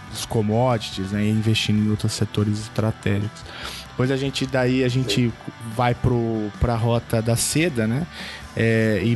dos 0.09 0.25
commodities, 0.25 1.11
né, 1.11 1.25
e 1.25 1.29
investindo 1.29 1.85
em 1.85 1.89
outros 1.89 2.13
setores 2.13 2.59
estratégicos. 2.59 3.43
Depois 3.89 4.11
a 4.11 4.17
gente 4.17 4.45
daí 4.45 4.83
a 4.83 4.87
gente 4.87 5.31
vai 5.75 5.95
para 5.95 6.73
a 6.73 6.77
rota 6.77 7.21
da 7.21 7.35
seda, 7.35 7.87
né? 7.87 8.05
É, 8.55 9.01
e, 9.03 9.15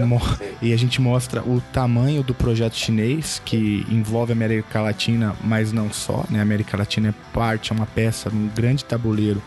e, 0.61 0.73
a 0.73 0.77
gente 0.77 0.99
mostra 0.99 1.41
o 1.41 1.61
tamanho 1.71 2.21
do 2.21 2.35
projeto 2.35 2.75
chinês, 2.75 3.41
que 3.45 3.85
envolve 3.89 4.33
a 4.33 4.35
América 4.35 4.81
Latina, 4.81 5.33
mas 5.41 5.71
não 5.71 5.91
só. 5.91 6.25
Né? 6.29 6.39
A 6.39 6.41
América 6.41 6.75
Latina 6.75 7.09
é 7.09 7.13
parte, 7.33 7.71
é 7.71 7.75
uma 7.75 7.85
peça, 7.85 8.29
um 8.29 8.49
grande 8.49 8.83
tabuleiro 8.83 9.41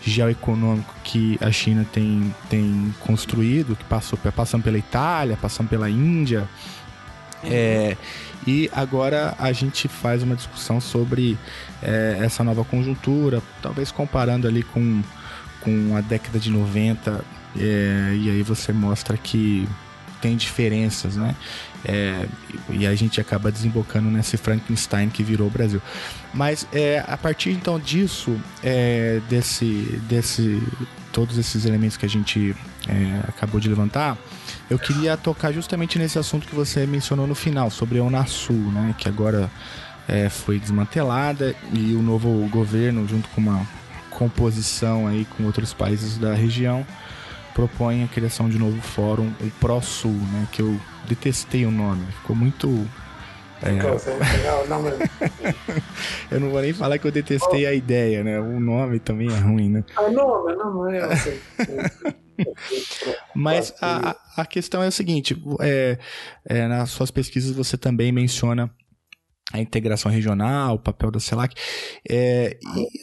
geoeconômico 0.00 0.94
que 1.02 1.38
a 1.40 1.50
China 1.50 1.84
tem, 1.90 2.32
tem 2.48 2.94
construído, 3.00 3.74
que 3.74 3.84
passou 3.84 4.18
passando 4.18 4.62
pela 4.62 4.78
Itália, 4.78 5.36
passando 5.36 5.68
pela 5.68 5.90
Índia. 5.90 6.48
É, 7.42 7.96
e 8.46 8.70
agora 8.72 9.34
a 9.38 9.52
gente 9.52 9.88
faz 9.88 10.22
uma 10.22 10.36
discussão 10.36 10.80
sobre 10.80 11.36
é, 11.82 12.18
essa 12.20 12.44
nova 12.44 12.64
conjuntura, 12.64 13.42
talvez 13.60 13.90
comparando 13.90 14.46
ali 14.46 14.62
com, 14.62 15.02
com 15.60 15.96
a 15.96 16.00
década 16.00 16.38
de 16.38 16.50
90 16.50 17.24
é, 17.58 18.14
e 18.16 18.30
aí 18.30 18.42
você 18.42 18.72
mostra 18.72 19.16
que 19.16 19.68
tem 20.20 20.36
diferenças, 20.36 21.16
né? 21.16 21.34
É, 21.84 22.26
e 22.70 22.86
a 22.86 22.94
gente 22.94 23.20
acaba 23.20 23.52
desembocando 23.52 24.10
nesse 24.10 24.38
Frankenstein 24.38 25.10
que 25.10 25.22
virou 25.22 25.48
o 25.48 25.50
Brasil. 25.50 25.82
Mas 26.32 26.66
é, 26.72 27.04
a 27.06 27.16
partir 27.16 27.50
então 27.50 27.78
disso, 27.78 28.34
é, 28.62 29.20
desse, 29.28 30.00
desse, 30.08 30.62
todos 31.12 31.36
esses 31.36 31.66
elementos 31.66 31.98
que 31.98 32.06
a 32.06 32.08
gente 32.08 32.56
é, 32.88 33.28
acabou 33.28 33.60
de 33.60 33.68
levantar, 33.68 34.16
eu 34.70 34.78
queria 34.78 35.14
tocar 35.14 35.52
justamente 35.52 35.98
nesse 35.98 36.18
assunto 36.18 36.46
que 36.46 36.54
você 36.54 36.86
mencionou 36.86 37.26
no 37.26 37.34
final, 37.34 37.70
sobre 37.70 37.98
a 37.98 38.02
Unasul, 38.02 38.72
né? 38.72 38.94
Que 38.96 39.06
agora 39.06 39.50
é, 40.08 40.30
foi 40.30 40.58
desmantelada 40.58 41.54
e 41.70 41.92
o 41.94 42.00
novo 42.00 42.48
governo, 42.48 43.06
junto 43.06 43.28
com 43.28 43.42
uma 43.42 43.66
composição 44.08 45.06
aí 45.06 45.26
com 45.36 45.44
outros 45.44 45.74
países 45.74 46.16
da 46.16 46.32
região, 46.32 46.86
propõe 47.54 48.02
a 48.02 48.08
criação 48.08 48.48
de 48.48 48.56
um 48.56 48.60
novo 48.60 48.82
fórum, 48.82 49.32
o 49.40 49.50
ProSul, 49.60 50.10
né? 50.10 50.48
Que 50.52 50.60
eu 50.60 50.78
detestei 51.08 51.64
o 51.64 51.70
nome, 51.70 52.04
ficou 52.20 52.34
muito. 52.36 52.86
É... 53.62 53.70
eu 56.30 56.40
não 56.40 56.50
vou 56.50 56.60
nem 56.60 56.74
falar 56.74 56.98
que 56.98 57.06
eu 57.06 57.12
detestei 57.12 57.64
a 57.64 57.72
ideia, 57.72 58.22
né? 58.22 58.38
O 58.38 58.60
nome 58.60 58.98
também 58.98 59.28
é 59.28 59.38
ruim, 59.38 59.70
né? 59.70 59.84
O 59.96 60.10
nome, 60.10 60.54
não 60.56 60.90
é 60.90 60.98
assim. 61.00 61.40
Mas 63.34 63.72
a, 63.80 64.16
a 64.36 64.44
questão 64.44 64.82
é 64.82 64.88
a 64.88 64.90
seguinte: 64.90 65.40
é, 65.60 65.98
é, 66.44 66.66
nas 66.66 66.90
suas 66.90 67.10
pesquisas 67.10 67.52
você 67.52 67.78
também 67.78 68.10
menciona 68.12 68.70
a 69.52 69.60
integração 69.60 70.10
regional, 70.10 70.76
o 70.76 70.78
papel 70.78 71.10
da 71.10 71.20
CELAC. 71.20 71.54
É, 72.08 72.58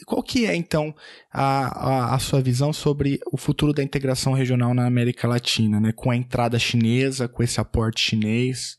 qual 0.06 0.22
que 0.22 0.46
é, 0.46 0.54
então, 0.54 0.94
a, 1.32 2.12
a, 2.12 2.14
a, 2.14 2.18
sua 2.18 2.40
visão 2.40 2.72
sobre 2.72 3.20
o 3.30 3.36
futuro 3.36 3.72
da 3.72 3.82
integração 3.82 4.32
regional 4.32 4.74
na 4.74 4.86
América 4.86 5.28
Latina, 5.28 5.80
né? 5.80 5.92
com 5.94 6.10
a 6.10 6.16
entrada 6.16 6.58
chinesa, 6.58 7.28
com 7.28 7.42
esse 7.42 7.60
aporte 7.60 8.00
chinês, 8.00 8.76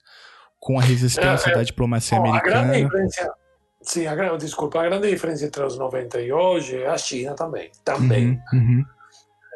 com 0.60 0.78
a 0.78 0.82
resistência 0.82 1.50
é, 1.50 1.54
é, 1.54 1.56
da 1.56 1.64
diplomacia 1.64 2.20
bom, 2.20 2.28
americana? 2.28 2.74
A 2.74 3.34
sim, 3.82 4.08
a, 4.08 4.38
desculpa, 4.38 4.82
a 4.82 4.84
grande 4.84 5.10
diferença 5.10 5.46
entre 5.46 5.64
os 5.64 5.78
90 5.78 6.22
e 6.22 6.32
hoje 6.32 6.78
é 6.78 6.88
a 6.88 6.98
China 6.98 7.34
também, 7.34 7.72
também. 7.84 8.42
Uhum, 8.52 8.60
uhum. 8.60 8.86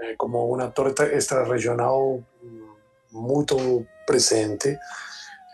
É, 0.02 0.16
como 0.16 0.56
um 0.56 0.60
ator 0.60 0.94
extra-regional 1.12 2.24
muito 3.12 3.86
presente 4.06 4.78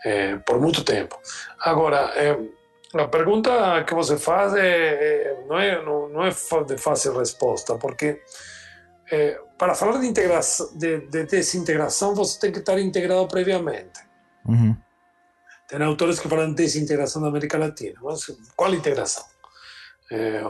é, 0.04 0.36
por 0.36 0.60
muito 0.60 0.84
tempo. 0.84 1.18
Agora, 1.60 2.12
é, 2.14 2.38
a 2.94 3.08
pergunta 3.08 3.82
que 3.84 3.94
você 3.94 4.16
faz 4.16 4.54
é, 4.54 5.44
não, 5.48 5.58
é, 5.58 5.82
não, 5.84 6.08
não 6.08 6.24
é 6.24 6.30
de 6.30 6.76
fácil 6.76 7.18
resposta, 7.18 7.76
porque 7.76 8.20
é, 9.10 9.40
para 9.58 9.74
falar 9.74 9.98
de, 9.98 10.06
integração, 10.06 10.76
de, 10.76 11.00
de, 11.08 11.24
desintegração, 11.24 12.14
você 12.14 12.38
tem 12.38 12.52
que 12.52 12.58
estar 12.58 12.78
integrado 12.78 13.26
previamente. 13.26 14.00
Uhum. 14.46 14.76
Tem 15.66 15.82
autores 15.82 16.20
que 16.20 16.28
falam 16.28 16.50
de 16.50 16.56
desintegração 16.56 17.22
da 17.22 17.28
América 17.28 17.58
Latina, 17.58 17.98
mas 18.02 18.26
qual 18.54 18.74
integração? 18.74 19.24
É, 20.12 20.42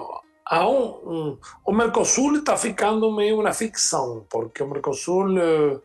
há 0.44 0.68
um, 0.68 0.84
um, 0.84 1.38
o 1.64 1.72
Mercosul 1.72 2.36
está 2.36 2.56
ficando 2.56 3.10
meio 3.14 3.40
uma 3.40 3.52
ficção, 3.52 4.26
porque 4.28 4.62
o 4.62 4.68
Mercosul 4.68 5.38
eh, 5.38 5.80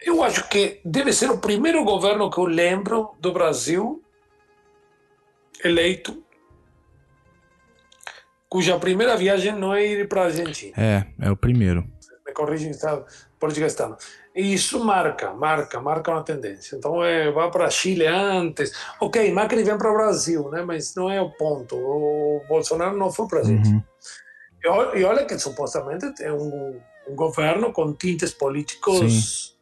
eu 0.00 0.22
acho 0.22 0.48
que 0.48 0.80
deve 0.84 1.12
ser 1.12 1.30
o 1.30 1.38
primeiro 1.38 1.82
governo 1.84 2.30
que 2.30 2.38
eu 2.38 2.44
lembro 2.44 3.14
do 3.18 3.32
Brasil 3.32 4.02
eleito 5.64 6.22
cuja 8.48 8.78
primeira 8.78 9.16
viagem 9.16 9.52
não 9.52 9.74
é 9.74 9.84
ir 9.84 10.08
para 10.08 10.22
a 10.22 10.24
Argentina. 10.26 10.72
É, 10.76 11.06
é 11.20 11.30
o 11.30 11.36
primeiro. 11.36 11.84
Me 12.24 12.32
corrigem, 12.32 12.70
está, 12.70 13.04
política 13.38 13.66
externa. 13.66 13.96
E 14.34 14.54
isso 14.54 14.84
marca, 14.84 15.32
marca, 15.32 15.80
marca 15.80 16.10
uma 16.10 16.22
tendência. 16.22 16.76
Então, 16.76 17.02
é, 17.02 17.30
vai 17.30 17.50
para 17.50 17.70
Chile 17.70 18.06
antes. 18.06 18.72
Ok, 19.00 19.32
Macri 19.32 19.62
vem 19.62 19.78
para 19.78 19.90
o 19.90 19.94
Brasil, 19.94 20.50
né? 20.50 20.62
mas 20.62 20.94
não 20.94 21.10
é 21.10 21.20
o 21.20 21.30
ponto. 21.30 21.74
O 21.76 22.42
Bolsonaro 22.48 22.96
não 22.96 23.10
foi 23.10 23.26
para 23.26 23.38
a 23.38 23.40
Argentina. 23.42 23.84
Uhum. 24.64 24.98
E, 24.98 25.04
olha 25.04 25.24
que 25.24 25.38
supostamente 25.38 26.22
é 26.22 26.32
um, 26.32 26.80
um 27.08 27.14
governo 27.14 27.72
com 27.72 27.92
tintes 27.92 28.32
políticos... 28.32 28.98
Sim 28.98 29.55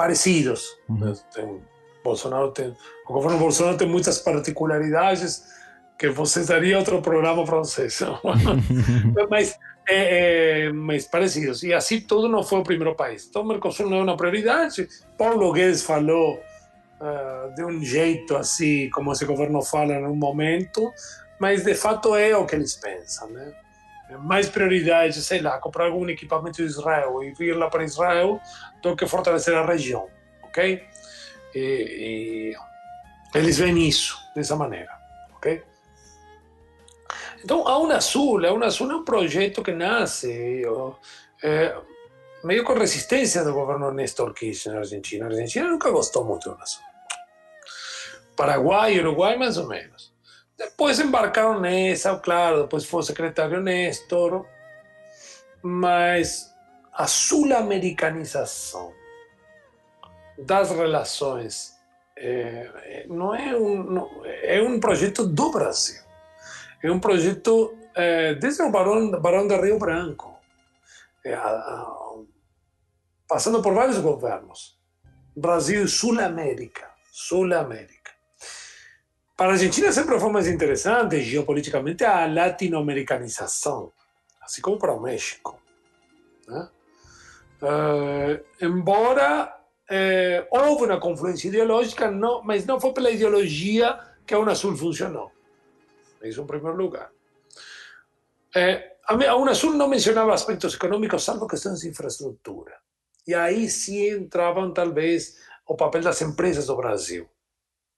parecidos. 0.00 0.78
Uhum. 0.88 1.12
Tem, 1.34 1.60
Bolsonaro 2.02 2.50
tem, 2.52 2.74
o 3.06 3.12
governo 3.12 3.38
Bolsonaro 3.38 3.76
tem 3.76 3.86
muitas 3.86 4.18
particularidades 4.18 5.44
que 5.98 6.08
você 6.08 6.42
daria 6.42 6.78
outro 6.78 7.02
programa 7.02 7.44
para 7.44 7.58
vocês. 7.58 8.00
mas, 9.28 9.58
é, 9.86 10.68
é, 10.68 10.72
mas 10.72 11.06
parecidos. 11.06 11.62
E 11.62 11.74
assim 11.74 12.00
tudo 12.00 12.30
não 12.30 12.42
foi 12.42 12.60
o 12.60 12.62
primeiro 12.62 12.94
país. 12.94 13.26
Então, 13.28 13.42
o 13.42 13.44
Mercosul 13.46 13.90
não 13.90 13.98
é 13.98 14.02
uma 14.04 14.16
prioridade. 14.16 14.88
Paulo 15.18 15.52
Guedes 15.52 15.82
falou 15.82 16.40
uh, 16.98 17.54
de 17.54 17.62
um 17.62 17.84
jeito 17.84 18.34
assim, 18.38 18.88
como 18.88 19.12
esse 19.12 19.26
governo 19.26 19.60
fala 19.60 20.00
no 20.00 20.14
momento, 20.14 20.90
mas 21.38 21.62
de 21.62 21.74
fato 21.74 22.16
é 22.16 22.34
o 22.34 22.46
que 22.46 22.54
eles 22.54 22.74
pensam, 22.74 23.28
né? 23.28 23.52
Mais 24.18 24.48
prioridade, 24.48 25.22
sei 25.22 25.40
lá, 25.40 25.58
comprar 25.58 25.86
algum 25.86 26.08
equipamento 26.08 26.58
de 26.58 26.64
Israel 26.64 27.22
e 27.22 27.32
vir 27.32 27.56
lá 27.56 27.68
para 27.68 27.84
Israel 27.84 28.40
do 28.82 28.96
que 28.96 29.06
fortalecer 29.06 29.54
a 29.54 29.64
região, 29.64 30.08
ok? 30.42 30.82
E, 31.54 31.60
e 31.60 33.38
eles 33.38 33.58
veem 33.58 33.88
isso 33.88 34.18
dessa 34.34 34.56
maneira, 34.56 34.92
ok? 35.36 35.62
Então, 37.42 37.66
a 37.66 37.78
Unasul, 37.78 38.44
a 38.44 38.52
Unasul 38.52 38.90
é 38.90 38.96
um 38.96 39.04
projeto 39.04 39.62
que 39.62 39.72
nasce 39.72 40.62
é, 41.42 41.74
meio 42.44 42.64
com 42.64 42.74
resistência 42.74 43.42
do 43.44 43.52
governo 43.52 43.90
Néstor 43.92 44.34
Kirchner 44.34 44.74
na 44.74 44.80
Argentina. 44.80 45.24
A 45.24 45.28
Argentina 45.28 45.68
nunca 45.68 45.90
gostou 45.90 46.24
muito 46.24 46.48
da 46.48 46.56
Unasul. 46.56 46.84
Paraguai 48.36 48.98
Uruguai, 48.98 49.36
mais 49.36 49.56
ou 49.56 49.66
menos. 49.66 50.09
Depois 50.60 51.00
embarcaram 51.00 51.58
nessa, 51.58 52.18
claro, 52.18 52.64
depois 52.64 52.84
foi 52.84 53.00
o 53.00 53.02
secretário 53.02 53.62
Néstor, 53.62 54.44
mas 55.62 56.54
a 56.92 57.06
sul-americanização 57.06 58.92
das 60.36 60.70
relações 60.70 61.74
é, 62.14 63.06
não 63.08 63.34
é 63.34 63.56
um 63.56 63.82
não, 63.82 64.10
é 64.26 64.60
um 64.60 64.78
projeto 64.78 65.26
do 65.26 65.50
Brasil, 65.50 66.02
é 66.82 66.92
um 66.92 67.00
projeto 67.00 67.74
é, 67.94 68.34
desde 68.34 68.62
o 68.62 68.70
Barão, 68.70 69.12
Barão 69.12 69.48
de 69.48 69.56
Rio 69.56 69.78
Branco, 69.78 70.38
é, 71.24 71.32
a, 71.32 71.48
a, 71.48 72.16
passando 73.26 73.62
por 73.62 73.72
vários 73.72 73.96
governos, 73.96 74.78
Brasil 75.34 75.84
e 75.84 75.88
Sul-América, 75.88 76.90
Sul-América. 77.10 77.99
Para 79.40 79.52
a 79.52 79.54
Argentina 79.54 79.90
sempre 79.90 80.20
foi 80.20 80.30
mais 80.30 80.46
interessante 80.46 81.22
geopoliticamente 81.22 82.04
a 82.04 82.26
latino-americanização, 82.26 83.90
assim 84.38 84.60
como 84.60 84.78
para 84.78 84.92
o 84.92 85.00
México. 85.00 85.58
Né? 86.46 86.68
Embora 88.60 89.58
uh, 89.90 90.46
houve 90.50 90.84
uma 90.84 91.00
confluência 91.00 91.48
ideológica, 91.48 92.10
não, 92.10 92.42
mas 92.42 92.66
não 92.66 92.78
foi 92.78 92.92
pela 92.92 93.10
ideologia 93.10 93.98
que 94.26 94.34
a 94.34 94.38
Unasul 94.38 94.76
funcionou. 94.76 95.32
Isso 96.22 96.42
em 96.42 96.46
primeiro 96.46 96.76
lugar. 96.76 97.10
A 99.06 99.36
Unasul 99.36 99.72
não 99.72 99.88
mencionava 99.88 100.34
aspectos 100.34 100.74
econômicos, 100.74 101.24
salvo 101.24 101.48
questões 101.48 101.80
de 101.80 101.88
infraestrutura. 101.88 102.76
E 103.26 103.32
aí 103.32 103.70
sim 103.70 104.06
entravam, 104.06 104.70
talvez, 104.70 105.38
o 105.66 105.74
papel 105.74 106.02
das 106.02 106.20
empresas 106.20 106.66
do 106.66 106.76
Brasil. 106.76 107.26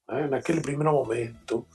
Né? 0.07 0.27
Naquele 0.27 0.61
primeiro 0.61 0.91
momento, 0.91 1.65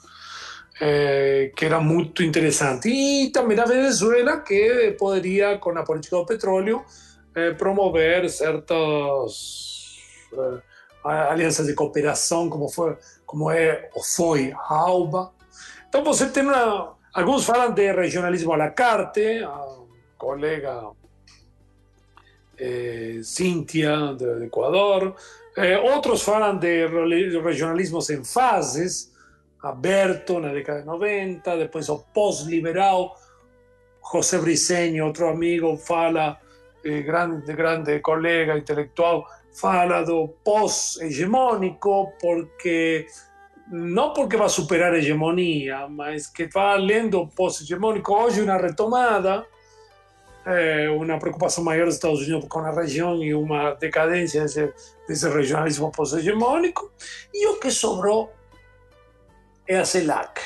eh, 0.81 1.53
que 1.57 1.65
era 1.65 1.81
muito 1.81 2.23
interessante. 2.23 2.89
E 2.89 3.31
também 3.31 3.59
a 3.59 3.65
Venezuela, 3.65 4.41
que 4.41 4.97
poderia, 4.99 5.59
com 5.59 5.71
a 5.71 5.83
política 5.83 6.17
do 6.17 6.27
petróleo, 6.27 6.85
eh, 7.35 7.53
promover 7.55 8.29
certas 8.31 9.97
eh, 10.33 10.63
alianças 11.05 11.67
de 11.67 11.75
cooperação, 11.75 12.49
como, 12.51 12.69
foi, 12.69 12.97
como 13.25 13.51
é 13.51 13.91
ou 13.95 14.03
foi 14.03 14.53
a 14.53 14.75
ALBA. 14.75 15.33
Então 15.89 16.05
você 16.05 16.29
tem 16.29 16.43
uma. 16.43 16.97
Alguns 17.15 17.45
falam 17.45 17.73
de 17.73 17.93
regionalismo 17.93 18.53
à 18.53 18.57
la 18.57 18.71
carte, 18.71 19.43
a 19.43 19.79
colega 20.19 20.91
eh, 22.59 23.21
Cíntia, 23.23 24.15
do 24.15 24.45
Equador. 24.45 25.15
Eh, 25.61 25.77
outros 25.77 26.23
falam 26.23 26.57
de 26.57 26.87
regionalismos 26.87 28.11
em 28.11 28.23
fases, 28.23 29.13
aberto 29.61 30.39
na 30.39 30.53
década 30.53 30.83
de 30.83 30.87
90, 30.87 31.57
depois 31.57 31.89
o 31.89 31.99
pós-liberal. 32.15 33.17
José 34.13 34.39
Briceño, 34.39 35.05
outro 35.05 35.29
amigo, 35.29 35.77
fala, 35.77 36.39
eh, 36.85 37.03
grande, 37.03 37.53
grande 37.55 37.99
colega 37.99 38.57
intelectual, 38.57 39.27
fala 39.53 40.05
do 40.05 40.29
pós-hegemônico, 40.45 42.13
porque 42.21 43.07
não 43.67 44.13
porque 44.13 44.37
vai 44.37 44.49
superar 44.49 44.93
a 44.93 44.99
hegemonia, 44.99 45.89
mas 45.89 46.29
que 46.29 46.47
vai 46.47 46.75
além 46.75 47.09
do 47.09 47.27
pós-hegemônico. 47.27 48.15
Hoje, 48.15 48.43
uma 48.43 48.59
retomada 48.59 49.45
eh, 50.49 50.89
uma 50.89 51.19
preocupação 51.19 51.63
maior 51.63 51.85
dos 51.85 51.97
Estados 51.97 52.27
Unidos 52.27 52.49
com 52.49 52.61
a 52.61 52.71
região 52.71 53.23
e 53.23 53.35
uma 53.35 53.75
decadência 53.75 54.43
desse, 54.43 54.73
desse 55.07 55.29
regionalismo 55.29 55.93
pós-hegemônico. 55.93 56.91
E 57.35 57.47
o 57.49 57.61
que 57.61 57.71
sobrou 57.71 58.33
é 59.67 59.77
a 59.77 59.85
CELAC, 59.85 60.41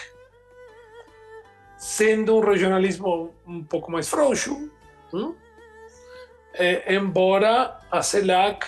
sendo 1.79 2.37
um 2.37 2.41
regionalismo 2.41 3.33
um 3.47 3.63
pouco 3.63 3.93
mais 3.93 4.09
frouxo, 4.09 4.69
hum? 5.15 5.37
eh, 6.55 6.95
embora 6.95 7.79
a 7.89 8.03
CELAC 8.03 8.67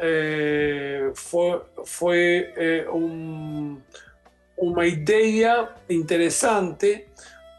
eh, 0.00 1.12
foi, 1.14 1.62
foi 1.84 2.52
eh, 2.56 2.90
um, 2.90 3.80
uma 4.56 4.84
ideia 4.84 5.68
interessante 5.88 7.06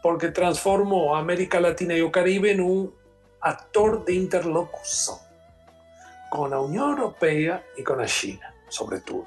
porque 0.02 0.28
transformó 0.28 1.14
a 1.14 1.20
América 1.20 1.60
Latina 1.60 1.94
y 1.94 2.00
el 2.00 2.10
Caribe 2.10 2.50
en 2.50 2.60
un 2.60 2.94
actor 3.40 4.04
de 4.04 4.14
interlocución 4.14 5.16
con 6.30 6.50
la 6.50 6.60
Unión 6.60 6.90
Europea 6.90 7.64
y 7.76 7.82
con 7.82 7.98
la 7.98 8.06
China, 8.06 8.54
sobre 8.68 9.00
todo. 9.00 9.24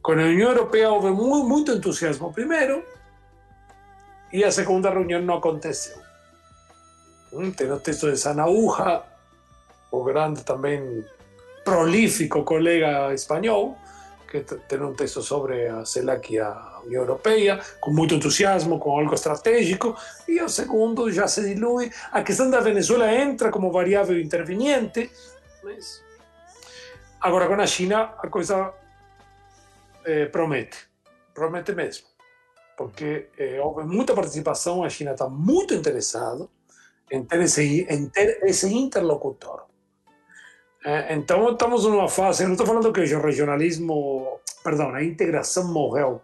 Con 0.00 0.18
la 0.18 0.24
Unión 0.24 0.48
Europea 0.48 0.90
hubo 0.92 1.10
muy, 1.10 1.42
mucho 1.42 1.72
entusiasmo 1.72 2.32
primero 2.32 2.82
y 4.30 4.38
la 4.38 4.50
segunda 4.50 4.90
reunión 4.90 5.26
no 5.26 5.34
aconteció. 5.34 5.94
Tengo 7.56 7.78
texto 7.78 8.06
de 8.06 8.16
Sanauja, 8.16 9.04
o 9.90 10.04
grande 10.04 10.42
también 10.42 11.06
prolífico 11.64 12.44
colega 12.44 13.12
español, 13.12 13.76
que 14.42 14.76
um 14.76 14.94
texto 14.94 15.22
sobre 15.22 15.68
a 15.68 15.84
CELAC 15.84 16.34
e 16.34 16.40
a 16.40 16.80
União 16.84 17.02
Europeia, 17.02 17.60
com 17.80 17.92
muito 17.92 18.14
entusiasmo, 18.14 18.78
com 18.78 18.98
algo 18.98 19.14
estratégico, 19.14 19.96
e 20.26 20.40
o 20.42 20.48
segundo 20.48 21.10
já 21.12 21.28
se 21.28 21.42
dilui. 21.42 21.90
A 22.10 22.22
questão 22.22 22.50
da 22.50 22.60
Venezuela 22.60 23.12
entra 23.12 23.50
como 23.50 23.70
variável 23.70 24.18
interveniente, 24.18 25.10
mas 25.62 26.02
agora 27.20 27.46
com 27.46 27.54
a 27.54 27.66
China 27.66 28.14
a 28.18 28.28
coisa 28.28 28.72
eh, 30.04 30.26
promete, 30.26 30.78
promete 31.32 31.72
mesmo, 31.72 32.06
porque 32.76 33.28
eh, 33.38 33.60
houve 33.60 33.84
muita 33.84 34.14
participação, 34.14 34.82
a 34.82 34.88
China 34.88 35.12
está 35.12 35.28
muito 35.28 35.74
interessada 35.74 36.48
em 37.10 37.24
em 37.88 38.08
ter 38.08 38.42
esse 38.42 38.72
interlocutor. 38.74 39.73
É, 40.84 41.14
então, 41.14 41.50
estamos 41.50 41.84
numa 41.84 42.10
fase, 42.10 42.44
não 42.44 42.52
estou 42.52 42.66
falando 42.66 42.92
que 42.92 43.00
o 43.00 43.22
regionalismo, 43.22 44.38
perdão, 44.62 44.94
a 44.94 45.02
integração 45.02 45.72
morreu, 45.72 46.20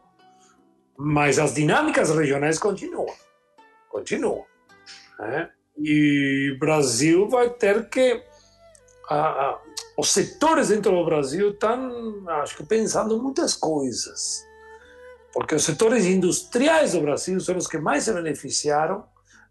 mas 0.99 1.39
as 1.39 1.55
dinâmicas 1.55 2.11
regionais 2.11 2.59
continuam. 2.59 3.07
Continuam. 3.89 4.45
Né? 5.19 5.49
E 5.79 6.53
o 6.55 6.59
Brasil 6.59 7.27
vai 7.27 7.49
ter 7.49 7.89
que. 7.89 8.23
A, 9.09 9.17
a, 9.17 9.59
os 9.97 10.13
setores 10.13 10.69
dentro 10.69 10.93
do 10.93 11.05
Brasil 11.07 11.53
estão, 11.53 12.23
acho 12.29 12.59
que, 12.59 12.65
pensando 12.65 13.21
muitas 13.21 13.55
coisas. 13.55 14.47
Porque 15.33 15.55
os 15.55 15.65
setores 15.65 16.05
industriais 16.05 16.93
do 16.93 17.01
Brasil 17.01 17.41
são 17.41 17.57
os 17.57 17.67
que 17.67 17.79
mais 17.79 18.05
se 18.05 18.13
beneficiaram 18.13 19.05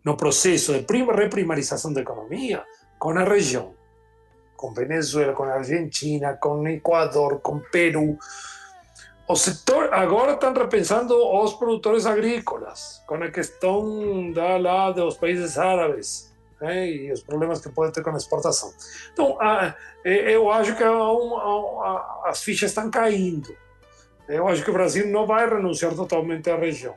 no 0.06 0.16
processo 0.16 0.74
de 0.74 1.04
reprimarização 1.04 1.92
da 1.92 2.02
economia 2.02 2.64
com 3.00 3.18
a 3.18 3.24
região 3.24 3.79
com 4.60 4.74
Venezuela, 4.74 5.32
com 5.32 5.44
Argentina, 5.44 6.34
com 6.34 6.68
Equador, 6.68 7.40
com 7.40 7.60
Peru. 7.60 8.20
O 9.26 9.34
setor 9.34 9.94
agora 9.94 10.34
estão 10.34 10.54
repensando 10.54 11.16
os 11.16 11.54
produtores 11.54 12.06
agrícolas, 12.06 13.02
com 13.08 13.16
a 13.16 13.32
questão 13.32 14.34
da 14.34 14.58
lá 14.58 14.92
dos 14.92 15.16
países 15.16 15.58
árabes 15.58 16.36
né, 16.60 16.90
e 16.90 17.10
os 17.10 17.24
problemas 17.24 17.62
que 17.62 17.70
pode 17.70 17.94
ter 17.94 18.04
com 18.04 18.10
a 18.10 18.18
exportação. 18.18 18.74
Então, 19.14 19.38
a, 19.40 19.74
eu 20.04 20.52
acho 20.52 20.76
que 20.76 20.84
a, 20.84 20.92
a, 20.92 22.24
as 22.26 22.44
fichas 22.44 22.72
estão 22.72 22.92
caindo. 22.92 23.56
Eu 24.28 24.46
acho 24.46 24.62
que 24.62 24.70
o 24.70 24.74
Brasil 24.74 25.08
não 25.08 25.26
vai 25.26 25.48
renunciar 25.48 25.96
totalmente 25.96 26.50
à 26.50 26.58
região, 26.58 26.96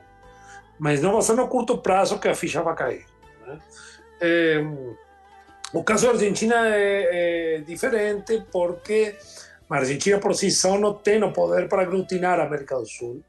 mas 0.77 1.01
não 1.01 1.13
vai 1.13 1.21
ser 1.21 1.35
no 1.35 1.47
curto 1.47 1.77
prazo 1.77 2.19
que 2.19 2.27
a 2.27 2.35
ficha 2.35 2.61
vai 2.61 2.75
cair. 2.75 3.05
Né? 3.47 3.59
É, 4.19 4.63
o 5.73 5.83
caso 5.83 6.05
da 6.05 6.13
Argentina 6.13 6.67
é, 6.67 7.57
é 7.57 7.61
diferente 7.61 8.43
porque 8.51 9.15
Argentina 9.77 10.19
por 10.19 10.35
si 10.35 10.51
só 10.51 10.77
não 10.77 10.93
tem 10.93 11.19
poder 11.33 11.67
para 11.67 11.81
aglutinar 11.81 12.39
a 12.39 12.43
América 12.43 12.75
do 12.77 12.85
Sul. 12.85 13.23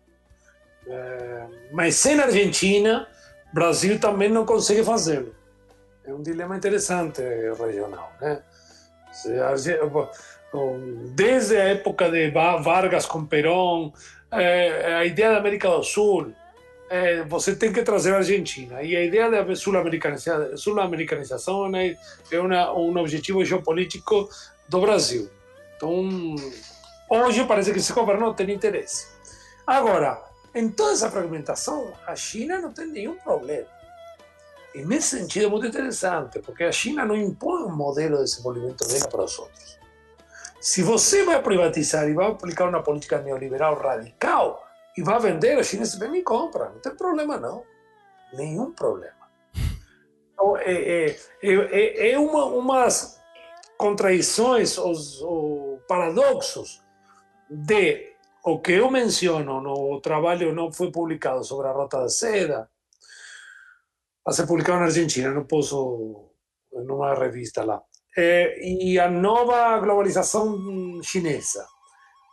É, 0.87 1.47
mas 1.73 1.97
sem 1.97 2.21
Argentina, 2.21 3.09
Brasil 3.53 3.99
também 3.99 4.29
não 4.29 4.45
consegue 4.45 4.85
fazê-lo. 4.85 5.35
É 6.05 6.13
um 6.13 6.23
dilema 6.23 6.57
interessante 6.57 7.23
regional. 7.59 8.13
Né? 8.21 8.43
Desde 11.15 11.57
a 11.57 11.65
época 11.65 12.11
de 12.11 12.31
Vargas 12.31 13.07
com 13.07 13.25
Perón, 13.25 13.91
é, 14.31 14.97
a 14.97 15.05
ideia 15.05 15.31
da 15.31 15.39
América 15.39 15.71
do 15.71 15.83
Sul 15.83 16.33
é, 16.95 17.25
você 17.25 17.57
tem 17.57 17.73
que 17.73 17.83
trazer 17.83 18.15
a 18.15 18.19
Argentina. 18.19 18.81
E 18.81 18.95
a 18.95 19.05
ideia 19.05 19.29
da 19.29 19.57
sul-americanização 19.57 20.57
sul 20.57 21.77
é, 21.77 21.97
é 22.31 22.39
uma, 22.39 22.73
um 22.73 22.97
objetivo 22.97 23.45
geopolítico 23.45 24.29
do 24.69 24.81
Brasil. 24.81 25.29
Então, 25.77 26.37
hoje 27.11 27.45
parece 27.47 27.73
que 27.73 27.81
esse 27.81 27.93
governo 27.93 28.27
não 28.27 28.33
tem 28.33 28.49
interesse. 28.53 29.09
Agora, 29.67 30.23
em 30.55 30.69
toda 30.69 30.93
essa 30.93 31.11
fragmentação, 31.11 31.93
a 32.07 32.15
China 32.15 32.61
não 32.61 32.73
tem 32.73 32.87
nenhum 32.87 33.17
problema. 33.17 33.67
E 34.73 34.85
nesse 34.85 35.19
sentido 35.19 35.47
é 35.47 35.49
muito 35.49 35.67
interessante, 35.67 36.39
porque 36.39 36.63
a 36.63 36.71
China 36.71 37.05
não 37.05 37.17
impõe 37.17 37.65
um 37.65 37.75
modelo 37.75 38.19
de 38.19 38.25
desenvolvimento 38.25 38.87
dela 38.87 39.09
para 39.09 39.25
os 39.25 39.37
outros. 39.37 39.81
Se 40.61 40.81
você 40.81 41.25
vai 41.25 41.43
privatizar 41.43 42.09
e 42.09 42.15
vai 42.15 42.29
aplicar 42.29 42.69
uma 42.69 42.85
política 42.85 43.21
neoliberal 43.21 43.75
radical, 43.75 44.64
e 44.97 45.03
vai 45.03 45.19
vender, 45.21 45.59
os 45.59 45.67
chineses 45.67 45.99
vêm 45.99 46.17
e 46.17 46.23
compram, 46.23 46.73
não 46.73 46.81
tem 46.81 46.95
problema 46.95 47.37
não, 47.37 47.65
nenhum 48.33 48.73
problema. 48.73 49.25
Então, 50.35 50.57
é, 50.57 50.73
é, 50.73 51.17
é, 51.43 52.11
é 52.11 52.19
uma, 52.19 52.47
umas 52.47 53.23
contradições, 53.79 54.77
os, 54.77 55.23
os 55.23 55.81
paradoxos 55.87 56.83
de 57.49 58.13
o 58.45 58.59
que 58.59 58.73
eu 58.73 58.91
menciono 58.91 59.61
no 59.61 60.01
trabalho 60.01 60.53
não 60.53 60.73
foi 60.73 60.91
publicado 60.91 61.45
sobre 61.45 61.69
a 61.69 61.73
Rota 61.73 62.01
da 62.01 62.09
Seda, 62.09 62.69
a 64.27 64.33
ser 64.33 64.45
publicado 64.47 64.81
na 64.81 64.87
Argentina, 64.87 65.31
não 65.31 65.45
posso, 65.45 66.31
numa 66.73 67.15
revista 67.15 67.65
lá, 67.65 67.81
é, 68.17 68.59
e 68.61 68.99
a 68.99 69.09
nova 69.09 69.79
globalização 69.79 71.01
chinesa 71.01 71.65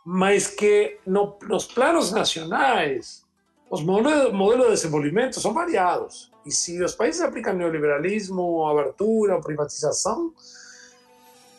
mas 0.04 0.48
que 0.48 0.98
no, 1.06 1.38
nos 1.42 1.66
planos 1.66 2.10
nacionais 2.10 3.22
os 3.70 3.82
modelos, 3.82 4.32
modelos 4.32 4.66
de 4.66 4.72
desenvolvimento 4.72 5.40
são 5.40 5.54
variados. 5.54 6.30
E 6.44 6.50
se 6.50 6.82
os 6.82 6.94
países 6.94 7.20
aplicam 7.20 7.54
neoliberalismo, 7.54 8.66
abertura, 8.66 9.40
privatização, 9.40 10.34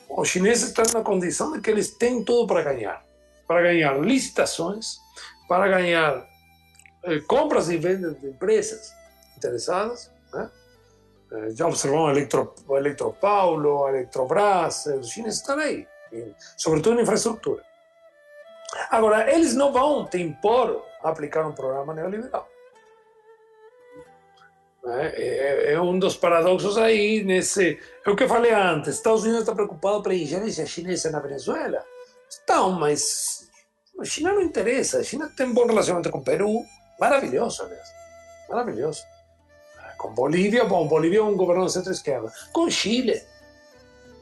os 0.09 0.27
chineses 0.27 0.67
estão 0.67 0.85
na 0.93 1.01
condição 1.01 1.53
de 1.53 1.61
que 1.61 1.71
eles 1.71 1.91
têm 1.91 2.23
tudo 2.23 2.45
para 2.47 2.61
ganhar. 2.61 3.03
Para 3.47 3.63
ganhar 3.63 3.99
licitações, 3.99 4.97
para 5.47 5.67
ganhar 5.67 6.27
eh, 7.03 7.19
compras 7.21 7.69
e 7.69 7.77
vendas 7.77 8.19
de 8.19 8.27
empresas 8.27 8.93
interessadas. 9.37 10.11
Né? 10.33 10.51
Eh, 11.31 11.49
já 11.51 11.65
observamos 11.65 12.09
a 12.09 12.11
Electro, 12.11 12.53
Eletropaulo, 12.69 13.85
a 13.85 13.89
Eletrobras, 13.89 14.85
os 14.85 15.09
chineses 15.09 15.39
estão 15.39 15.57
aí, 15.57 15.87
sobretudo 16.57 16.99
em 16.99 17.03
infraestrutura. 17.03 17.63
Agora, 18.89 19.31
eles 19.33 19.55
não 19.55 19.71
vão 19.71 20.05
te 20.05 20.21
impor 20.21 20.83
aplicar 21.03 21.45
um 21.47 21.53
programa 21.53 21.93
neoliberal. 21.93 22.47
É, 24.85 25.73
é, 25.73 25.81
um 25.81 25.97
dos 25.97 26.17
paradoxos 26.17 26.77
aí 26.77 27.23
nesse. 27.23 27.79
É 28.05 28.09
o 28.09 28.15
que 28.15 28.23
eu 28.23 28.27
falei 28.27 28.51
antes: 28.51 28.95
Estados 28.95 29.23
Unidos 29.23 29.41
está 29.41 29.55
preocupado 29.55 30.03
para 30.03 30.11
a 30.11 30.15
ingerência 30.15 30.65
chinesa 30.65 31.09
na 31.09 31.19
Venezuela. 31.19 31.83
Estão, 32.29 32.71
mas 32.71 33.49
a 33.97 34.03
China 34.03 34.33
não 34.33 34.41
interessa. 34.41 34.99
A 34.99 35.03
China 35.03 35.31
tem 35.37 35.47
um 35.47 35.53
bom 35.53 35.65
relacionamento 35.65 36.09
com 36.09 36.17
o 36.17 36.23
Peru, 36.23 36.63
maravilhoso, 36.99 37.63
aliás. 37.63 37.87
Maravilhoso. 38.49 39.03
Com 39.97 40.13
Bolívia, 40.13 40.65
bom, 40.65 40.85
Bolívia 40.85 41.19
é 41.19 41.23
um 41.23 41.37
governo 41.37 41.69
centro-esquerda. 41.69 42.29
Com 42.51 42.69
Chile. 42.69 43.21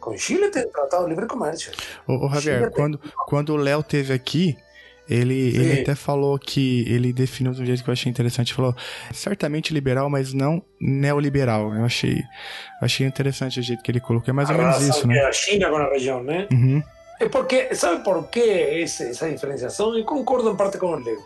Com 0.01 0.17
Chile 0.17 0.49
tem 0.49 0.67
tratado 0.67 1.07
livre 1.07 1.27
comércio. 1.27 1.71
Ô, 2.07 2.25
ô 2.25 2.29
Javier, 2.29 2.71
quando, 2.71 2.97
tem... 2.97 3.11
quando 3.27 3.49
o 3.53 3.55
Léo 3.55 3.83
teve 3.83 4.11
aqui, 4.11 4.57
ele, 5.07 5.55
ele 5.55 5.81
até 5.81 5.93
falou 5.93 6.39
que 6.39 6.85
ele 6.91 7.13
definiu 7.13 7.53
de 7.53 7.61
um 7.61 7.65
jeito 7.65 7.83
que 7.83 7.89
eu 7.89 7.93
achei 7.93 8.09
interessante. 8.09 8.53
Falou 8.53 8.75
certamente 9.13 9.73
liberal, 9.73 10.09
mas 10.09 10.33
não 10.33 10.61
neoliberal. 10.79 11.73
Eu 11.75 11.85
achei, 11.85 12.23
achei 12.81 13.05
interessante 13.05 13.59
o 13.59 13.63
jeito 13.63 13.83
que 13.83 13.91
ele 13.91 13.99
colocou. 13.99 14.29
É 14.29 14.33
mais 14.33 14.49
ou 14.49 14.57
menos 14.57 14.81
isso, 14.81 15.07
né? 15.07 15.19
A 15.21 15.31
China 15.31 15.69
com 15.69 15.77
a 15.77 15.89
região, 15.89 16.23
né? 16.23 16.47
Uhum. 16.51 16.81
É 17.19 17.29
porque, 17.29 17.75
sabe 17.75 18.03
por 18.03 18.27
que 18.29 18.39
essa 18.39 19.29
diferenciação? 19.29 19.97
E 19.97 20.03
concordo 20.03 20.49
em 20.49 20.55
parte 20.55 20.79
com 20.79 20.87
o 20.87 20.95
Leo. 20.95 21.21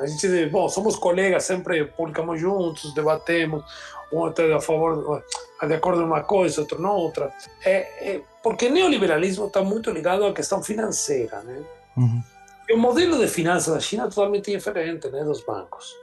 A 0.00 0.06
gente 0.06 0.28
diz, 0.28 0.50
bom, 0.50 0.68
somos 0.68 0.96
colegas, 0.96 1.44
sempre 1.44 1.84
publicamos 1.84 2.40
juntos, 2.40 2.94
debatemos, 2.94 3.64
um 4.12 4.28
está 4.28 4.56
a 4.56 4.60
favor, 4.60 5.22
de 5.66 5.74
acordo 5.74 6.02
em 6.02 6.04
uma 6.04 6.22
coisa, 6.22 6.60
outro 6.60 6.80
não 6.80 6.90
outra. 6.90 7.32
É, 7.64 8.14
é 8.14 8.20
porque 8.42 8.66
o 8.66 8.72
neoliberalismo 8.72 9.46
está 9.46 9.62
muito 9.62 9.90
ligado 9.90 10.24
à 10.24 10.32
questão 10.32 10.62
financeira, 10.62 11.40
né? 11.42 11.62
Uhum. 11.96 12.22
E 12.68 12.74
o 12.74 12.78
modelo 12.78 13.18
de 13.18 13.28
finanças 13.28 13.74
da 13.74 13.80
China 13.80 14.04
é 14.04 14.08
totalmente 14.08 14.50
diferente 14.50 15.08
né, 15.08 15.24
dos 15.24 15.42
bancos. 15.42 15.94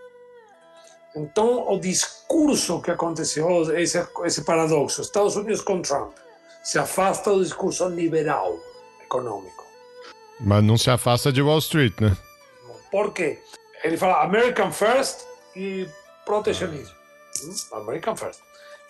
Então, 1.16 1.72
o 1.72 1.80
discurso 1.80 2.82
que 2.82 2.92
aconteceu, 2.92 3.78
esse, 3.78 4.06
esse 4.26 4.44
paradoxo, 4.44 5.02
Estados 5.02 5.36
Unidos 5.36 5.62
com 5.62 5.82
Trump, 5.82 6.14
se 6.64 6.78
afasta 6.78 7.32
do 7.32 7.44
discurso 7.44 7.88
liberal 7.88 8.60
econômico. 9.02 9.64
Mas 10.40 10.64
não 10.64 10.78
se 10.78 10.90
afasta 10.90 11.32
de 11.32 11.42
Wall 11.42 11.60
Street, 11.60 11.94
né? 12.02 12.18
Por 12.92 13.14
quê? 13.14 13.40
Ele 13.84 13.96
fala 13.96 14.24
American 14.24 14.72
First 14.72 15.22
e 15.56 15.88
protecionismo. 16.26 17.05
Hum? 17.44 17.78
American 17.78 18.16
First. 18.16 18.42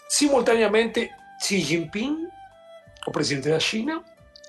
Simultaneamente, 0.08 1.12
Xi 1.42 1.60
Jinping, 1.60 2.30
o 3.08 3.12
presidente 3.12 3.50
da 3.50 3.60
China, 3.60 4.04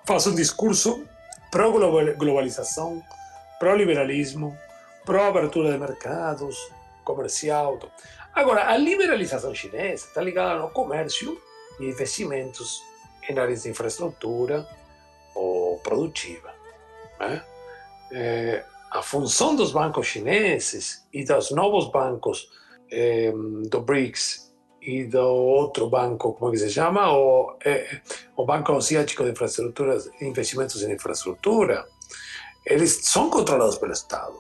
faz 0.05 0.27
um 0.27 0.35
discurso 0.35 1.07
pró-globalização, 1.51 3.03
pró-liberalismo, 3.59 4.57
pró-abertura 5.05 5.73
de 5.73 5.79
mercados, 5.79 6.57
comercial. 7.05 7.79
Agora, 8.35 8.69
a 8.69 8.77
liberalização 8.77 9.55
chinesa 9.55 10.07
está 10.07 10.21
ligada 10.21 10.61
ao 10.61 10.71
comércio 10.71 11.41
e 11.81 11.85
investimentos 11.87 12.83
em 13.29 13.39
áreas 13.39 13.63
de 13.63 13.71
infraestrutura 13.71 14.67
ou 15.35 15.79
produtiva. 15.79 16.55
Né? 17.19 17.43
É, 18.13 18.65
a 18.91 19.03
função 19.03 19.57
dos 19.57 19.73
bancos 19.73 20.07
chineses 20.07 21.07
e 21.13 21.25
dos 21.25 21.51
novos 21.51 21.91
bancos 21.91 22.51
é, 22.91 23.33
do 23.69 23.81
BRICS 23.81 24.55
e 24.81 25.05
do 25.05 25.19
outro 25.19 25.91
banco, 25.91 26.33
como 26.35 26.51
é 26.51 26.53
que 26.53 26.61
se 26.61 26.71
chama? 26.71 27.11
O, 27.13 27.57
é, 27.65 28.01
o 28.37 28.45
Banco 28.45 28.73
Asiático 28.73 29.25
de 29.25 29.31
Infraestruturas, 29.31 30.09
Investimentos 30.21 30.83
em 30.83 30.93
Infraestrutura, 30.93 31.85
eles 32.65 33.01
são 33.05 33.29
controlados 33.29 33.79
pelo 33.79 33.93
Estado. 33.93 34.35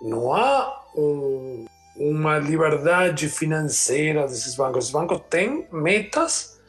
Não 0.00 0.32
há 0.32 0.84
um, 0.96 1.66
uma 1.96 2.38
liberdade 2.38 3.28
financeira 3.28 4.26
desses 4.26 4.56
bancos. 4.56 4.86
Os 4.86 4.90
bancos 4.90 5.20
têm 5.28 5.68
metas 5.70 6.60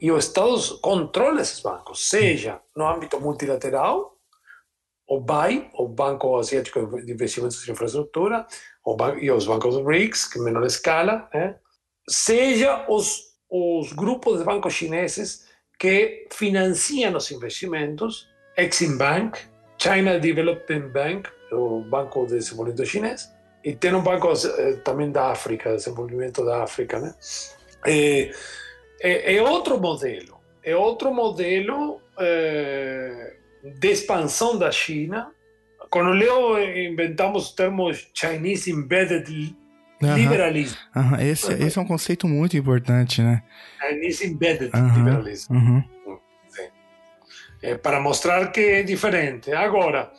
e 0.00 0.10
o 0.10 0.18
Estado 0.18 0.78
controla 0.80 1.40
esses 1.40 1.60
bancos, 1.60 2.08
seja 2.08 2.60
no 2.76 2.86
âmbito 2.86 3.20
multilateral, 3.20 4.14
o 5.06 5.20
BAI, 5.20 5.70
o 5.74 5.86
Banco 5.86 6.36
Asiático 6.38 7.00
de 7.02 7.12
Investimentos 7.12 7.66
em 7.66 7.72
Infraestrutura, 7.72 8.46
e 9.20 9.30
os 9.30 9.46
bancos 9.46 9.76
BRICS, 9.82 10.26
que 10.26 10.38
menor 10.38 10.64
escala, 10.64 11.28
né? 11.32 11.56
seja 12.08 12.84
os, 12.88 13.22
os 13.50 13.92
grupos 13.92 14.38
de 14.38 14.44
bancos 14.44 14.74
chineses 14.74 15.46
que 15.78 16.28
financiam 16.30 17.16
os 17.16 17.30
investimentos, 17.30 18.28
Exim 18.56 18.96
Bank, 18.96 19.38
China 19.78 20.18
Development 20.18 20.88
Bank, 20.88 21.28
o 21.52 21.80
Banco 21.80 22.26
de 22.26 22.38
Desenvolvimento 22.38 22.86
Chinês, 22.86 23.32
e 23.64 23.74
tem 23.74 23.94
um 23.94 24.02
banco 24.02 24.28
eh, 24.32 24.74
também 24.84 25.10
da 25.10 25.30
África, 25.30 25.74
desenvolvimento 25.74 26.44
da 26.44 26.62
África, 26.62 27.00
né? 27.00 27.14
É, 27.86 28.30
é, 29.00 29.36
é 29.36 29.42
outro 29.42 29.80
modelo, 29.80 30.38
é 30.62 30.76
outro 30.76 31.12
modelo 31.12 32.00
é, 32.18 33.36
de 33.62 33.88
expansão 33.88 34.58
da 34.58 34.70
China. 34.70 35.33
Quando 35.94 36.08
o 36.08 36.12
Leo 36.12 36.58
inventamos 36.58 37.50
o 37.50 37.54
termo 37.54 37.88
Chinese 38.12 38.72
Embedded 38.72 39.56
Uhum. 40.02 40.16
Liberalismo. 40.16 40.76
Uhum. 40.96 41.20
Esse, 41.20 41.52
esse 41.52 41.78
é 41.78 41.80
um 41.80 41.86
conceito 41.86 42.26
muito 42.26 42.56
importante, 42.56 43.22
né? 43.22 43.44
Chinese 43.80 44.26
Embedded 44.26 44.72
uhum. 44.74 44.98
Liberalismo. 44.98 45.56
Uhum. 45.56 45.84
É, 47.62 47.76
para 47.76 48.00
mostrar 48.00 48.50
que 48.50 48.60
é 48.60 48.82
diferente. 48.82 49.52
Agora, 49.52 50.10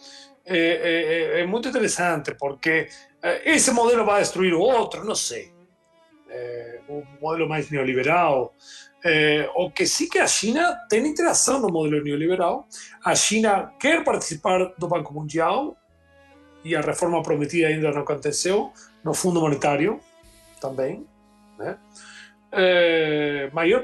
é, 0.45 0.57
é, 0.57 1.41
é, 1.41 1.45
muito 1.45 1.67
interessante 1.67 2.33
porque 2.39 2.87
esse 3.43 3.69
modelo 3.71 4.05
vai 4.05 4.21
destruir 4.21 4.53
o 4.53 4.61
outro, 4.61 5.03
não 5.03 5.13
sei. 5.13 5.53
o 6.87 7.03
modelo 7.21 7.49
mais 7.49 7.69
neoliberal. 7.69 8.55
O 9.55 9.69
que 9.69 9.85
sim 9.85 10.09
que 10.09 10.17
a 10.17 10.27
China 10.27 10.75
tem 10.89 11.05
interação 11.05 11.59
no 11.59 11.69
modelo 11.69 12.03
neoliberal. 12.03 12.67
A 13.03 13.13
China 13.13 13.71
quer 13.79 14.03
participar 14.03 14.73
do 14.77 14.87
Banco 14.87 15.13
Mundial 15.13 15.77
e 16.63 16.75
a 16.75 16.81
reforma 16.81 17.21
prometida 17.21 17.67
ainda 17.67 17.91
não 17.91 18.01
aconteceu 18.01 18.73
no 19.03 19.13
Fundo 19.13 19.39
Monetário 19.39 19.99
também, 20.59 21.05
né? 21.59 21.77
É, 22.51 23.49
maior 23.53 23.83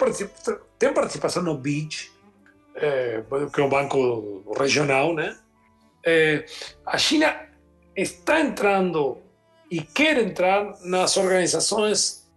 tem 0.79 0.93
participação 0.93 1.43
no 1.43 1.55
BID, 1.55 2.09
é, 2.75 3.23
que 3.53 3.61
é 3.61 3.63
um 3.63 3.69
banco 3.69 4.55
regional, 4.57 5.13
né? 5.13 5.37
A 6.85 6.97
China 6.97 7.47
está 7.95 8.39
entrando 8.39 9.19
e 9.69 9.81
quer 9.81 10.17
entrar 10.17 10.79
nas 10.83 11.15
organizações 11.15 12.27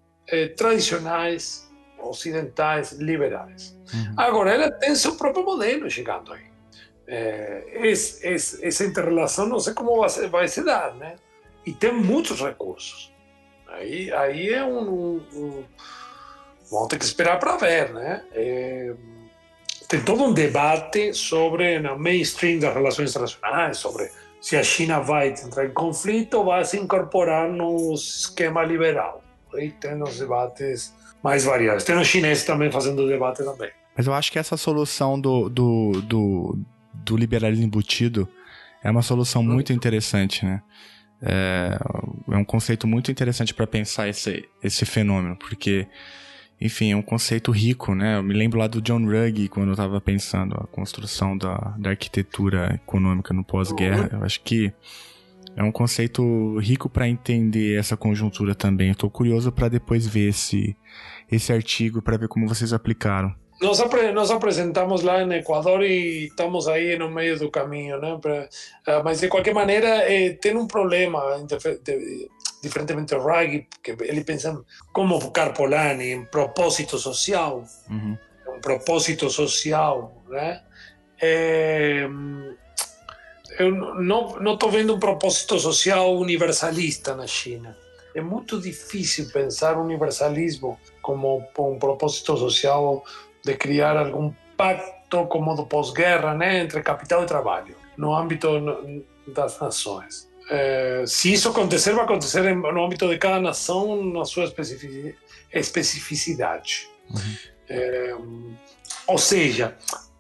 tradicionais 0.56 1.63
ocidentais 2.08 2.92
liberais. 2.92 3.76
Uhum. 3.92 4.14
Agora, 4.16 4.52
ela 4.52 4.70
tem 4.70 4.94
seu 4.94 5.16
próprio 5.16 5.44
modelo 5.44 5.90
chegando 5.90 6.32
aí. 6.32 6.44
É, 7.06 7.64
esse, 7.86 8.26
esse, 8.26 8.64
essa 8.66 8.84
interrelação 8.84 9.46
não 9.46 9.60
sei 9.60 9.74
como 9.74 10.00
vai 10.00 10.08
se, 10.08 10.26
vai 10.26 10.48
se 10.48 10.64
dar, 10.64 10.94
né? 10.94 11.16
e 11.66 11.72
tem 11.72 11.92
muitos 11.92 12.40
recursos. 12.40 13.12
Aí, 13.68 14.12
aí 14.12 14.50
é 14.50 14.64
um, 14.64 14.78
um, 14.78 15.22
um 15.34 15.64
vamos 16.70 16.88
ter 16.88 16.98
que 16.98 17.04
esperar 17.04 17.38
para 17.38 17.56
ver, 17.56 17.92
né? 17.92 18.22
É, 18.32 18.94
tem 19.88 20.00
todo 20.02 20.24
um 20.24 20.32
debate 20.32 21.12
sobre 21.12 21.78
no 21.78 21.98
mainstream 21.98 22.58
das 22.58 22.74
relações 22.74 23.10
internacionais, 23.10 23.78
sobre 23.78 24.10
se 24.40 24.56
a 24.56 24.62
China 24.62 25.00
vai 25.00 25.30
entrar 25.30 25.64
em 25.64 25.72
conflito 25.72 26.34
ou 26.34 26.44
vai 26.46 26.64
se 26.64 26.78
incorporar 26.78 27.48
no 27.48 27.94
esquema 27.94 28.62
liberal. 28.62 29.22
Aí 29.54 29.70
tem 29.72 30.02
os 30.02 30.18
debates 30.18 30.94
mais 31.24 31.44
variados. 31.44 31.82
Tem 31.84 31.96
os 31.98 32.06
chineses 32.06 32.44
também 32.44 32.70
fazendo 32.70 33.08
debate 33.08 33.42
também. 33.42 33.70
Mas 33.96 34.06
eu 34.06 34.12
acho 34.12 34.30
que 34.30 34.38
essa 34.38 34.58
solução 34.58 35.18
do, 35.18 35.48
do, 35.48 36.02
do, 36.02 36.58
do 36.92 37.16
liberalismo 37.16 37.64
embutido 37.64 38.28
é 38.82 38.90
uma 38.90 39.00
solução 39.00 39.42
muito 39.42 39.72
interessante, 39.72 40.44
né? 40.44 40.62
É, 41.22 41.78
é 42.30 42.36
um 42.36 42.44
conceito 42.44 42.86
muito 42.86 43.10
interessante 43.10 43.54
para 43.54 43.66
pensar 43.66 44.06
esse, 44.06 44.46
esse 44.62 44.84
fenômeno, 44.84 45.36
porque 45.36 45.86
enfim, 46.60 46.92
é 46.92 46.96
um 46.96 47.02
conceito 47.02 47.50
rico, 47.50 47.94
né? 47.94 48.18
Eu 48.18 48.22
me 48.22 48.34
lembro 48.34 48.58
lá 48.58 48.66
do 48.66 48.82
John 48.82 49.04
Ruggie, 49.06 49.48
quando 49.48 49.68
eu 49.68 49.72
estava 49.72 50.00
pensando 50.00 50.54
a 50.54 50.66
construção 50.66 51.36
da, 51.36 51.74
da 51.78 51.90
arquitetura 51.90 52.74
econômica 52.74 53.32
no 53.32 53.42
pós-guerra. 53.42 54.10
Eu 54.12 54.24
acho 54.24 54.42
que 54.42 54.72
é 55.56 55.62
um 55.62 55.72
conceito 55.72 56.58
rico 56.58 56.88
para 56.88 57.08
entender 57.08 57.78
essa 57.78 57.96
conjuntura 57.96 58.54
também. 58.54 58.90
Estou 58.90 59.08
curioso 59.10 59.52
para 59.52 59.68
depois 59.68 60.06
ver 60.06 60.28
esse, 60.28 60.76
esse 61.34 61.52
artigo, 61.52 62.02
para 62.02 62.16
ver 62.16 62.28
como 62.28 62.48
vocês 62.48 62.72
aplicaram. 62.72 63.34
Nós, 63.60 63.80
apre 63.80 64.12
apresentamos 64.32 65.02
lá 65.02 65.24
no 65.24 65.32
Equador 65.32 65.82
e 65.82 66.26
estamos 66.26 66.66
aí 66.66 66.98
no 66.98 67.10
meio 67.10 67.38
do 67.38 67.50
caminho, 67.50 67.98
né? 68.00 68.18
Mas 69.02 69.20
de 69.20 69.28
qualquer 69.28 69.54
maneira, 69.54 69.88
eh, 70.10 70.34
tem 70.34 70.56
um 70.56 70.66
problema, 70.66 71.22
diferentemente 72.62 73.14
do 73.14 73.20
Ruggie, 73.20 73.66
que 73.82 73.92
ele 74.00 74.24
pensa 74.24 74.60
como 74.92 75.30
Carpolani, 75.30 76.10
em 76.10 76.24
propósito 76.24 76.98
social, 76.98 77.64
uhum. 77.88 78.18
um 78.48 78.60
propósito 78.60 79.30
social, 79.30 80.22
né? 80.28 80.62
É, 81.22 82.08
eu 83.58 83.70
não 83.70 84.54
estou 84.54 84.70
vendo 84.70 84.94
um 84.94 84.98
propósito 84.98 85.58
social 85.58 86.16
universalista 86.18 87.14
na 87.14 87.26
China. 87.26 87.76
É 88.14 88.20
muito 88.20 88.60
difícil 88.60 89.30
pensar 89.32 89.78
universalismo 89.78 90.78
como 91.04 91.46
um 91.58 91.78
propósito 91.78 92.36
social 92.36 93.04
de 93.44 93.54
criar 93.54 93.96
algum 93.96 94.32
pacto 94.56 95.26
como 95.26 95.54
do 95.54 95.66
pós-guerra 95.66 96.34
né, 96.34 96.62
entre 96.62 96.82
capital 96.82 97.22
e 97.22 97.26
trabalho, 97.26 97.76
no 97.96 98.14
âmbito 98.14 98.48
das 99.28 99.60
nações. 99.60 100.32
É, 100.50 101.04
se 101.06 101.32
isso 101.32 101.50
acontecer, 101.50 101.92
vai 101.92 102.04
acontecer 102.04 102.42
no 102.54 102.84
âmbito 102.84 103.06
de 103.08 103.18
cada 103.18 103.38
nação, 103.38 104.02
na 104.02 104.24
sua 104.24 104.50
especificidade. 105.52 106.88
Uhum. 107.10 107.36
É, 107.68 108.16
ou 109.06 109.18
seja, 109.18 109.76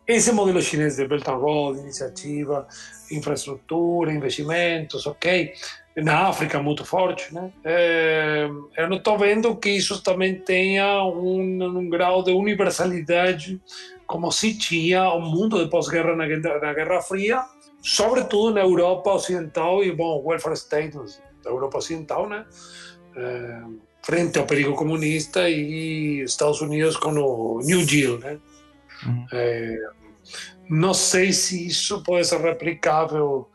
esse 0.06 0.30
modelo 0.32 0.60
chinês 0.60 0.96
de 0.96 1.08
Belt 1.08 1.26
and 1.26 1.36
Road, 1.36 1.80
iniciativa, 1.80 2.68
infraestrutura, 3.10 4.12
investimentos, 4.12 5.06
ok? 5.06 5.54
Na 5.96 6.26
África, 6.26 6.60
muito 6.60 6.84
forte, 6.84 7.32
né? 7.32 7.52
É, 7.62 8.48
eu 8.76 8.88
não 8.88 8.96
estou 8.96 9.16
vendo 9.16 9.54
que 9.56 9.70
isso 9.70 10.02
também 10.02 10.34
tenha 10.34 11.04
um, 11.04 11.62
um, 11.62 11.88
grau 11.88 12.22
de 12.22 12.32
universalidade 12.32 13.60
como 14.04 14.30
se 14.32 14.58
tinha 14.58 15.08
o 15.10 15.20
mundo 15.20 15.62
de 15.62 15.70
pós-guerra 15.70 16.16
na, 16.16 16.26
na, 16.26 16.74
Guerra 16.74 17.00
Fria, 17.00 17.44
sobretudo 17.80 18.54
na 18.54 18.62
Europa 18.62 19.12
Ocidental 19.12 19.84
e, 19.84 19.92
bom, 19.92 20.20
welfare 20.24 20.56
state 20.56 20.98
da 21.44 21.50
Europa 21.50 21.78
Ocidental, 21.78 22.28
né? 22.28 22.44
É, 23.16 23.62
frente 24.02 24.36
ao 24.38 24.46
perigo 24.46 24.74
comunista 24.74 25.48
e 25.48 26.22
Estados 26.22 26.60
Unidos 26.60 26.96
com 26.96 27.10
o 27.10 27.60
New 27.62 27.86
Deal, 27.86 28.18
né? 28.18 28.38
Uhum. 29.06 29.26
É, 29.32 29.76
não 30.68 30.92
sei 30.92 31.32
se 31.32 31.66
isso 31.66 32.02
pode 32.02 32.26
ser 32.26 32.40
replicável 32.40 33.48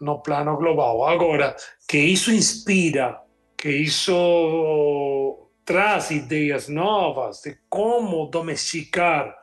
no 0.00 0.22
plano 0.22 0.56
global. 0.56 1.04
Agora, 1.06 1.56
que 1.88 1.98
isso 1.98 2.32
inspira, 2.32 3.18
que 3.56 3.70
isso 3.70 5.48
traz 5.64 6.10
ideias 6.10 6.68
novas 6.68 7.40
de 7.40 7.56
como 7.68 8.26
domesticar 8.26 9.34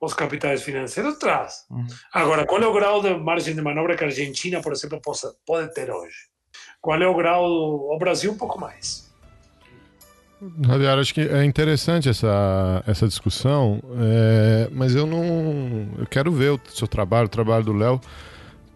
os 0.00 0.14
capitais 0.14 0.62
financeiros, 0.62 1.18
traz. 1.18 1.66
Uhum. 1.70 1.86
Agora, 2.12 2.46
qual 2.46 2.62
é 2.62 2.66
o 2.66 2.72
grau 2.72 3.02
de 3.02 3.14
margem 3.14 3.54
de 3.54 3.60
manobra 3.60 3.96
que 3.96 4.04
a 4.04 4.06
Argentina, 4.06 4.60
por 4.62 4.72
exemplo, 4.72 5.00
pode 5.46 5.74
ter 5.74 5.90
hoje? 5.90 6.30
Qual 6.80 7.00
é 7.00 7.06
o 7.06 7.14
grau 7.14 7.46
do 7.46 7.92
o 7.92 7.98
Brasil? 7.98 8.32
Um 8.32 8.38
pouco 8.38 8.58
mais. 8.58 9.10
Javier, 10.66 10.98
acho 10.98 11.12
que 11.12 11.20
é 11.20 11.44
interessante 11.44 12.08
essa, 12.08 12.82
essa 12.86 13.06
discussão, 13.06 13.78
é, 13.98 14.68
mas 14.72 14.94
eu 14.94 15.06
não. 15.06 15.90
Eu 15.98 16.06
quero 16.06 16.32
ver 16.32 16.52
o 16.52 16.60
seu 16.70 16.88
trabalho, 16.88 17.26
o 17.26 17.28
trabalho 17.28 17.62
do 17.62 17.74
Léo, 17.74 18.00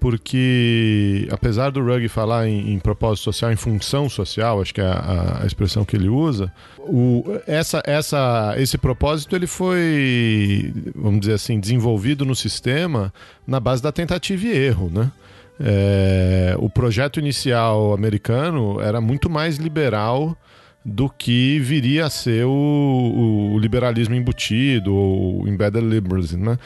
porque 0.00 1.26
apesar 1.30 1.70
do 1.70 1.82
Rugg 1.82 2.08
falar 2.08 2.46
em, 2.46 2.74
em, 2.74 2.78
propósito 2.78 3.24
social, 3.24 3.52
em 3.52 3.56
função 3.56 4.08
social, 4.08 4.60
acho 4.60 4.74
que 4.74 4.80
é 4.80 4.84
a, 4.84 5.40
a 5.42 5.46
expressão 5.46 5.84
que 5.84 5.96
ele 5.96 6.08
usa, 6.08 6.52
o, 6.78 7.24
essa, 7.46 7.82
essa, 7.86 8.54
esse 8.58 8.76
propósito 8.76 9.34
ele 9.34 9.46
foi, 9.46 10.72
vamos 10.94 11.20
dizer 11.20 11.34
assim, 11.34 11.58
desenvolvido 11.58 12.24
no 12.24 12.34
sistema 12.34 13.12
na 13.46 13.58
base 13.58 13.82
da 13.82 13.90
tentativa 13.90 14.46
e 14.46 14.50
erro, 14.50 14.90
né? 14.92 15.10
É, 15.58 16.56
o 16.58 16.68
projeto 16.68 17.20
inicial 17.20 17.92
americano 17.92 18.80
era 18.80 19.00
muito 19.00 19.30
mais 19.30 19.56
liberal 19.56 20.36
do 20.84 21.08
que 21.08 21.58
viria 21.60 22.06
a 22.06 22.10
ser 22.10 22.44
o, 22.44 23.52
o 23.54 23.58
liberalismo 23.58 24.14
embutido, 24.14 24.94
ou 24.94 25.48
embedded 25.48 25.86
liberalism, 25.86 26.42
né? 26.42 26.58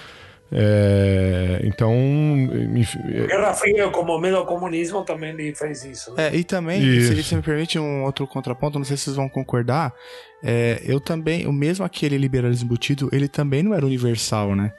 É, 0.51 1.61
então. 1.65 1.95
Enfim, 2.75 2.99
é 3.07 3.27
Guerra 3.27 3.55
Fria, 3.55 3.89
como 3.91 4.19
meio 4.19 4.45
comunismo, 4.47 5.05
também 5.05 5.31
ele 5.31 5.55
fez 5.55 5.85
isso. 5.85 6.15
Né? 6.15 6.29
É, 6.29 6.37
e 6.37 6.43
também, 6.43 6.83
isso. 6.83 7.23
se, 7.23 7.37
me 7.37 7.43
permite 7.43 7.79
um 7.79 8.05
outro 8.05 8.27
contraponto, 8.27 8.79
não 8.79 8.85
sei 8.85 8.97
se 8.97 9.05
vocês 9.05 9.17
vão 9.17 9.29
concordar. 9.29 9.93
É, 10.43 10.81
eu 10.85 11.01
também, 11.01 11.47
o 11.47 11.53
mesmo 11.53 11.85
aquele 11.85 12.17
liberalismo 12.17 12.67
embutido, 12.67 13.09
ele 13.13 13.29
também 13.29 13.63
não 13.63 13.75
era 13.75 13.85
universal, 13.85 14.55
né? 14.55 14.73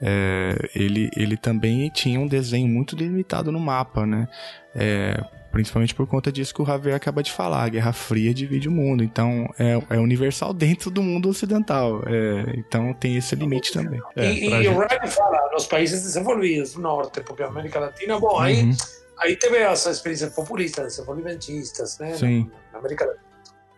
É, 0.00 0.56
ele, 0.74 1.10
ele 1.14 1.36
também 1.36 1.90
tinha 1.90 2.18
um 2.18 2.26
desenho 2.26 2.66
muito 2.66 2.96
delimitado 2.96 3.52
no 3.52 3.60
mapa, 3.60 4.06
né? 4.06 4.26
É, 4.74 5.22
Principalmente 5.50 5.94
por 5.94 6.06
conta 6.06 6.30
disso 6.30 6.54
que 6.54 6.62
o 6.62 6.64
Javier 6.64 6.94
acaba 6.94 7.22
de 7.22 7.32
falar, 7.32 7.64
a 7.64 7.68
Guerra 7.68 7.92
Fria 7.92 8.32
divide 8.32 8.68
o 8.68 8.72
mundo, 8.72 9.02
então 9.02 9.52
é, 9.58 9.80
é 9.90 9.98
universal 9.98 10.52
dentro 10.52 10.90
do 10.90 11.02
mundo 11.02 11.28
ocidental, 11.28 12.02
é, 12.06 12.54
então 12.56 12.94
tem 12.94 13.16
esse 13.16 13.34
limite 13.34 13.72
também. 13.72 14.00
É, 14.14 14.32
e, 14.32 14.48
e 14.48 14.68
o 14.68 14.78
Ryan 14.78 15.06
fala 15.08 15.50
nos 15.52 15.66
países 15.66 16.02
desenvolvidos 16.02 16.74
do 16.74 16.80
norte, 16.80 17.20
porque 17.22 17.42
a 17.42 17.48
América 17.48 17.80
Latina, 17.80 18.18
bom, 18.20 18.34
uhum. 18.34 18.38
aí, 18.38 18.70
aí 19.18 19.36
teve 19.36 19.56
essa 19.56 19.90
experiência 19.90 20.30
populista, 20.30 20.84
desenvolvimentistas, 20.84 21.98
né? 21.98 22.14
Sim. 22.14 22.48
Na, 22.48 22.72
na 22.72 22.78
América 22.78 23.06
Latina. 23.06 23.30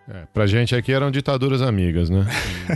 É, 0.09 0.27
pra 0.33 0.47
gente 0.47 0.75
aqui 0.75 0.93
eram 0.93 1.11
ditaduras 1.11 1.63
amigas, 1.63 2.11
né? 2.11 2.27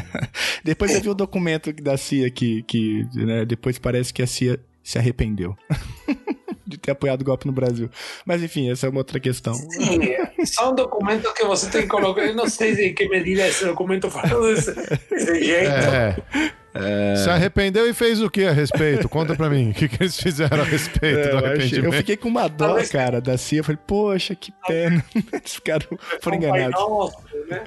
depois 0.65 0.95
eu 0.95 1.03
vi 1.03 1.09
o 1.11 1.15
documento 1.15 1.73
da 1.73 1.97
CIA 1.97 2.31
que, 2.31 2.63
que 2.63 3.07
né, 3.15 3.45
depois 3.45 3.79
parece 3.79 4.13
que 4.13 4.23
a 4.23 4.27
CIA 4.27 4.59
se 4.83 4.97
arrependeu. 4.97 5.57
de 6.67 6.79
ter 6.79 6.91
apoiado 6.91 7.23
o 7.23 7.25
golpe 7.25 7.47
no 7.47 7.53
Brasil. 7.53 7.89
Mas 8.25 8.43
enfim, 8.43 8.71
essa 8.71 8.87
é 8.87 8.91
uma 8.91 8.99
outra 8.99 9.21
questão. 9.21 9.55
Sim, 9.55 10.01
são 10.45 10.75
documentos 10.75 11.33
que 11.33 11.45
você 11.45 11.71
tem 11.71 11.83
que 11.83 11.89
colocar. 11.89 12.23
Eu 12.23 12.35
não 12.35 12.49
sei 12.49 12.73
em 12.89 12.95
que 12.95 13.09
medida 13.09 13.47
esse 13.47 13.65
documento 13.65 14.11
falou 14.11 14.55
desse, 14.55 14.75
desse 14.75 15.45
jeito. 15.45 15.71
É. 15.71 16.17
É... 16.79 17.17
Se 17.17 17.31
arrependeu 17.31 17.89
e 17.89 17.95
fez 17.95 18.21
o 18.21 18.29
que 18.29 18.45
a 18.45 18.53
respeito? 18.53 19.09
Conta 19.09 19.35
pra 19.35 19.49
mim. 19.49 19.71
O 19.71 19.75
que, 19.75 19.89
que 19.89 20.03
eles 20.03 20.21
fizeram 20.21 20.61
a 20.61 20.65
respeito 20.65 21.21
é, 21.21 21.29
do 21.31 21.39
arrependimento? 21.39 21.87
Eu 21.87 21.93
fiquei 21.93 22.17
com 22.17 22.29
uma 22.29 22.49
dó, 22.49 22.67
Talvez... 22.67 22.91
cara, 22.91 23.21
da 23.21 23.39
CIA. 23.39 23.61
Eu 23.61 23.65
falei, 23.65 23.81
poxa, 23.87 24.35
que 24.35 24.53
pena. 24.67 25.03
Eles 25.33 25.55
ficaram, 25.55 25.87
foram 26.21 26.37
enganados. 26.37 26.79
Nosso, 26.79 27.17
né? 27.49 27.65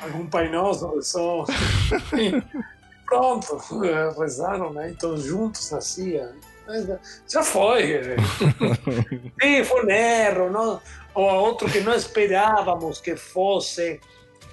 Algum 0.00 0.26
pai 0.26 0.48
nosso, 0.48 1.02
só. 1.02 1.44
Pronto, 3.04 3.60
rezaram, 4.18 4.72
né? 4.72 4.90
Então, 4.90 5.18
juntos 5.18 5.70
na 5.70 5.80
CIA. 5.82 6.32
Já 7.28 7.42
foi. 7.42 8.00
Sim, 9.40 9.64
foi 9.64 9.84
um 9.84 9.90
erro. 9.90 10.50
Não? 10.50 10.80
Ou 11.14 11.24
outro 11.24 11.70
que 11.70 11.80
não 11.80 11.94
esperávamos 11.94 13.00
que 13.00 13.16
fosse 13.16 14.00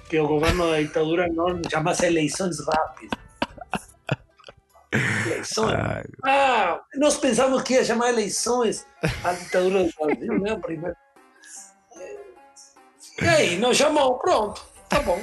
que 0.08 0.18
o 0.18 0.26
governo 0.26 0.70
da 0.70 0.80
ditadura 0.80 1.28
não 1.28 1.60
chamasse 1.70 2.06
eleições 2.06 2.56
rápidas. 2.66 3.18
Eleições. 5.26 6.06
Ah, 6.24 6.80
nós 6.96 7.18
pensamos 7.18 7.62
que 7.62 7.74
ia 7.74 7.84
chamar 7.84 8.08
eleições 8.08 8.86
a 9.22 9.32
ditadura 9.32 9.84
do 9.84 9.92
Brasil, 9.98 10.40
né? 10.40 10.56
Primeiro. 10.56 10.96
E 13.20 13.28
aí, 13.28 13.58
não 13.58 13.74
chamou, 13.74 14.16
pronto, 14.18 14.64
tá 14.88 15.00
bom. 15.00 15.20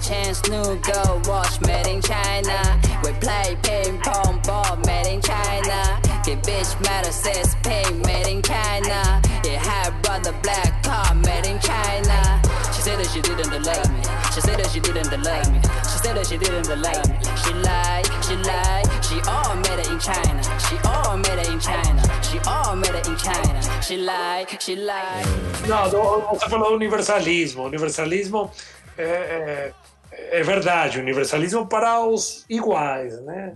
Chance 0.00 0.48
new 0.50 0.76
go 0.82 1.20
watch 1.26 1.60
made 1.62 1.86
in 1.86 2.02
China. 2.02 2.80
We 3.02 3.12
play 3.14 3.56
ping 3.62 3.98
pong 3.98 4.40
ball 4.44 4.76
made 4.86 5.06
in 5.06 5.20
China. 5.22 6.00
Get 6.24 6.42
bitch 6.44 6.78
matter 6.84 7.10
says 7.10 7.56
pink 7.62 8.04
made 8.04 8.26
in 8.28 8.42
China. 8.42 9.20
It 9.42 9.58
had 9.58 9.90
brother 10.02 10.32
black 10.42 10.82
car 10.82 11.14
made 11.14 11.46
in 11.46 11.58
China. 11.60 12.42
She 12.74 12.82
said 12.82 12.98
that 12.98 13.10
she 13.12 13.20
didn't 13.22 13.50
love 13.50 13.90
me. 13.90 14.02
She 14.34 14.40
said 14.42 14.58
that 14.58 14.70
she 14.70 14.80
didn't 14.80 15.10
love 15.22 15.50
me. 15.50 15.60
She 15.90 15.98
said 15.98 16.14
that 16.16 16.26
she 16.26 16.36
didn't 16.36 16.68
love 16.68 17.08
me. 17.08 17.18
She 17.42 17.52
lied, 17.54 18.06
she 18.22 18.36
lied. 18.36 18.86
She 19.02 19.18
all 19.26 19.56
made 19.56 19.80
it 19.80 19.90
in 19.90 19.98
China. 19.98 20.42
She 20.68 20.76
all 20.84 21.16
made 21.16 21.40
it 21.40 21.48
in 21.48 21.58
China. 21.58 22.02
She 22.22 22.38
all 22.46 22.76
made 22.76 22.94
it 22.94 23.08
in 23.08 23.16
China. 23.16 23.82
She 23.82 23.96
lied, 23.96 24.62
she 24.62 24.76
lied. 24.76 25.26
No, 25.66 25.88
você 26.30 26.48
falou 26.48 26.74
universalismo. 26.74 27.64
Universalismo 27.64 28.52
é, 28.98 29.72
é, 30.16 30.42
verdade, 30.42 30.98
universalismo 30.98 31.68
para 31.68 32.00
os 32.00 32.44
iguais, 32.48 33.20
né? 33.22 33.52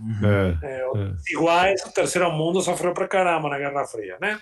É, 0.63 0.79
é, 0.79 0.89
os 0.89 0.99
é. 0.99 1.33
iguais, 1.33 1.83
o 1.85 1.91
terceiro 1.91 2.31
mundo 2.31 2.61
sofreu 2.61 2.93
pra 2.93 3.07
caramba 3.07 3.49
na 3.49 3.57
Guerra 3.57 3.85
Fria, 3.85 4.17
né? 4.21 4.39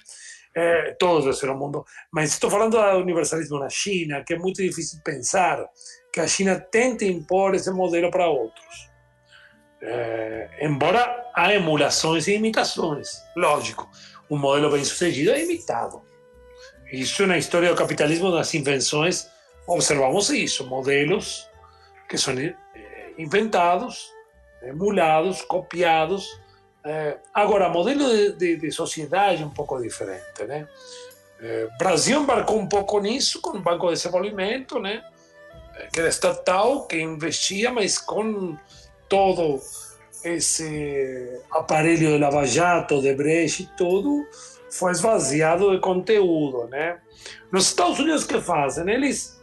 é, 0.55 0.91
todos 0.99 1.23
do 1.23 1.29
terceiro 1.29 1.57
mundo, 1.57 1.85
mas 2.11 2.31
estou 2.31 2.49
falando 2.49 2.71
do 2.71 2.97
universalismo 2.97 3.59
na 3.59 3.69
China, 3.69 4.23
que 4.25 4.33
é 4.33 4.37
muito 4.37 4.61
difícil 4.61 4.99
pensar 5.03 5.63
que 6.11 6.19
a 6.19 6.27
China 6.27 6.59
tente 6.59 7.05
impor 7.05 7.55
esse 7.55 7.71
modelo 7.71 8.09
para 8.09 8.27
outros. 8.27 8.89
É, 9.81 10.49
embora 10.61 11.31
há 11.33 11.53
emulações 11.53 12.27
e 12.27 12.33
imitações, 12.33 13.21
lógico, 13.35 13.89
um 14.29 14.37
modelo 14.37 14.71
bem 14.71 14.83
sucedido 14.83 15.31
é 15.31 15.43
imitado. 15.43 16.01
Isso 16.91 17.25
na 17.27 17.37
história 17.37 17.69
do 17.69 17.75
capitalismo, 17.75 18.29
nas 18.29 18.53
invenções, 18.53 19.29
observamos 19.67 20.29
isso, 20.29 20.65
modelos 20.65 21.48
que 22.09 22.17
são 22.17 22.33
inventados, 23.17 24.11
emulados, 24.63 25.43
copiados. 25.43 26.27
agora, 27.33 27.69
modelo 27.69 28.09
de, 28.09 28.33
de, 28.33 28.55
de, 28.57 28.71
sociedade 28.71 29.43
um 29.43 29.49
pouco 29.51 29.79
diferente, 29.79 30.43
né? 30.47 30.67
Brasil 31.77 32.21
embarcou 32.21 32.59
um 32.59 32.67
pouco 32.67 32.99
nisso 32.99 33.39
com 33.39 33.51
o 33.51 33.61
Banco 33.61 33.87
de 33.87 33.93
Desenvolvimento, 33.93 34.79
né? 34.79 35.03
Que 35.93 35.99
era 35.99 36.09
estatal, 36.09 36.87
que 36.87 36.99
investia, 36.99 37.71
mas 37.71 37.97
com 37.97 38.57
todo 39.07 39.61
esse 40.23 41.41
aparelho 41.49 42.09
de 42.09 42.17
Lava 42.17 42.45
Jato, 42.45 43.01
de 43.01 43.13
Brecht 43.13 43.63
e 43.63 43.77
tudo, 43.77 44.27
foi 44.69 44.91
esvaziado 44.91 45.71
de 45.71 45.79
conteúdo, 45.79 46.67
né? 46.67 46.99
Nos 47.51 47.67
Estados 47.67 47.99
Unidos, 47.99 48.23
o 48.23 48.27
que 48.27 48.41
fazem? 48.41 48.89
Eles 48.89 49.38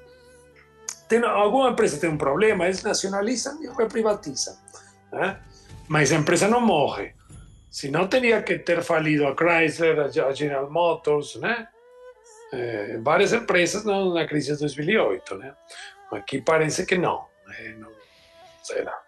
tem, 1.09 1.22
alguma 1.24 1.70
empresa 1.70 2.00
tem 2.00 2.11
um 2.11 2.16
problema, 2.16 2.64
eles 2.64 2.82
nacionalizam 2.82 3.62
e 3.62 3.68
reprivatizam. 3.68 4.57
Né? 5.12 5.38
Mas 5.88 6.12
a 6.12 6.16
empresa 6.16 6.48
não 6.48 6.61
morre. 6.61 7.14
Senão 7.70 8.09
teria 8.09 8.42
que 8.42 8.59
ter 8.59 8.82
falido 8.82 9.26
a 9.26 9.34
Chrysler, 9.34 10.00
a 10.00 10.32
General 10.32 10.70
Motors, 10.70 11.36
né? 11.36 11.68
É, 12.52 12.96
várias 12.98 13.32
empresas 13.32 13.84
na, 13.84 14.26
crise 14.26 14.52
de 14.52 14.61
2008, 14.61 15.34
né? 15.36 15.54
Aqui 16.12 16.40
parece 16.40 16.86
que 16.86 16.96
não. 16.96 17.26
É, 17.59 17.74
não 17.74 17.90
será. 18.62 18.98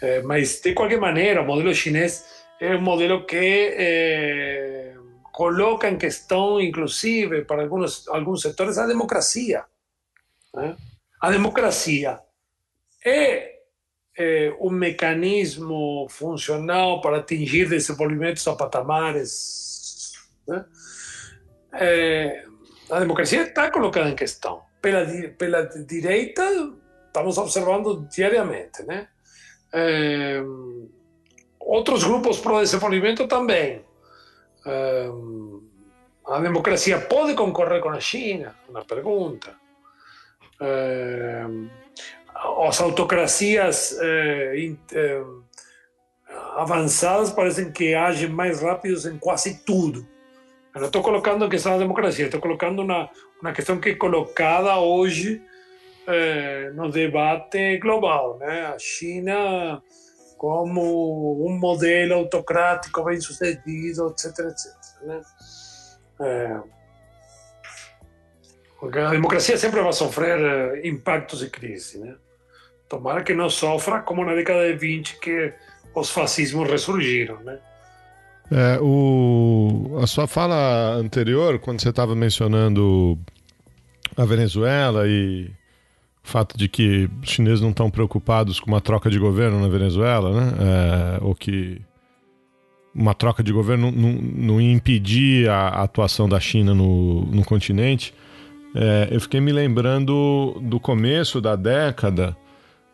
É, 0.00 0.22
mas, 0.22 0.60
de 0.60 0.72
qualquer 0.72 0.98
maneira, 0.98 1.42
o 1.42 1.44
modelo 1.44 1.74
chinês 1.74 2.24
é 2.60 2.74
um 2.76 2.80
modelo 2.80 3.26
que 3.26 4.94
coloca 5.38 5.88
em 5.88 5.96
questão, 5.96 6.60
inclusive, 6.60 7.44
para 7.44 7.62
alguns, 7.62 8.08
alguns 8.08 8.42
setores, 8.42 8.76
a 8.76 8.86
democracia. 8.86 9.64
Né? 10.52 10.76
A 11.20 11.30
democracia 11.30 12.20
é, 13.04 13.56
é 14.16 14.56
um 14.60 14.70
mecanismo 14.70 16.06
funcional 16.08 17.00
para 17.00 17.18
atingir 17.18 17.68
desenvolvimentos 17.68 18.46
a 18.46 18.54
patamares. 18.54 20.12
Né? 20.46 20.64
É, 21.72 22.44
a 22.90 23.00
democracia 23.00 23.42
está 23.42 23.70
colocada 23.70 24.08
em 24.08 24.14
questão. 24.14 24.62
Pela, 24.80 25.04
pela 25.36 25.62
direita, 25.62 26.42
estamos 27.06 27.36
observando 27.36 28.06
diariamente. 28.08 28.84
Né? 28.84 29.08
É, 29.72 30.40
outros 31.58 32.04
grupos 32.04 32.38
pro 32.38 32.60
desenvolvimento 32.60 33.26
também. 33.26 33.84
É, 34.64 35.08
a 36.26 36.40
democracia 36.40 37.00
pode 37.00 37.34
concorrer 37.34 37.80
com 37.80 37.88
a 37.88 37.98
China? 37.98 38.54
Uma 38.68 38.84
pergunta. 38.84 39.57
Eh, 40.60 41.46
as 42.66 42.80
autocracias 42.80 43.96
eh, 44.00 44.74
eh, 44.92 45.22
avançadas 46.56 47.30
parecem 47.30 47.70
que 47.70 47.94
agem 47.94 48.28
mais 48.28 48.60
rápidos 48.60 49.06
em 49.06 49.18
quase 49.18 49.64
tudo. 49.64 50.06
Eu 50.74 50.80
não 50.80 50.86
estou 50.86 51.02
colocando 51.02 51.44
a 51.44 51.48
questão 51.48 51.72
da 51.72 51.78
democracia, 51.78 52.26
estou 52.26 52.40
colocando 52.40 52.82
uma, 52.82 53.10
uma 53.40 53.52
questão 53.52 53.80
que 53.80 53.90
é 53.90 53.94
colocada 53.94 54.78
hoje 54.78 55.42
no 56.74 56.90
debate 56.90 57.76
global. 57.78 58.38
Né? 58.38 58.66
A 58.66 58.78
China 58.78 59.82
como 60.38 61.44
um 61.44 61.58
modelo 61.58 62.14
autocrático 62.14 63.04
bem 63.04 63.20
sucedido, 63.20 64.06
etc. 64.08 64.38
etc 64.38 64.78
né? 65.02 65.20
Porque 68.80 68.98
a 68.98 69.10
democracia 69.10 69.56
sempre 69.56 69.80
vai 69.80 69.92
sofrer 69.92 70.38
eh, 70.38 70.88
impactos 70.88 71.42
e 71.42 71.50
crise, 71.50 71.98
né? 71.98 72.14
Tomara 72.88 73.22
que 73.22 73.34
não 73.34 73.50
sofra 73.50 74.00
como 74.00 74.24
na 74.24 74.34
década 74.34 74.70
de 74.70 74.78
20 74.78 75.18
que 75.18 75.52
os 75.94 76.10
fascismos 76.10 76.70
ressurgiram, 76.70 77.40
né? 77.42 77.58
É, 78.50 78.78
o, 78.80 79.98
a 80.02 80.06
sua 80.06 80.26
fala 80.26 80.94
anterior, 80.94 81.58
quando 81.58 81.82
você 81.82 81.90
estava 81.90 82.14
mencionando 82.14 83.18
a 84.16 84.24
Venezuela 84.24 85.06
e 85.06 85.50
o 86.24 86.28
fato 86.28 86.56
de 86.56 86.66
que 86.66 87.10
os 87.22 87.28
chineses 87.28 87.60
não 87.60 87.70
estão 87.70 87.90
preocupados 87.90 88.58
com 88.58 88.68
uma 88.68 88.80
troca 88.80 89.10
de 89.10 89.18
governo 89.18 89.60
na 89.60 89.68
Venezuela, 89.68 90.40
né? 90.40 90.52
É, 90.60 91.24
ou 91.24 91.34
que 91.34 91.82
uma 92.94 93.14
troca 93.14 93.42
de 93.42 93.52
governo 93.52 93.90
não, 93.90 94.12
não, 94.12 94.22
não 94.22 94.60
impedir 94.60 95.48
a, 95.48 95.68
atuação 95.82 96.28
da 96.28 96.40
China 96.40 96.74
no, 96.74 97.26
no 97.26 97.44
continente. 97.44 98.14
É, 98.80 99.08
eu 99.10 99.20
fiquei 99.20 99.40
me 99.40 99.50
lembrando 99.50 100.56
do 100.62 100.78
começo 100.78 101.40
da 101.40 101.56
década, 101.56 102.36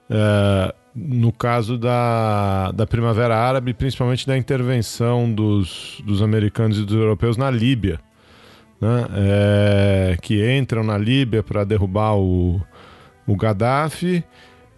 é, 0.09 0.74
no 0.95 1.30
caso 1.30 1.76
da, 1.76 2.72
da 2.72 2.87
Primavera 2.87 3.37
Árabe, 3.37 3.74
principalmente 3.74 4.26
da 4.26 4.35
intervenção 4.35 5.30
dos, 5.30 6.00
dos 6.07 6.22
americanos 6.22 6.79
e 6.79 6.84
dos 6.87 6.95
europeus 6.95 7.37
na 7.37 7.50
Líbia, 7.50 8.00
né? 8.80 9.07
É, 9.14 10.17
que 10.22 10.42
entram 10.57 10.83
na 10.83 10.96
Líbia 10.96 11.42
para 11.42 11.64
derrubar 11.64 12.17
o, 12.17 12.63
o 13.26 13.37
Gaddafi. 13.37 14.25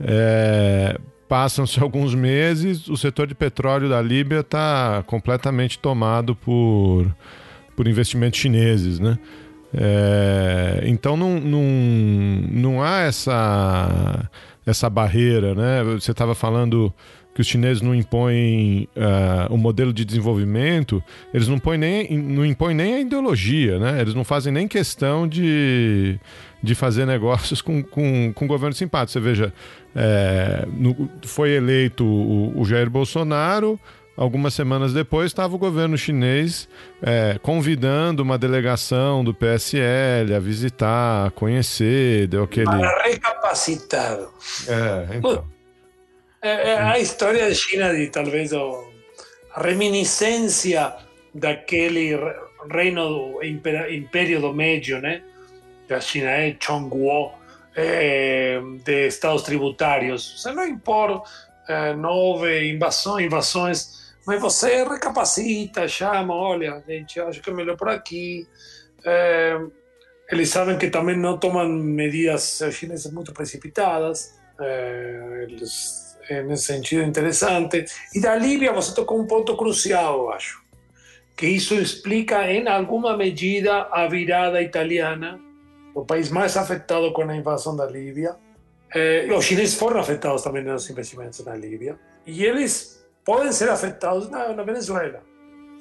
É, 0.01 0.99
Passam-se 1.29 1.79
alguns 1.83 2.17
meses, 2.17 2.89
o 2.89 2.97
setor 2.97 3.29
de 3.29 3.35
petróleo 3.35 3.89
da 3.89 4.03
Líbia 4.03 4.41
está 4.41 5.05
completamente 5.07 5.79
tomado 5.79 6.35
por, 6.35 7.15
por 7.77 7.87
investimentos 7.87 8.41
chineses, 8.41 8.99
né? 8.99 9.17
É, 9.77 10.85
então 10.87 11.17
não, 11.17 11.39
não, 11.39 11.63
não 12.51 12.83
há 12.83 13.01
essa, 13.01 14.31
essa 14.65 14.89
barreira, 14.89 15.55
né? 15.55 15.85
Você 15.85 16.13
estava 16.13 16.35
falando 16.35 16.93
que 17.35 17.43
os 17.43 17.47
chineses 17.47 17.83
não 17.83 17.95
impõem 17.95 18.89
uh, 18.97 19.53
o 19.53 19.59
modelo 19.59 19.93
de 19.93 20.07
desenvolvimento, 20.07 21.05
eles 21.35 21.47
não, 21.47 21.59
põem 21.59 21.77
nem, 21.77 22.17
não 22.17 22.47
impõem 22.47 22.75
nem 22.75 22.95
a 22.95 23.01
ideologia, 23.01 23.79
né? 23.79 24.01
Eles 24.01 24.15
não 24.15 24.25
fazem 24.25 24.51
nem 24.51 24.67
questão 24.67 25.29
de, 25.29 26.19
de 26.63 26.75
fazer 26.75 27.05
negócios 27.05 27.61
com, 27.61 27.83
com, 27.83 28.33
com 28.35 28.47
governo 28.47 28.75
simpático. 28.75 29.13
Você 29.13 29.21
veja, 29.21 29.53
é, 29.95 30.67
no, 30.73 31.11
foi 31.27 31.51
eleito 31.51 32.07
o, 32.07 32.59
o 32.59 32.65
Jair 32.65 32.89
Bolsonaro, 32.89 33.79
Algumas 34.17 34.55
semanas 34.55 34.95
depois, 34.95 35.27
estava 35.27 35.55
o 35.55 35.59
governo 35.59 35.99
chinês 35.99 36.67
é, 37.03 37.39
convidando 37.43 38.23
uma 38.23 38.39
delegação 38.39 39.23
do 39.23 39.35
PSL 39.35 40.35
a 40.35 40.39
visitar, 40.39 41.27
a 41.27 41.31
conhecer, 41.31 42.27
deu 42.27 42.45
aquele. 42.45 42.65
Para 42.65 43.03
recapacitar. 43.03 44.19
É, 44.67 45.17
então. 45.17 45.47
É, 46.41 46.71
é 46.71 46.79
a 46.79 46.99
história 46.99 47.47
da 47.47 47.55
China, 47.55 47.93
de 47.93 48.07
talvez 48.07 48.53
a 48.55 49.61
reminiscência 49.61 50.95
daquele 51.35 52.17
reino, 52.71 53.39
império 53.43 54.41
do 54.41 54.55
Médio, 54.55 54.99
né? 55.01 55.23
Da 55.87 56.01
China, 56.01 56.31
é 56.31 56.57
Chongguo, 56.59 57.33
é, 57.77 58.61
de 58.83 59.09
estados 59.09 59.43
tributários. 59.43 60.41
Você 60.41 60.53
não 60.53 60.67
impor 60.67 61.23
é, 61.69 61.93
nove 61.95 62.73
invasões, 62.73 63.27
invasões 63.27 64.06
mas 64.27 64.41
você 64.41 64.83
recapacita, 64.83 65.87
chama, 65.87 66.35
olha, 66.35 66.83
gente, 66.87 67.21
acho 67.21 67.41
que 67.41 67.49
é 67.49 67.55
melhor 67.55 67.77
por 67.77 67.89
aqui. 67.89 68.47
É, 69.05 69.57
eles 70.31 70.49
sabem 70.49 70.77
que 70.77 70.91
também 70.91 71.17
não 71.17 71.39
tomam 71.39 71.69
medidas 71.69 72.61
chinesas 72.73 73.13
muito 73.13 73.33
precipitadas. 73.33 74.35
É, 74.59 75.47
eles, 75.49 76.19
nesse 76.45 76.65
sentido, 76.65 77.03
interessante. 77.03 77.85
E 78.13 78.21
da 78.21 78.35
Líbia 78.35 78.73
você 78.73 78.93
tocou 78.93 79.21
um 79.21 79.27
ponto 79.27 79.57
crucial, 79.57 80.33
acho. 80.33 80.61
Que 81.37 81.47
isso 81.47 81.75
explica, 81.75 82.51
em 82.51 82.67
alguma 82.67 83.17
medida, 83.17 83.83
a 83.93 84.09
virada 84.09 84.61
italiana, 84.61 85.39
o 85.95 86.05
país 86.05 86.31
mais 86.31 86.57
afetado 86.57 87.13
com 87.13 87.23
a 87.23 87.37
invasão 87.37 87.77
da 87.77 87.87
Líbia. 87.87 88.35
É, 88.93 89.29
os 89.33 89.45
chineses 89.45 89.79
foram 89.79 90.01
afetados 90.01 90.43
também 90.43 90.65
nos 90.65 90.91
investimentos 90.91 91.45
na 91.45 91.55
Líbia. 91.55 91.97
E 92.27 92.45
eles 92.45 92.96
podem 93.27 93.51
ser 93.53 93.69
afetados 93.69 94.31
na, 94.31 94.53
na 94.55 94.63
Venezuela. 94.63 95.21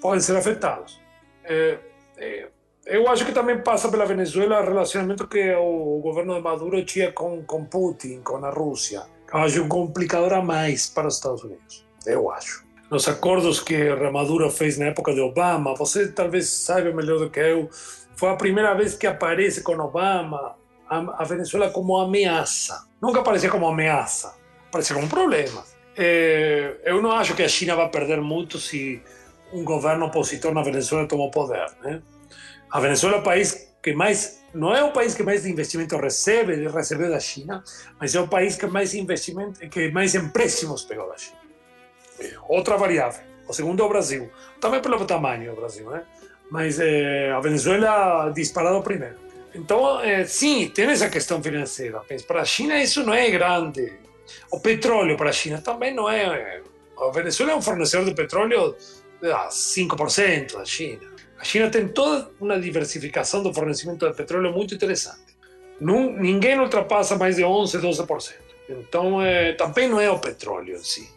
Podem 0.01 0.19
ser 0.19 0.35
afetados. 0.35 0.99
É, 1.43 1.77
é, 2.17 2.47
eu 2.87 3.07
acho 3.07 3.23
que 3.23 3.31
também 3.31 3.61
passa 3.61 3.87
pela 3.87 4.05
Venezuela 4.05 4.61
o 4.61 4.65
relacionamento 4.65 5.27
que 5.27 5.53
o 5.53 5.99
governo 6.01 6.35
de 6.35 6.41
Maduro 6.41 6.83
tinha 6.83 7.11
com, 7.11 7.43
com 7.43 7.63
Putin, 7.63 8.21
com 8.21 8.43
a 8.43 8.49
Rússia. 8.49 9.03
Eu 9.31 9.39
acho 9.39 9.67
complicador 9.67 10.33
a 10.33 10.41
mais 10.41 10.89
para 10.89 11.07
os 11.07 11.15
Estados 11.15 11.43
Unidos. 11.43 11.85
Eu 12.05 12.31
acho. 12.31 12.65
nos 12.89 13.07
acordos 13.07 13.59
que 13.59 13.89
Ramaduro 13.89 14.49
fez 14.49 14.77
na 14.77 14.87
época 14.87 15.13
de 15.13 15.21
Obama. 15.21 15.75
Você 15.75 16.07
talvez 16.11 16.49
saiba 16.49 16.91
melhor 16.91 17.19
do 17.19 17.29
que 17.29 17.39
eu. 17.39 17.69
Foi 18.15 18.29
a 18.29 18.35
primeira 18.35 18.73
vez 18.73 18.95
que 18.95 19.05
aparece 19.05 19.61
com 19.61 19.73
Obama 19.73 20.55
a, 20.89 21.21
a 21.21 21.23
Venezuela 21.23 21.69
como 21.69 21.97
ameaça. 21.97 22.87
Nunca 23.01 23.19
aparecia 23.19 23.49
como 23.49 23.67
ameaça, 23.67 24.35
aparecia 24.67 24.95
como 24.95 25.09
problema. 25.09 25.63
É, 25.97 26.75
eu 26.83 27.01
não 27.01 27.11
acho 27.11 27.35
que 27.35 27.43
a 27.43 27.47
China 27.47 27.75
vai 27.75 27.89
perder 27.89 28.21
muito 28.21 28.59
se 28.59 29.01
um 29.53 29.63
governo 29.63 30.05
opositor 30.05 30.53
na 30.53 30.61
Venezuela 30.61 31.07
tomar 31.07 31.29
poder. 31.29 31.65
Né? 31.83 32.01
A 32.69 32.79
Venezuela 32.79 33.17
é 33.17 33.19
o 33.19 33.23
país 33.23 33.73
que 33.81 33.93
mais 33.93 34.43
não 34.53 34.73
é 34.73 34.81
o 34.81 34.91
país 34.91 35.13
que 35.13 35.21
mais 35.21 35.45
investimento 35.45 35.97
recebe, 35.97 36.67
recebeu 36.69 37.09
da 37.09 37.19
China, 37.19 37.61
mas 37.99 38.15
é 38.15 38.21
o 38.21 38.27
país 38.27 38.55
que 38.55 38.65
mais 38.65 38.93
investimento, 38.93 39.59
que 39.69 39.91
mais 39.91 40.15
empréstimos 40.15 40.85
pegou 40.85 41.09
da 41.09 41.17
China. 41.17 41.37
Outra 42.47 42.77
variável. 42.77 43.21
O 43.47 43.53
segundo 43.53 43.83
é 43.83 43.85
o 43.85 43.89
Brasil. 43.89 44.31
Também 44.61 44.81
pelo 44.81 45.05
tamanho 45.05 45.51
do 45.51 45.59
Brasil, 45.59 45.89
né? 45.89 46.03
Mas 46.49 46.79
é, 46.79 47.31
a 47.31 47.39
Venezuela 47.41 48.31
disparado 48.33 48.81
primeiro. 48.81 49.15
Então, 49.53 49.99
é, 50.01 50.25
sim, 50.25 50.69
tem 50.73 50.85
essa 50.85 51.09
questão 51.09 51.41
financeira. 51.43 52.01
Para 52.25 52.41
a 52.41 52.45
China 52.45 52.81
isso 52.81 53.03
não 53.03 53.13
é 53.13 53.29
grande. 53.29 53.93
O 54.51 54.59
petróleo 54.59 55.17
para 55.17 55.29
a 55.29 55.33
China 55.33 55.61
também 55.61 55.93
não 55.93 56.09
é. 56.09 56.61
A 56.97 57.11
Venezuela 57.11 57.53
é 57.53 57.55
um 57.55 57.61
fornecedor 57.61 58.05
de 58.05 58.13
petróleo 58.13 58.75
de 59.21 59.27
5% 59.29 60.53
da 60.53 60.65
China. 60.65 61.01
A 61.39 61.43
China 61.43 61.69
tem 61.69 61.87
toda 61.87 62.29
uma 62.39 62.59
diversificação 62.59 63.43
do 63.43 63.53
fornecimento 63.53 64.07
de 64.07 64.15
petróleo 64.15 64.51
muito 64.51 64.73
interessante. 64.73 65.35
Ninguém 65.79 66.59
ultrapassa 66.59 67.17
mais 67.17 67.35
de 67.35 67.43
11%, 67.43 67.81
12%. 67.81 68.33
Então, 68.69 69.21
é, 69.21 69.53
também 69.53 69.89
não 69.89 69.99
é 69.99 70.09
o 70.09 70.17
petróleo 70.17 70.75
em 70.75 70.83
si. 70.83 71.09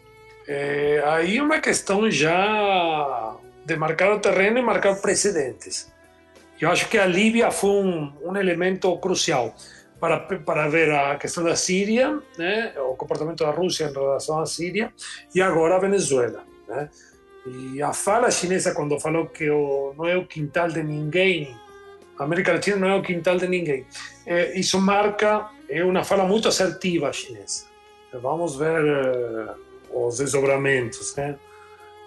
É, 0.47 1.01
aí 1.05 1.37
é 1.37 1.43
uma 1.43 1.59
questão 1.59 2.09
já 2.11 3.35
de 3.65 3.75
marcar 3.75 4.11
o 4.13 4.19
terreno 4.19 4.59
e 4.59 4.61
marcar 4.61 4.95
precedentes. 4.99 5.91
Eu 6.59 6.69
acho 6.69 6.89
que 6.89 6.97
a 6.97 7.05
Líbia 7.05 7.51
foi 7.51 7.69
um, 7.69 8.11
um 8.23 8.35
elemento 8.35 8.95
crucial 8.97 9.55
para, 9.99 10.19
para 10.19 10.67
ver 10.67 10.91
a 10.91 11.15
questão 11.17 11.43
da 11.43 11.55
Síria, 11.55 12.19
né, 12.37 12.73
o 12.77 12.95
comportamento 12.95 13.43
da 13.43 13.51
Rússia 13.51 13.85
em 13.85 13.93
relação 13.93 14.39
à 14.39 14.45
Síria, 14.45 14.93
e 15.33 15.41
agora 15.41 15.75
a 15.75 15.79
Venezuela. 15.79 16.43
Né? 16.67 16.89
E 17.45 17.81
a 17.81 17.93
fala 17.93 18.31
chinesa, 18.31 18.73
quando 18.73 18.99
falou 18.99 19.27
que 19.27 19.49
o, 19.49 19.93
não 19.97 20.05
é 20.05 20.15
o 20.15 20.25
quintal 20.25 20.67
de 20.67 20.83
ninguém, 20.83 21.55
América 22.17 22.53
Latina 22.53 22.77
não 22.77 22.89
é 22.89 22.95
o 22.95 23.01
quintal 23.01 23.37
de 23.37 23.47
ninguém, 23.47 23.85
é, 24.25 24.57
isso 24.57 24.79
marca, 24.79 25.49
é 25.69 25.83
uma 25.83 26.03
fala 26.03 26.25
muito 26.25 26.47
assertiva 26.47 27.11
chinesa. 27.13 27.69
Vamos 28.11 28.55
ver 28.55 28.83
uh, 28.83 30.05
os 30.07 30.17
desdobramentos. 30.17 31.15
Né? 31.15 31.37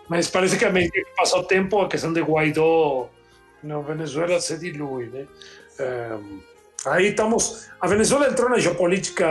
Mas 0.09 0.29
parece 0.29 0.59
que 0.59 0.65
a 0.65 0.71
medida 0.71 0.93
que 0.93 1.17
passa 1.17 1.37
o 1.37 1.45
tempo, 1.45 1.81
a 1.81 1.89
questão 1.89 2.13
de 2.13 2.21
Guaidó 2.21 3.09
na 3.63 3.81
Venezuela 3.81 4.41
se 4.41 4.59
dilui. 4.59 5.07
Né? 5.07 5.27
É, 5.79 6.19
aí 6.87 7.09
estamos. 7.09 7.69
A 7.81 7.87
Venezuela 7.87 8.29
entrou 8.29 8.49
na 8.49 8.59
geopolítica 8.59 9.27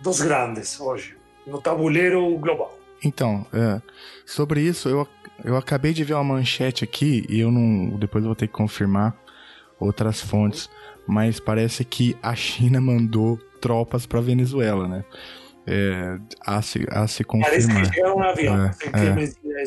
dos 0.00 0.20
grandes 0.20 0.80
hoje, 0.80 1.16
no 1.46 1.60
tabuleiro 1.60 2.36
global. 2.38 2.78
Então, 3.02 3.46
é, 3.52 3.82
sobre 4.24 4.60
isso, 4.60 4.88
eu 4.88 5.06
eu 5.42 5.56
acabei 5.56 5.92
de 5.92 6.04
ver 6.04 6.14
uma 6.14 6.24
manchete 6.24 6.84
aqui 6.84 7.24
e 7.28 7.40
eu 7.40 7.50
não. 7.50 7.98
Depois 7.98 8.22
eu 8.24 8.28
vou 8.28 8.36
ter 8.36 8.46
que 8.46 8.52
confirmar 8.52 9.16
outras 9.78 10.20
fontes. 10.20 10.70
Mas 11.06 11.38
parece 11.38 11.84
que 11.84 12.16
a 12.22 12.34
China 12.34 12.80
mandou 12.82 13.38
tropas 13.60 14.06
para 14.06 14.20
Venezuela, 14.20 14.86
né? 14.86 15.04
É, 15.66 16.18
a, 16.40 16.60
se, 16.60 16.86
a 16.90 17.06
se 17.06 17.24
confirmar. 17.24 17.50
Parece 17.50 17.90
que 17.90 17.94
chegaram 17.94 18.16
um 18.16 18.22
avião. 18.22 18.64
É, 18.64 18.68
é. 18.68 19.64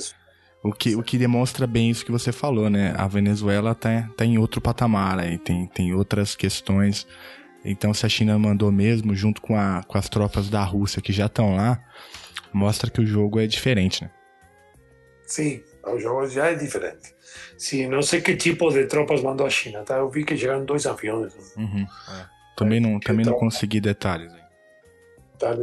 O 0.64 0.74
que, 0.74 0.96
o 0.96 1.04
que 1.04 1.18
demonstra 1.18 1.68
bem 1.68 1.90
isso 1.90 2.06
que 2.06 2.12
você 2.12 2.32
falou, 2.32 2.70
né? 2.70 2.94
A 2.98 3.08
Venezuela 3.08 3.76
tá, 3.76 4.10
tá 4.18 4.26
em 4.26 4.38
outro 4.38 4.60
patamar 4.60 5.20
aí, 5.20 5.38
tem, 5.38 5.68
tem 5.68 5.94
outras 5.94 6.36
questões. 6.36 7.08
Então, 7.64 7.94
se 7.94 8.06
a 8.06 8.10
China 8.10 8.38
mandou 8.38 8.72
mesmo, 8.72 9.16
junto 9.16 9.42
com, 9.42 9.56
a, 9.56 9.84
com 9.88 9.98
as 9.98 10.10
tropas 10.10 10.50
da 10.50 10.64
Rússia 10.64 11.02
que 11.02 11.14
já 11.14 11.28
estão 11.28 11.56
lá, 11.56 11.80
mostra 12.52 12.90
que 12.90 13.02
o 13.02 13.06
jogo 13.06 13.40
é 13.40 13.48
diferente, 13.48 14.04
né? 14.04 14.10
Sim, 15.26 15.62
o 15.86 16.00
jogo 16.00 16.28
já 16.28 16.48
é 16.48 16.56
diferente. 16.56 17.14
Sim, 17.58 17.88
não 17.88 18.02
sei 18.02 18.22
que 18.22 18.36
tipo 18.36 18.70
de 18.72 18.86
tropas 18.86 19.22
mandou 19.22 19.46
a 19.46 19.50
China, 19.50 19.84
tá? 19.84 19.98
Eu 19.98 20.10
vi 20.10 20.24
que 20.24 20.38
chegaram 20.38 20.64
dois 20.64 20.86
aviões. 20.86 21.34
Uhum, 21.58 21.86
é. 22.10 22.26
Também 22.56 22.80
não, 22.80 23.00
também 23.00 23.26
não 23.26 23.34
consegui 23.34 23.80
detalhes. 23.80 24.34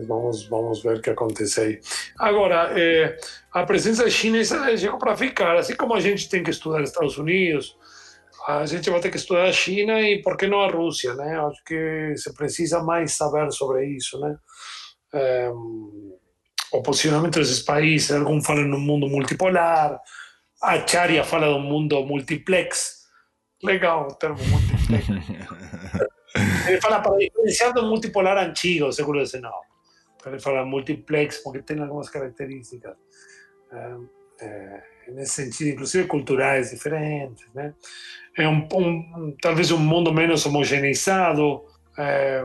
Vamos, 0.07 0.47
vamos 0.47 0.83
ver 0.83 0.99
o 0.99 1.01
que 1.01 1.11
acontece 1.11 1.61
aí. 1.61 1.81
Agora, 2.19 2.73
é, 2.79 3.17
a 3.53 3.65
presença 3.65 4.09
chinesa 4.09 4.77
chegou 4.77 4.99
para 4.99 5.17
ficar. 5.17 5.57
Assim 5.57 5.75
como 5.75 5.95
a 5.95 6.01
gente 6.01 6.29
tem 6.29 6.43
que 6.43 6.51
estudar 6.51 6.83
Estados 6.83 7.19
Unidos, 7.19 7.77
a 8.47 8.67
gente 8.67 8.91
vai 8.91 9.01
ter 9.01 9.11
que 9.11 9.17
estudar 9.17 9.45
a 9.45 9.53
China 9.53 10.01
e 10.01 10.23
por 10.23 10.37
que 10.37 10.47
não 10.47 10.61
a 10.61 10.71
Rússia, 10.71 11.15
né? 11.15 11.39
Acho 11.39 11.65
que 11.65 12.15
se 12.17 12.35
precisa 12.35 12.83
mais 12.83 13.13
saber 13.13 13.51
sobre 13.53 13.87
isso, 13.87 14.19
né? 14.21 14.37
É, 15.13 15.51
o 16.73 16.83
posicionamento 16.83 17.39
desses 17.39 17.61
países, 17.61 18.11
alguns 18.11 18.45
falam 18.45 18.65
no 18.65 18.79
mundo 18.79 19.09
multipolar, 19.09 19.99
a 20.63 20.87
Charia 20.87 21.23
fala 21.25 21.49
do 21.49 21.61
mundo 21.61 22.05
multiplex. 22.05 23.05
Legal 23.63 24.09
o 24.11 24.15
termo 24.15 24.39
multiplex. 24.45 25.07
Ele 26.67 26.81
fala 26.81 27.01
para 27.01 27.17
diferenciar 27.17 27.73
do 27.73 27.85
multipolar 27.87 28.37
antigo, 28.39 28.93
século 28.93 29.25
XIX. 29.25 29.45
Ele 30.27 30.41
fala 30.41 30.65
multiplex 30.65 31.39
porque 31.39 31.63
tem 31.63 31.81
algumas 31.81 32.09
características, 32.09 32.97
é, 33.71 33.97
é, 34.41 34.83
nesse 35.09 35.45
sentido, 35.45 35.71
inclusive 35.75 36.09
culturais 36.09 36.71
diferentes. 36.71 37.47
Né? 37.55 37.75
É 38.37 38.49
um, 38.49 38.67
um, 38.73 39.37
talvez 39.41 39.71
um 39.71 39.79
mundo 39.79 40.13
menos 40.13 40.45
homogeneizado, 40.47 41.65
é, 41.97 42.45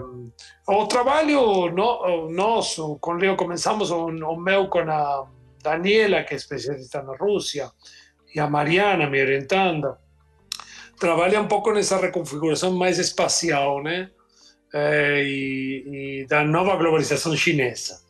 o 0.68 0.86
trabalho 0.86 1.72
no, 1.72 2.30
nosso, 2.30 2.98
com 3.00 3.14
Leo, 3.14 3.36
começamos 3.36 3.90
o, 3.90 4.08
o 4.08 4.40
meu 4.40 4.68
com 4.68 4.80
a 4.80 5.28
Daniela, 5.64 6.24
que 6.24 6.34
é 6.34 6.38
especialista 6.38 7.02
na 7.02 7.16
Rússia, 7.16 7.72
e 8.36 8.40
a 8.40 8.48
Mariana, 8.48 9.10
me 9.10 9.20
orientando, 9.20 9.98
trabalha 11.00 11.42
um 11.42 11.48
pouco 11.48 11.72
nessa 11.72 11.98
reconfiguração 11.98 12.74
mais 12.74 13.00
espacial, 13.00 13.82
né? 13.82 14.10
É, 14.74 15.24
e, 15.24 16.22
e, 16.22 16.28
da 16.28 16.44
nova 16.44 16.76
globalização 16.76 17.36
chinesa. 17.36 18.02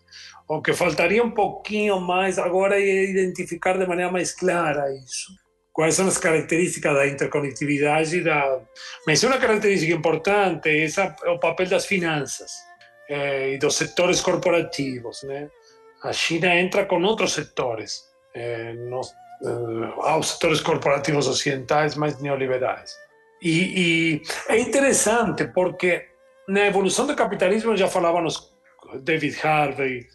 O 0.48 0.62
que 0.62 0.74
faltaria 0.74 1.24
um 1.24 1.32
pouquinho 1.32 2.02
mais 2.02 2.38
agora 2.38 2.76
é 2.76 3.06
identificar 3.06 3.78
de 3.78 3.86
maneira 3.86 4.12
mais 4.12 4.34
clara 4.34 4.92
isso 4.94 5.32
quais 5.80 5.96
são 5.96 6.08
as 6.10 6.18
características 6.18 6.94
da 6.94 7.08
interconectividade 7.08 8.22
da 8.22 8.60
mas 9.08 9.24
uma 9.24 9.38
característica 9.38 9.94
importante 9.94 10.68
é 10.68 11.30
o 11.30 11.40
papel 11.40 11.68
das 11.70 11.86
finanças 11.86 12.52
eh, 13.10 13.54
e 13.54 13.58
dos 13.58 13.76
setores 13.76 14.20
corporativos 14.20 15.24
né 15.24 15.50
a 16.04 16.12
China 16.12 16.54
entra 16.54 16.86
com 16.86 17.02
outros 17.02 17.32
setores 17.32 18.04
eh, 18.34 18.74
nos, 18.74 19.14
eh, 19.44 19.94
aos 20.02 20.32
setores 20.32 20.62
corporativos 20.62 21.28
ocidentais 21.28 21.96
mais 21.96 22.20
neoliberais 22.20 22.94
e, 23.42 24.20
e 24.20 24.22
é 24.48 24.60
interessante 24.60 25.46
porque 25.48 26.08
na 26.48 26.66
evolução 26.66 27.08
do 27.08 27.16
capitalismo 27.16 27.76
já 27.78 27.88
falávamos 27.88 28.54
David 29.02 29.40
Harvey 29.46 30.08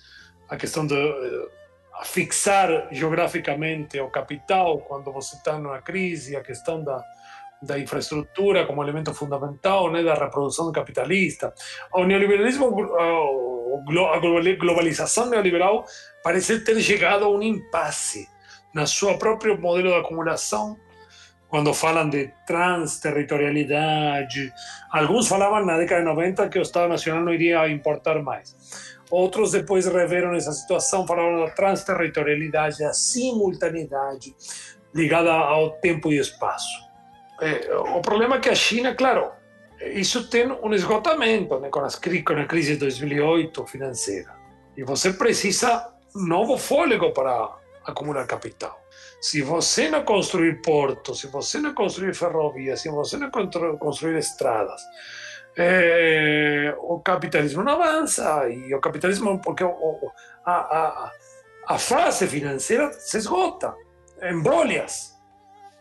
a 0.48 0.56
questão 0.56 0.86
do 0.86 0.94
a 1.94 2.04
fixar 2.04 2.88
geograficamente 2.90 4.00
o 4.00 4.10
capital 4.10 4.78
quando 4.80 5.12
você 5.12 5.36
está 5.36 5.58
numa 5.58 5.80
crise, 5.80 6.34
a 6.34 6.42
questão 6.42 6.82
da, 6.82 7.02
da 7.62 7.78
infraestrutura 7.78 8.66
como 8.66 8.82
elemento 8.82 9.14
fundamental 9.14 9.90
né, 9.90 10.02
da 10.02 10.14
reprodução 10.14 10.70
capitalista. 10.72 11.54
O 11.92 12.04
neoliberalismo, 12.04 12.96
a 12.98 14.18
globalização 14.18 15.30
neoliberal 15.30 15.84
parece 16.22 16.64
ter 16.64 16.80
chegado 16.80 17.24
a 17.24 17.28
um 17.28 17.42
impasse 17.42 18.28
na 18.74 18.86
sua 18.86 19.16
próprio 19.16 19.58
modelo 19.58 19.90
de 19.90 19.94
acumulação, 19.94 20.76
quando 21.48 21.72
falam 21.72 22.10
de 22.10 22.32
transterritorialidade. 22.46 24.52
Alguns 24.90 25.28
falavam 25.28 25.64
na 25.64 25.78
década 25.78 26.00
de 26.00 26.08
90 26.08 26.48
que 26.48 26.58
o 26.58 26.62
Estado 26.62 26.88
Nacional 26.88 27.24
não 27.24 27.32
iria 27.32 27.68
importar 27.68 28.20
mais. 28.20 28.56
Outros 29.10 29.52
depois 29.52 29.86
reveram 29.86 30.34
essa 30.34 30.50
situação, 30.50 31.06
falaram 31.06 31.44
da 31.44 31.50
transterritorialidade, 31.52 32.80
da 32.80 32.92
simultaneidade 32.92 34.34
ligada 34.92 35.32
ao 35.32 35.70
tempo 35.78 36.12
e 36.12 36.18
espaço. 36.18 36.82
É, 37.40 37.76
o 37.76 38.00
problema 38.00 38.36
é 38.36 38.40
que 38.40 38.48
a 38.48 38.54
China, 38.54 38.94
claro, 38.94 39.30
isso 39.80 40.28
tem 40.28 40.50
um 40.50 40.72
esgotamento 40.72 41.58
né, 41.60 41.68
com, 41.68 41.80
as, 41.80 41.96
com 41.96 42.32
a 42.32 42.44
crise 42.46 42.72
de 42.72 42.80
2008 42.80 43.66
financeira. 43.66 44.34
E 44.76 44.82
você 44.82 45.12
precisa 45.12 45.92
novo 46.14 46.56
fôlego 46.56 47.12
para 47.12 47.56
acumular 47.84 48.26
capital. 48.26 48.80
Se 49.20 49.42
você 49.42 49.88
não 49.88 50.04
construir 50.04 50.60
portos, 50.60 51.20
se 51.20 51.26
você 51.26 51.58
não 51.58 51.74
construir 51.74 52.14
ferrovias, 52.14 52.80
se 52.80 52.88
você 52.88 53.16
não 53.16 53.30
construir 53.30 54.18
estradas, 54.18 54.82
é, 55.56 56.74
o 56.78 56.98
capitalismo 57.00 57.62
não 57.62 57.80
avança 57.80 58.48
e 58.48 58.74
o 58.74 58.80
capitalismo 58.80 59.40
porque 59.40 59.62
o, 59.62 60.10
a, 60.44 60.52
a, 60.52 61.12
a 61.66 61.78
fase 61.78 62.26
financeira 62.26 62.92
se 62.92 63.16
esgota, 63.16 63.74
embrolhas. 64.22 65.14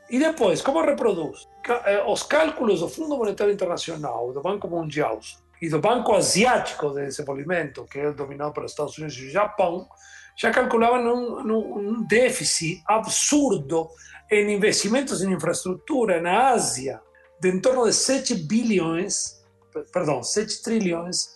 E 0.10 0.20
depois, 0.20 0.62
como 0.62 0.82
reproduz? 0.82 1.48
Eh, 1.86 2.04
os 2.06 2.24
cálculos 2.24 2.82
do 2.82 2.90
Fundo 2.90 3.18
Monetário 3.18 3.54
Internacional, 3.54 4.32
do 4.32 4.42
Banco 4.42 4.68
Mundial 4.68 5.20
e 5.62 5.70
do 5.70 5.80
Banco 5.80 6.14
Asiático 6.14 6.90
de 6.90 7.06
Desenvolvimento, 7.06 7.86
que 7.86 8.00
é 8.00 8.12
dominado 8.12 8.54
pelos 8.54 8.72
Estados 8.72 8.98
Unidos 8.98 9.18
e 9.18 9.32
Japão, 9.32 9.88
já 10.36 10.52
calculavam 10.52 11.02
um, 11.02 11.78
um 11.78 12.04
déficit 12.08 12.82
absurdo 12.88 13.90
em 14.32 14.54
investimentos 14.54 15.22
em 15.22 15.32
infraestrutura 15.32 16.20
na 16.22 16.50
Ásia, 16.50 17.00
de 17.40 17.50
em 17.50 17.60
torno 17.60 17.86
de 17.86 17.94
7 17.94 18.34
bilhões, 18.36 19.44
perdão, 19.92 20.24
7 20.24 20.64
trilhões, 20.64 21.30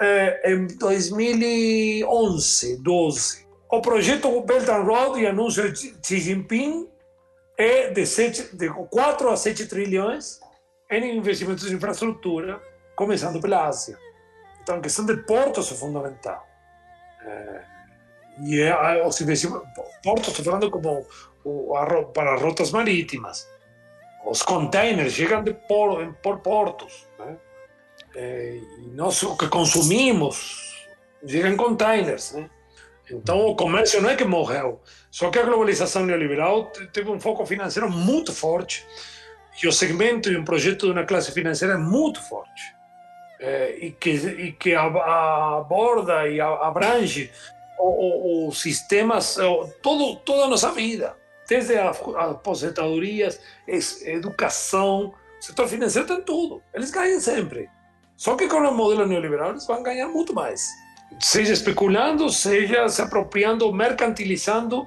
eh, 0.00 0.52
em 0.52 0.66
2011, 0.66 2.82
12. 2.82 3.48
O 3.70 3.80
projeto 3.80 4.40
Belt 4.42 4.68
and 4.68 4.82
Road 4.82 5.20
e 5.20 5.26
anúncio 5.26 5.72
de 5.72 5.96
Xi 6.02 6.20
Jinping 6.20 6.88
é 7.56 7.90
de, 7.90 8.06
7, 8.06 8.56
de 8.56 8.68
4 8.68 9.30
a 9.30 9.36
7 9.36 9.66
trilhões 9.66 10.38
em 10.90 11.18
investimentos 11.18 11.70
em 11.70 11.74
infraestrutura, 11.74 12.60
começando 12.94 13.40
pela 13.40 13.66
Ásia. 13.66 13.98
Então, 14.62 14.76
a 14.76 14.80
questão 14.80 15.04
de 15.04 15.16
portos 15.18 15.70
é 15.72 15.74
fundamental. 15.74 16.46
É, 17.22 17.77
e 18.42 18.60
é, 18.60 19.06
os 19.06 19.20
investimentos, 19.20 19.68
portos, 20.02 20.28
estou 20.28 20.44
falando 20.44 20.70
como 20.70 21.06
o, 21.44 21.72
para 22.14 22.36
rotas 22.36 22.70
marítimas. 22.70 23.48
Os 24.24 24.42
containers 24.42 25.12
chegam 25.12 25.42
de 25.42 25.54
por, 25.54 26.12
por 26.22 26.38
portos. 26.40 27.06
Né? 27.18 27.36
É, 28.14 28.60
e 28.80 28.88
nós, 28.94 29.22
o 29.22 29.36
que 29.36 29.48
consumimos 29.48 30.86
chega 31.26 31.48
em 31.48 31.56
containers. 31.56 32.32
Né? 32.32 32.48
Então, 33.10 33.46
o 33.46 33.56
comércio 33.56 34.00
não 34.02 34.10
é 34.10 34.16
que 34.16 34.24
morreu, 34.24 34.80
só 35.10 35.30
que 35.30 35.38
a 35.38 35.42
globalização 35.42 36.04
neoliberal 36.04 36.70
teve 36.92 37.10
um 37.10 37.18
foco 37.18 37.44
financeiro 37.46 37.90
muito 37.90 38.32
forte 38.32 38.86
e 39.62 39.66
o 39.66 39.72
segmento 39.72 40.30
e 40.30 40.36
um 40.36 40.44
projeto 40.44 40.86
de 40.86 40.92
uma 40.92 41.04
classe 41.04 41.32
financeira 41.32 41.78
muito 41.78 42.20
forte. 42.22 42.76
É, 43.40 43.76
e 43.80 43.92
que, 43.92 44.10
e 44.10 44.52
que 44.52 44.74
aborda 44.74 46.28
e 46.28 46.40
abrange 46.40 47.30
os 47.78 48.60
sistemas, 48.60 49.36
todo, 49.82 50.16
toda 50.16 50.44
a 50.44 50.48
nossa 50.48 50.72
vida, 50.72 51.16
desde 51.48 51.76
as 51.78 52.00
aposentadorias, 52.16 53.40
educação, 54.04 55.14
setor 55.40 55.68
financeiro 55.68 56.08
tem 56.08 56.22
tudo. 56.22 56.62
Eles 56.74 56.90
ganham 56.90 57.20
sempre. 57.20 57.68
Só 58.16 58.34
que 58.34 58.48
com 58.48 58.56
o 58.56 58.74
modelo 58.74 59.06
neoliberal 59.06 59.50
eles 59.50 59.66
vão 59.66 59.82
ganhar 59.82 60.08
muito 60.08 60.34
mais 60.34 60.68
seja 61.20 61.52
especulando, 61.52 62.28
seja 62.30 62.88
se 62.88 63.00
apropriando, 63.00 63.72
mercantilizando 63.72 64.86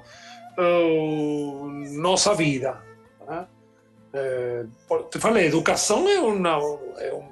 uh, 0.58 1.68
nossa 1.98 2.34
vida. 2.34 2.80
Né? 3.26 3.46
É, 4.14 4.64
te 5.10 5.18
falei, 5.18 5.46
educação 5.46 6.08
é 6.08 6.20
uma, 6.20 6.58
é 6.98 7.12
um, 7.12 7.28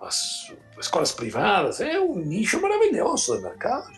as 0.00 0.52
escolas 0.78 1.12
privadas 1.12 1.80
é 1.80 1.98
um 1.98 2.16
nicho 2.16 2.60
maravilhoso 2.60 3.36
de 3.36 3.42
mercado, 3.42 3.90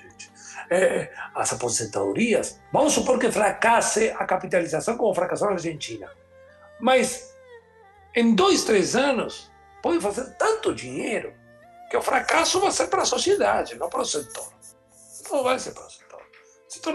É, 0.71 1.11
as 1.35 1.53
aposentadorias, 1.53 2.61
vamos 2.73 2.93
supor 2.93 3.19
que 3.19 3.33
fracasse 3.33 4.11
a 4.11 4.25
capitalização 4.25 4.97
como 4.97 5.13
fracassou 5.13 5.49
a 5.49 5.53
Argentina, 5.53 6.09
mas 6.79 7.35
em 8.15 8.35
dois, 8.35 8.65
três 8.65 8.95
anos 8.95 9.51
pode 9.83 10.01
fazer 10.01 10.31
tanto 10.37 10.75
dinheiro 10.75 11.35
que 11.91 11.97
o 11.97 12.03
fracasso 12.03 12.61
vai 12.61 12.71
ser 12.71 12.87
para 12.87 13.03
a 13.03 13.07
sociedade, 13.07 13.77
não 13.77 13.89
para 13.89 14.03
o 14.03 14.05
setor. 14.05 14.49
Não 15.31 15.43
vai 15.43 15.59
ser 15.59 15.73
para 15.73 15.87
o 15.87 15.91
setor. 15.91 16.21
O 16.21 16.73
setor 16.73 16.95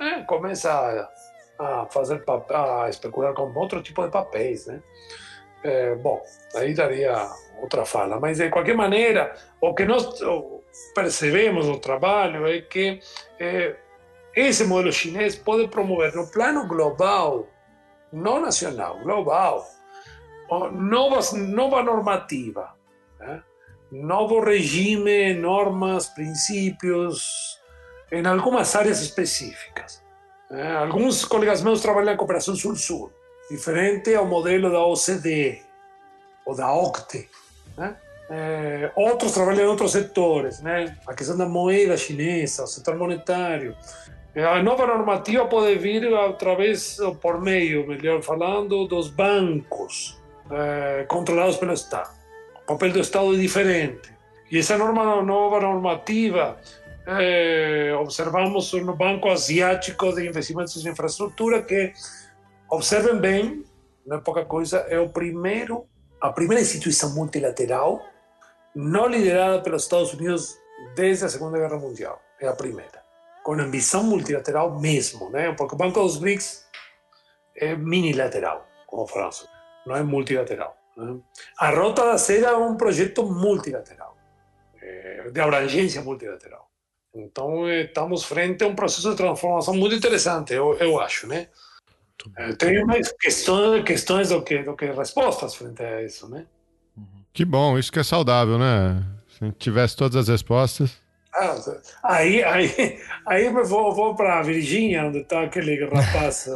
é, 0.00 0.22
começa 0.22 0.70
a, 0.70 1.82
a 1.82 1.86
fazer 1.86 2.22
a 2.50 2.88
especular 2.88 3.32
com 3.34 3.52
outro 3.54 3.82
tipo 3.82 4.04
de 4.04 4.10
papéis, 4.10 4.66
né? 4.66 4.82
É, 5.64 5.94
bom, 5.94 6.22
aí 6.56 6.74
daria 6.74 7.30
outra 7.62 7.84
fala, 7.84 8.20
mas 8.20 8.38
de 8.38 8.50
qualquer 8.50 8.76
maneira, 8.76 9.34
o 9.60 9.74
que 9.74 9.84
nós 9.84 10.20
percebemos 10.94 11.66
no 11.66 11.78
trabalho 11.78 12.46
é 12.46 12.60
que 12.60 13.00
é, 13.38 13.76
esse 14.34 14.64
modelo 14.64 14.92
chinês 14.92 15.36
pode 15.36 15.68
promover 15.68 16.14
no 16.14 16.26
plano 16.30 16.66
global, 16.66 17.46
não 18.12 18.40
nacional, 18.40 18.98
global, 19.00 19.66
novas, 20.72 21.32
nova 21.32 21.82
normativa. 21.82 22.74
Né? 23.18 23.42
novo 23.92 24.40
regime, 24.40 25.34
normas, 25.34 26.08
princípios, 26.08 27.60
em 28.10 28.26
algumas 28.26 28.74
áreas 28.74 29.00
específicas. 29.02 30.02
É, 30.50 30.76
alguns 30.76 31.24
colegas 31.24 31.62
meus 31.62 31.82
trabalham 31.82 32.14
em 32.14 32.16
cooperação 32.16 32.56
sul-sul, 32.56 33.12
diferente 33.50 34.14
ao 34.14 34.26
modelo 34.26 34.70
da 34.70 34.84
OCDE 34.84 35.62
ou 36.46 36.54
da 36.54 36.72
OCTE. 36.72 37.28
Né? 37.76 37.96
É, 38.30 38.90
outros 38.96 39.32
trabalham 39.32 39.64
em 39.64 39.68
outros 39.68 39.92
setores, 39.92 40.60
né? 40.62 40.96
a 41.06 41.14
questão 41.14 41.36
da 41.36 41.46
moeda 41.46 41.96
chinesa, 41.96 42.64
o 42.64 42.66
setor 42.66 42.96
monetário. 42.96 43.76
A 44.34 44.62
nova 44.62 44.86
normativa 44.86 45.44
pode 45.44 45.76
vir 45.76 46.12
através, 46.14 46.96
por 47.20 47.40
meio, 47.40 47.86
melhor 47.86 48.22
falando, 48.22 48.86
dos 48.86 49.10
bancos 49.10 50.18
é, 50.50 51.04
controlados 51.06 51.56
pelo 51.56 51.74
Estado 51.74 52.22
papel 52.66 52.92
do 52.92 53.00
Estado 53.00 53.34
é 53.34 53.38
diferente. 53.38 54.12
E 54.50 54.58
essa 54.58 54.76
norma, 54.76 55.22
nova 55.22 55.60
normativa, 55.60 56.58
eh, 57.06 57.92
observamos 57.98 58.72
no 58.72 58.94
Banco 58.94 59.28
Asiático 59.28 60.12
de 60.14 60.28
Investimentos 60.28 60.84
em 60.84 60.90
Infraestrutura, 60.90 61.62
que, 61.62 61.92
observem 62.68 63.16
bem, 63.16 63.64
não 64.06 64.18
é 64.18 64.20
pouca 64.20 64.44
coisa, 64.44 64.78
é 64.88 64.98
o 64.98 65.08
primeiro, 65.08 65.86
a 66.22 66.32
primeira 66.32 66.62
instituição 66.62 67.10
multilateral 67.14 68.00
não 68.74 69.08
liderada 69.08 69.60
pelos 69.60 69.82
Estados 69.82 70.14
Unidos 70.14 70.56
desde 70.94 71.24
a 71.24 71.28
Segunda 71.28 71.58
Guerra 71.58 71.76
Mundial. 71.76 72.22
É 72.40 72.46
a 72.46 72.52
primeira. 72.54 73.02
Com 73.42 73.54
ambição 73.54 74.04
multilateral 74.04 74.78
mesmo, 74.78 75.28
né? 75.30 75.52
porque 75.52 75.74
o 75.74 75.78
Banco 75.78 76.00
dos 76.00 76.16
BRICS 76.16 76.64
é 77.56 77.74
minilateral, 77.74 78.64
como 78.86 79.04
França, 79.06 79.48
não 79.84 79.96
é 79.96 80.02
multilateral. 80.04 80.76
A 81.58 81.70
Rota 81.70 82.04
da 82.04 82.16
Seda 82.16 82.48
é 82.48 82.56
um 82.56 82.76
projeto 82.76 83.24
multilateral, 83.24 84.16
eh, 84.80 85.28
de 85.30 85.40
abrangência 85.40 86.02
multilateral. 86.02 86.70
Então, 87.14 87.68
estamos 87.68 88.24
frente 88.24 88.62
a 88.62 88.68
um 88.68 88.76
processo 88.76 89.10
de 89.10 89.16
transformação 89.16 89.74
muito 89.74 89.94
interessante, 89.94 90.54
eu, 90.54 90.74
eu 90.78 91.00
acho, 91.00 91.26
né? 91.26 91.48
Tem 92.58 92.84
mais 92.84 93.12
questões, 93.12 93.84
questões 93.84 94.28
do 94.28 94.42
que, 94.42 94.62
do 94.62 94.76
que 94.76 94.86
respostas 94.86 95.54
frente 95.54 95.82
a 95.82 96.02
isso, 96.02 96.28
né? 96.28 96.46
Que 97.32 97.44
bom, 97.44 97.78
isso 97.78 97.90
que 97.90 97.98
é 97.98 98.04
saudável, 98.04 98.58
né? 98.58 99.04
Se 99.28 99.50
tivesse 99.52 99.96
todas 99.96 100.16
as 100.16 100.28
respostas. 100.28 101.00
Ah, 101.34 101.56
aí, 102.02 102.44
aí, 102.44 103.00
aí 103.26 103.46
eu 103.46 103.64
vou, 103.64 103.94
vou 103.94 104.14
para 104.14 104.42
Virgínia, 104.42 105.06
onde 105.06 105.20
está 105.20 105.44
aquele 105.44 105.82
rapaz. 105.86 106.46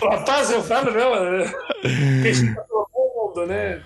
rapaz, 0.00 0.50
eu 0.52 0.62
falo, 0.62 0.92
que 0.92 2.54
todo 2.68 2.88
mundo, 2.94 3.46
né? 3.46 3.82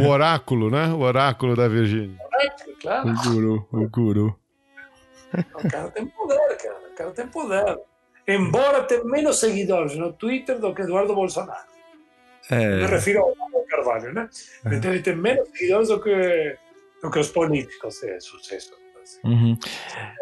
O 0.00 0.08
oráculo, 0.08 0.70
né? 0.70 0.86
O 0.86 1.00
oráculo 1.00 1.56
da 1.56 1.66
Virgínia. 1.66 2.16
Oráculo, 2.24 2.76
claro. 2.80 3.08
O 3.08 3.14
guru, 3.24 3.68
o 3.72 3.88
guru. 3.88 4.38
O 5.34 5.68
cara 5.68 5.90
tem 5.90 6.06
poder, 6.06 6.56
cara. 6.56 6.78
O 6.88 6.94
cara 6.94 7.10
tem 7.10 7.26
poder. 7.26 7.80
Embora 8.26 8.82
tenha 8.82 9.04
menos 9.04 9.38
seguidores 9.38 9.96
no 9.96 10.12
Twitter 10.12 10.58
do 10.58 10.74
que 10.74 10.82
Eduardo 10.82 11.14
Bolsonaro. 11.14 11.66
É... 12.50 12.76
Me 12.76 12.86
refiro 12.86 13.20
ao 13.20 13.34
Carvalho, 13.68 14.12
né? 14.12 14.28
É. 14.64 14.74
Ele 14.74 15.00
tem 15.00 15.16
menos 15.16 15.48
seguidores 15.50 15.88
do 15.88 16.00
que 16.00 16.56
do 17.02 17.10
que 17.10 17.18
os 17.18 17.28
políticos 17.28 18.02
é 18.02 18.18
sucesso. 18.20 18.72
Uhum. 19.24 19.56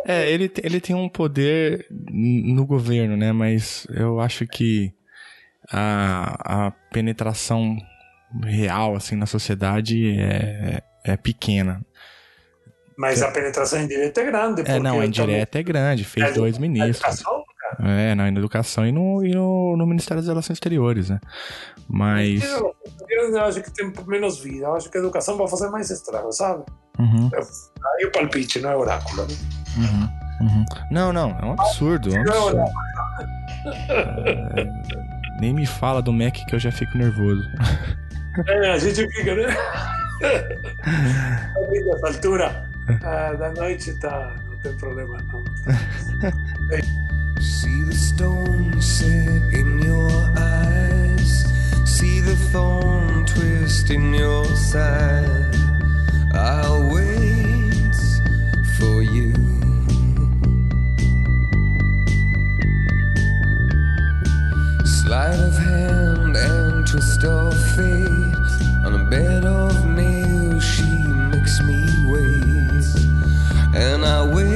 É, 0.07 0.31
ele, 0.31 0.53
ele 0.63 0.81
tem 0.81 0.95
um 0.95 1.09
poder 1.09 1.87
no 1.91 2.67
governo, 2.67 3.17
né? 3.17 3.33
Mas 3.33 3.87
eu 3.89 4.21
acho 4.21 4.47
que 4.47 4.93
a, 5.71 6.67
a 6.67 6.71
penetração 6.93 7.79
real, 8.43 8.95
assim, 8.95 9.17
na 9.17 9.27
sociedade 9.27 10.19
é, 10.19 10.83
é, 11.05 11.13
é 11.13 11.17
pequena. 11.17 11.85
Mas 12.97 13.23
a 13.23 13.31
penetração 13.31 13.81
indireta 13.81 14.21
é 14.21 14.25
grande. 14.25 14.63
É, 14.67 14.79
não, 14.79 15.01
a 15.01 15.07
indireta 15.07 15.47
também... 15.47 15.61
é 15.61 15.63
grande, 15.63 16.05
fez 16.05 16.27
é, 16.27 16.33
dois 16.33 16.59
ministros. 16.59 16.97
Educação, 16.97 17.44
é, 17.81 18.15
na 18.15 18.29
educação 18.29 18.87
e 18.87 18.93
no, 18.93 19.25
e 19.25 19.35
no, 19.35 19.77
no 19.77 19.87
Ministério 19.87 20.23
das 20.23 20.29
Relações 20.29 20.57
Exteriores, 20.57 21.11
né? 21.11 21.21
Mas. 21.89 22.43
Eu 22.45 22.75
acho 23.43 23.63
que 23.63 23.71
tem 23.71 23.93
menos 24.07 24.39
vida. 24.39 24.67
Eu 24.67 24.75
acho 24.75 24.91
que 24.91 24.99
a 24.99 25.01
educação 25.01 25.37
vai 25.37 25.49
fazer 25.49 25.69
mais 25.71 25.91
estrago, 25.91 26.33
sabe? 26.33 26.65
Uhum. 26.99 27.31
Aí 27.35 28.07
o 28.07 28.13
palpite, 28.13 28.61
não 28.61 28.71
é 28.71 28.77
oráculo. 28.77 29.27
Né? 29.27 29.35
Uhum. 29.77 30.47
Uhum. 30.47 30.65
Não, 30.91 31.13
não, 31.13 31.31
é 31.31 31.45
um 31.45 31.53
absurdo. 31.53 32.15
É 32.15 32.19
um 32.19 32.23
absurdo. 32.23 32.65
É, 33.67 34.67
nem 35.41 35.55
me 35.55 35.67
fala 35.67 36.03
do 36.03 36.13
Mac 36.13 36.35
que 36.35 36.55
eu 36.55 36.59
já 36.59 36.73
fico 36.73 36.97
nervoso. 36.99 37.43
É, 38.49 38.73
a 38.73 38.79
gente 38.79 39.07
fica, 39.13 39.35
né? 39.35 39.47
Nessa 41.87 42.07
altura 42.07 42.69
da 43.39 43.53
noite 43.53 43.99
tá, 44.01 44.35
tem 44.63 44.77
problema 44.77 45.19
não. 45.33 45.45
See 47.41 47.83
the 47.83 47.95
stone 47.95 48.81
set 48.81 49.43
in 49.53 49.79
your 49.81 50.11
eyes. 50.37 51.45
See 51.85 52.21
the 52.21 52.37
thorn 52.53 53.27
twist 53.27 53.91
in 53.91 54.15
your 54.15 54.45
side. 54.57 55.55
I'll 56.33 56.91
wait 56.91 57.97
for 58.79 59.03
you. 59.03 59.33
Sleight 64.85 65.41
of 65.41 65.57
hand 65.57 66.37
and 66.37 66.87
twist 66.87 67.25
of 67.25 67.53
fate. 67.77 68.53
On 68.87 68.95
a 68.95 69.05
bed 69.11 69.45
of 69.45 69.87
nails, 69.87 70.65
she 70.65 70.91
makes 71.33 71.61
me 71.63 71.81
wait. 72.11 72.85
And 73.75 74.05
I 74.05 74.27
wait 74.33 74.54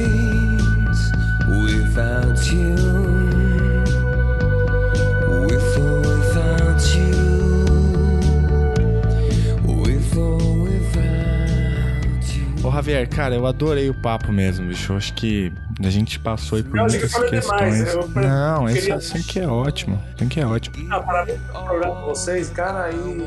Javier, 12.79 13.09
cara, 13.09 13.35
eu 13.35 13.45
adorei 13.45 13.89
o 13.89 13.93
papo 13.93 14.31
mesmo, 14.31 14.67
bicho. 14.67 14.93
Eu 14.93 14.97
acho 14.97 15.13
que 15.13 15.51
a 15.83 15.89
gente 15.89 16.17
passou 16.17 16.57
aí 16.57 16.63
por 16.63 16.71
que 16.71 16.77
muitas 16.79 17.01
questões. 17.01 17.41
demais, 17.41 17.93
eu- 17.93 18.07
Não, 18.07 18.65
queria- 18.67 18.95
assim 18.95 19.21
que 19.21 19.39
é 19.39 19.47
ótimo. 19.47 20.01
Tem 20.17 20.29
que 20.29 20.39
é 20.39 20.45
ótimo. 20.47 20.75
Ah, 20.89 21.01
parabéns 21.01 21.39
pelo 21.41 21.63
programa 21.65 21.99
de 22.01 22.05
vocês, 22.07 22.49
cara, 22.49 22.85
aí 22.85 23.21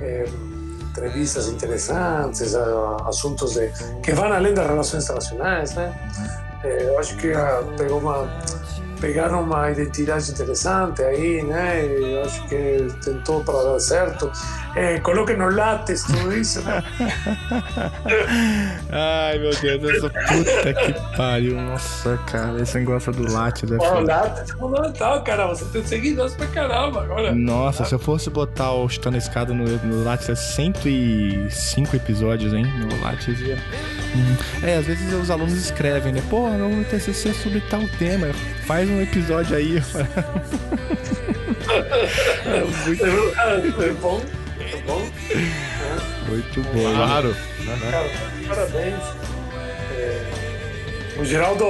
é, 0.00 0.04
é, 0.04 0.24
entrevistas 0.90 1.46
interessantes, 1.48 2.54
assuntos 3.06 3.54
de, 3.54 3.70
que 4.02 4.12
vão 4.12 4.32
além 4.32 4.52
das 4.52 4.66
relações 4.66 5.04
internacionais, 5.04 5.74
né? 5.76 6.49
É, 6.62 6.88
eu 6.88 6.98
acho 6.98 7.16
que 7.16 7.32
ah, 7.32 7.62
pegou 7.76 7.98
uma, 7.98 8.28
pegaram 9.00 9.42
uma 9.42 9.70
identidade 9.70 10.30
interessante 10.30 11.02
aí, 11.02 11.42
né? 11.42 11.84
Eu 11.86 12.22
acho 12.22 12.46
que 12.48 12.86
tentou 13.02 13.42
para 13.42 13.62
dar 13.64 13.80
certo. 13.80 14.30
É, 14.76 15.00
coloquem 15.00 15.36
no 15.36 15.50
lattes 15.50 16.04
tudo 16.04 16.32
isso, 16.36 16.62
né? 16.62 16.82
Ai, 18.92 19.38
meu 19.38 19.50
Deus, 19.50 19.96
essa 19.96 20.10
puta 20.10 20.74
que 20.74 21.16
pariu. 21.16 21.56
Nossa, 21.56 22.18
cara, 22.30 22.60
esse 22.60 22.78
negócio 22.78 23.12
do 23.12 23.32
latte 23.32 23.66
deve 23.66 23.82
O 23.82 23.88
ser... 23.88 24.02
lattes 24.02 24.50
é 24.50 24.56
fundamental, 24.56 25.24
cara. 25.24 25.46
Você 25.48 25.64
tem 25.66 25.84
seguidores 25.84 26.34
pra 26.34 26.46
caramba 26.48 27.02
agora. 27.02 27.34
Nossa, 27.34 27.84
se 27.84 27.94
eu 27.94 27.98
fosse 27.98 28.30
botar 28.30 28.72
o 28.72 28.88
Chutando 28.88 29.16
Escada 29.16 29.54
no, 29.54 29.64
no 29.64 30.04
Lattes, 30.04 30.28
é 30.28 30.34
105 30.34 31.96
episódios, 31.96 32.52
hein? 32.52 32.66
No 32.78 33.02
Lattes 33.02 33.40
ia... 33.40 33.58
Hum. 34.14 34.36
É, 34.62 34.76
às 34.76 34.86
vezes 34.86 35.12
os 35.12 35.30
alunos 35.30 35.54
escrevem, 35.54 36.12
né? 36.12 36.22
Pô, 36.28 36.48
meu 36.50 36.84
TCC 36.84 37.28
é 37.30 37.32
sobre 37.32 37.60
tal 37.62 37.86
tema, 37.98 38.28
faz 38.66 38.88
um 38.88 39.00
episódio 39.00 39.56
aí. 39.56 39.76
é 42.46 42.60
muito, 42.60 43.04
É 43.04 43.92
bom, 43.92 44.20
é 44.60 44.76
bom. 44.86 45.10
muito 46.28 46.62
bom. 46.72 46.94
Claro. 46.94 47.36
Cara, 47.90 48.10
parabéns. 48.48 49.00
É, 49.96 50.22
o 51.20 51.24
Geraldo 51.24 51.64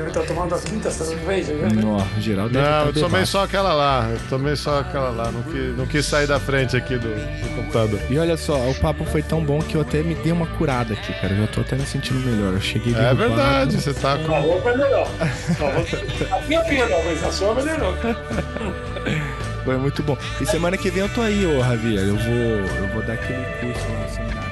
deve 0.00 0.08
estar 0.08 0.22
tomando 0.22 0.54
a 0.54 0.58
quinta 0.58 0.90
cerveja, 0.90 1.52
né? 1.52 1.68
Nó, 1.82 2.00
geral 2.20 2.48
deve 2.48 2.64
Não, 2.64 2.82
tá 2.84 2.86
eu 2.86 2.92
tomei 3.02 3.26
só 3.26 3.44
aquela 3.44 3.72
lá. 3.72 4.08
Eu 4.10 4.18
tomei 4.28 4.56
só 4.56 4.80
aquela 4.80 5.10
lá. 5.10 5.30
Não 5.30 5.42
quis, 5.42 5.76
não 5.76 5.86
quis 5.86 6.06
sair 6.06 6.26
da 6.26 6.40
frente 6.40 6.76
aqui 6.76 6.96
do, 6.96 7.08
do 7.08 7.56
computador. 7.56 8.00
E 8.08 8.18
olha 8.18 8.36
só, 8.36 8.56
o 8.68 8.74
papo 8.76 9.04
foi 9.04 9.22
tão 9.22 9.44
bom 9.44 9.58
que 9.60 9.74
eu 9.76 9.82
até 9.82 10.02
me 10.02 10.14
dei 10.14 10.32
uma 10.32 10.46
curada 10.46 10.94
aqui, 10.94 11.12
cara. 11.20 11.34
Eu 11.34 11.42
já 11.42 11.46
tô 11.48 11.60
até 11.60 11.76
me 11.76 11.84
sentindo 11.86 12.18
melhor. 12.20 12.54
Eu 12.54 12.60
cheguei 12.60 12.94
É 12.94 13.14
verdade, 13.14 13.76
você 13.80 13.92
tá 13.92 14.14
A 14.14 14.18
com. 14.18 14.34
A 14.34 14.38
roupa- 14.40 14.70
A 14.70 16.40
minha 16.48 16.62
melhorou, 16.64 17.02
mas 17.04 17.22
a 17.24 17.30
sua 17.32 17.54
melhorou. 17.54 17.94
Foi 19.64 19.76
muito 19.76 20.02
bom. 20.02 20.16
E 20.40 20.46
semana 20.46 20.76
que 20.76 20.90
vem 20.90 21.02
eu 21.02 21.08
tô 21.10 21.20
aí, 21.20 21.44
ô 21.46 21.62
Javier. 21.62 22.04
Eu 22.08 22.16
vou, 22.16 22.34
eu 22.34 22.88
vou 22.94 23.02
dar 23.02 23.12
aquele 23.14 23.44
curso 23.60 23.86
lá, 23.92 24.08
seminário. 24.08 24.49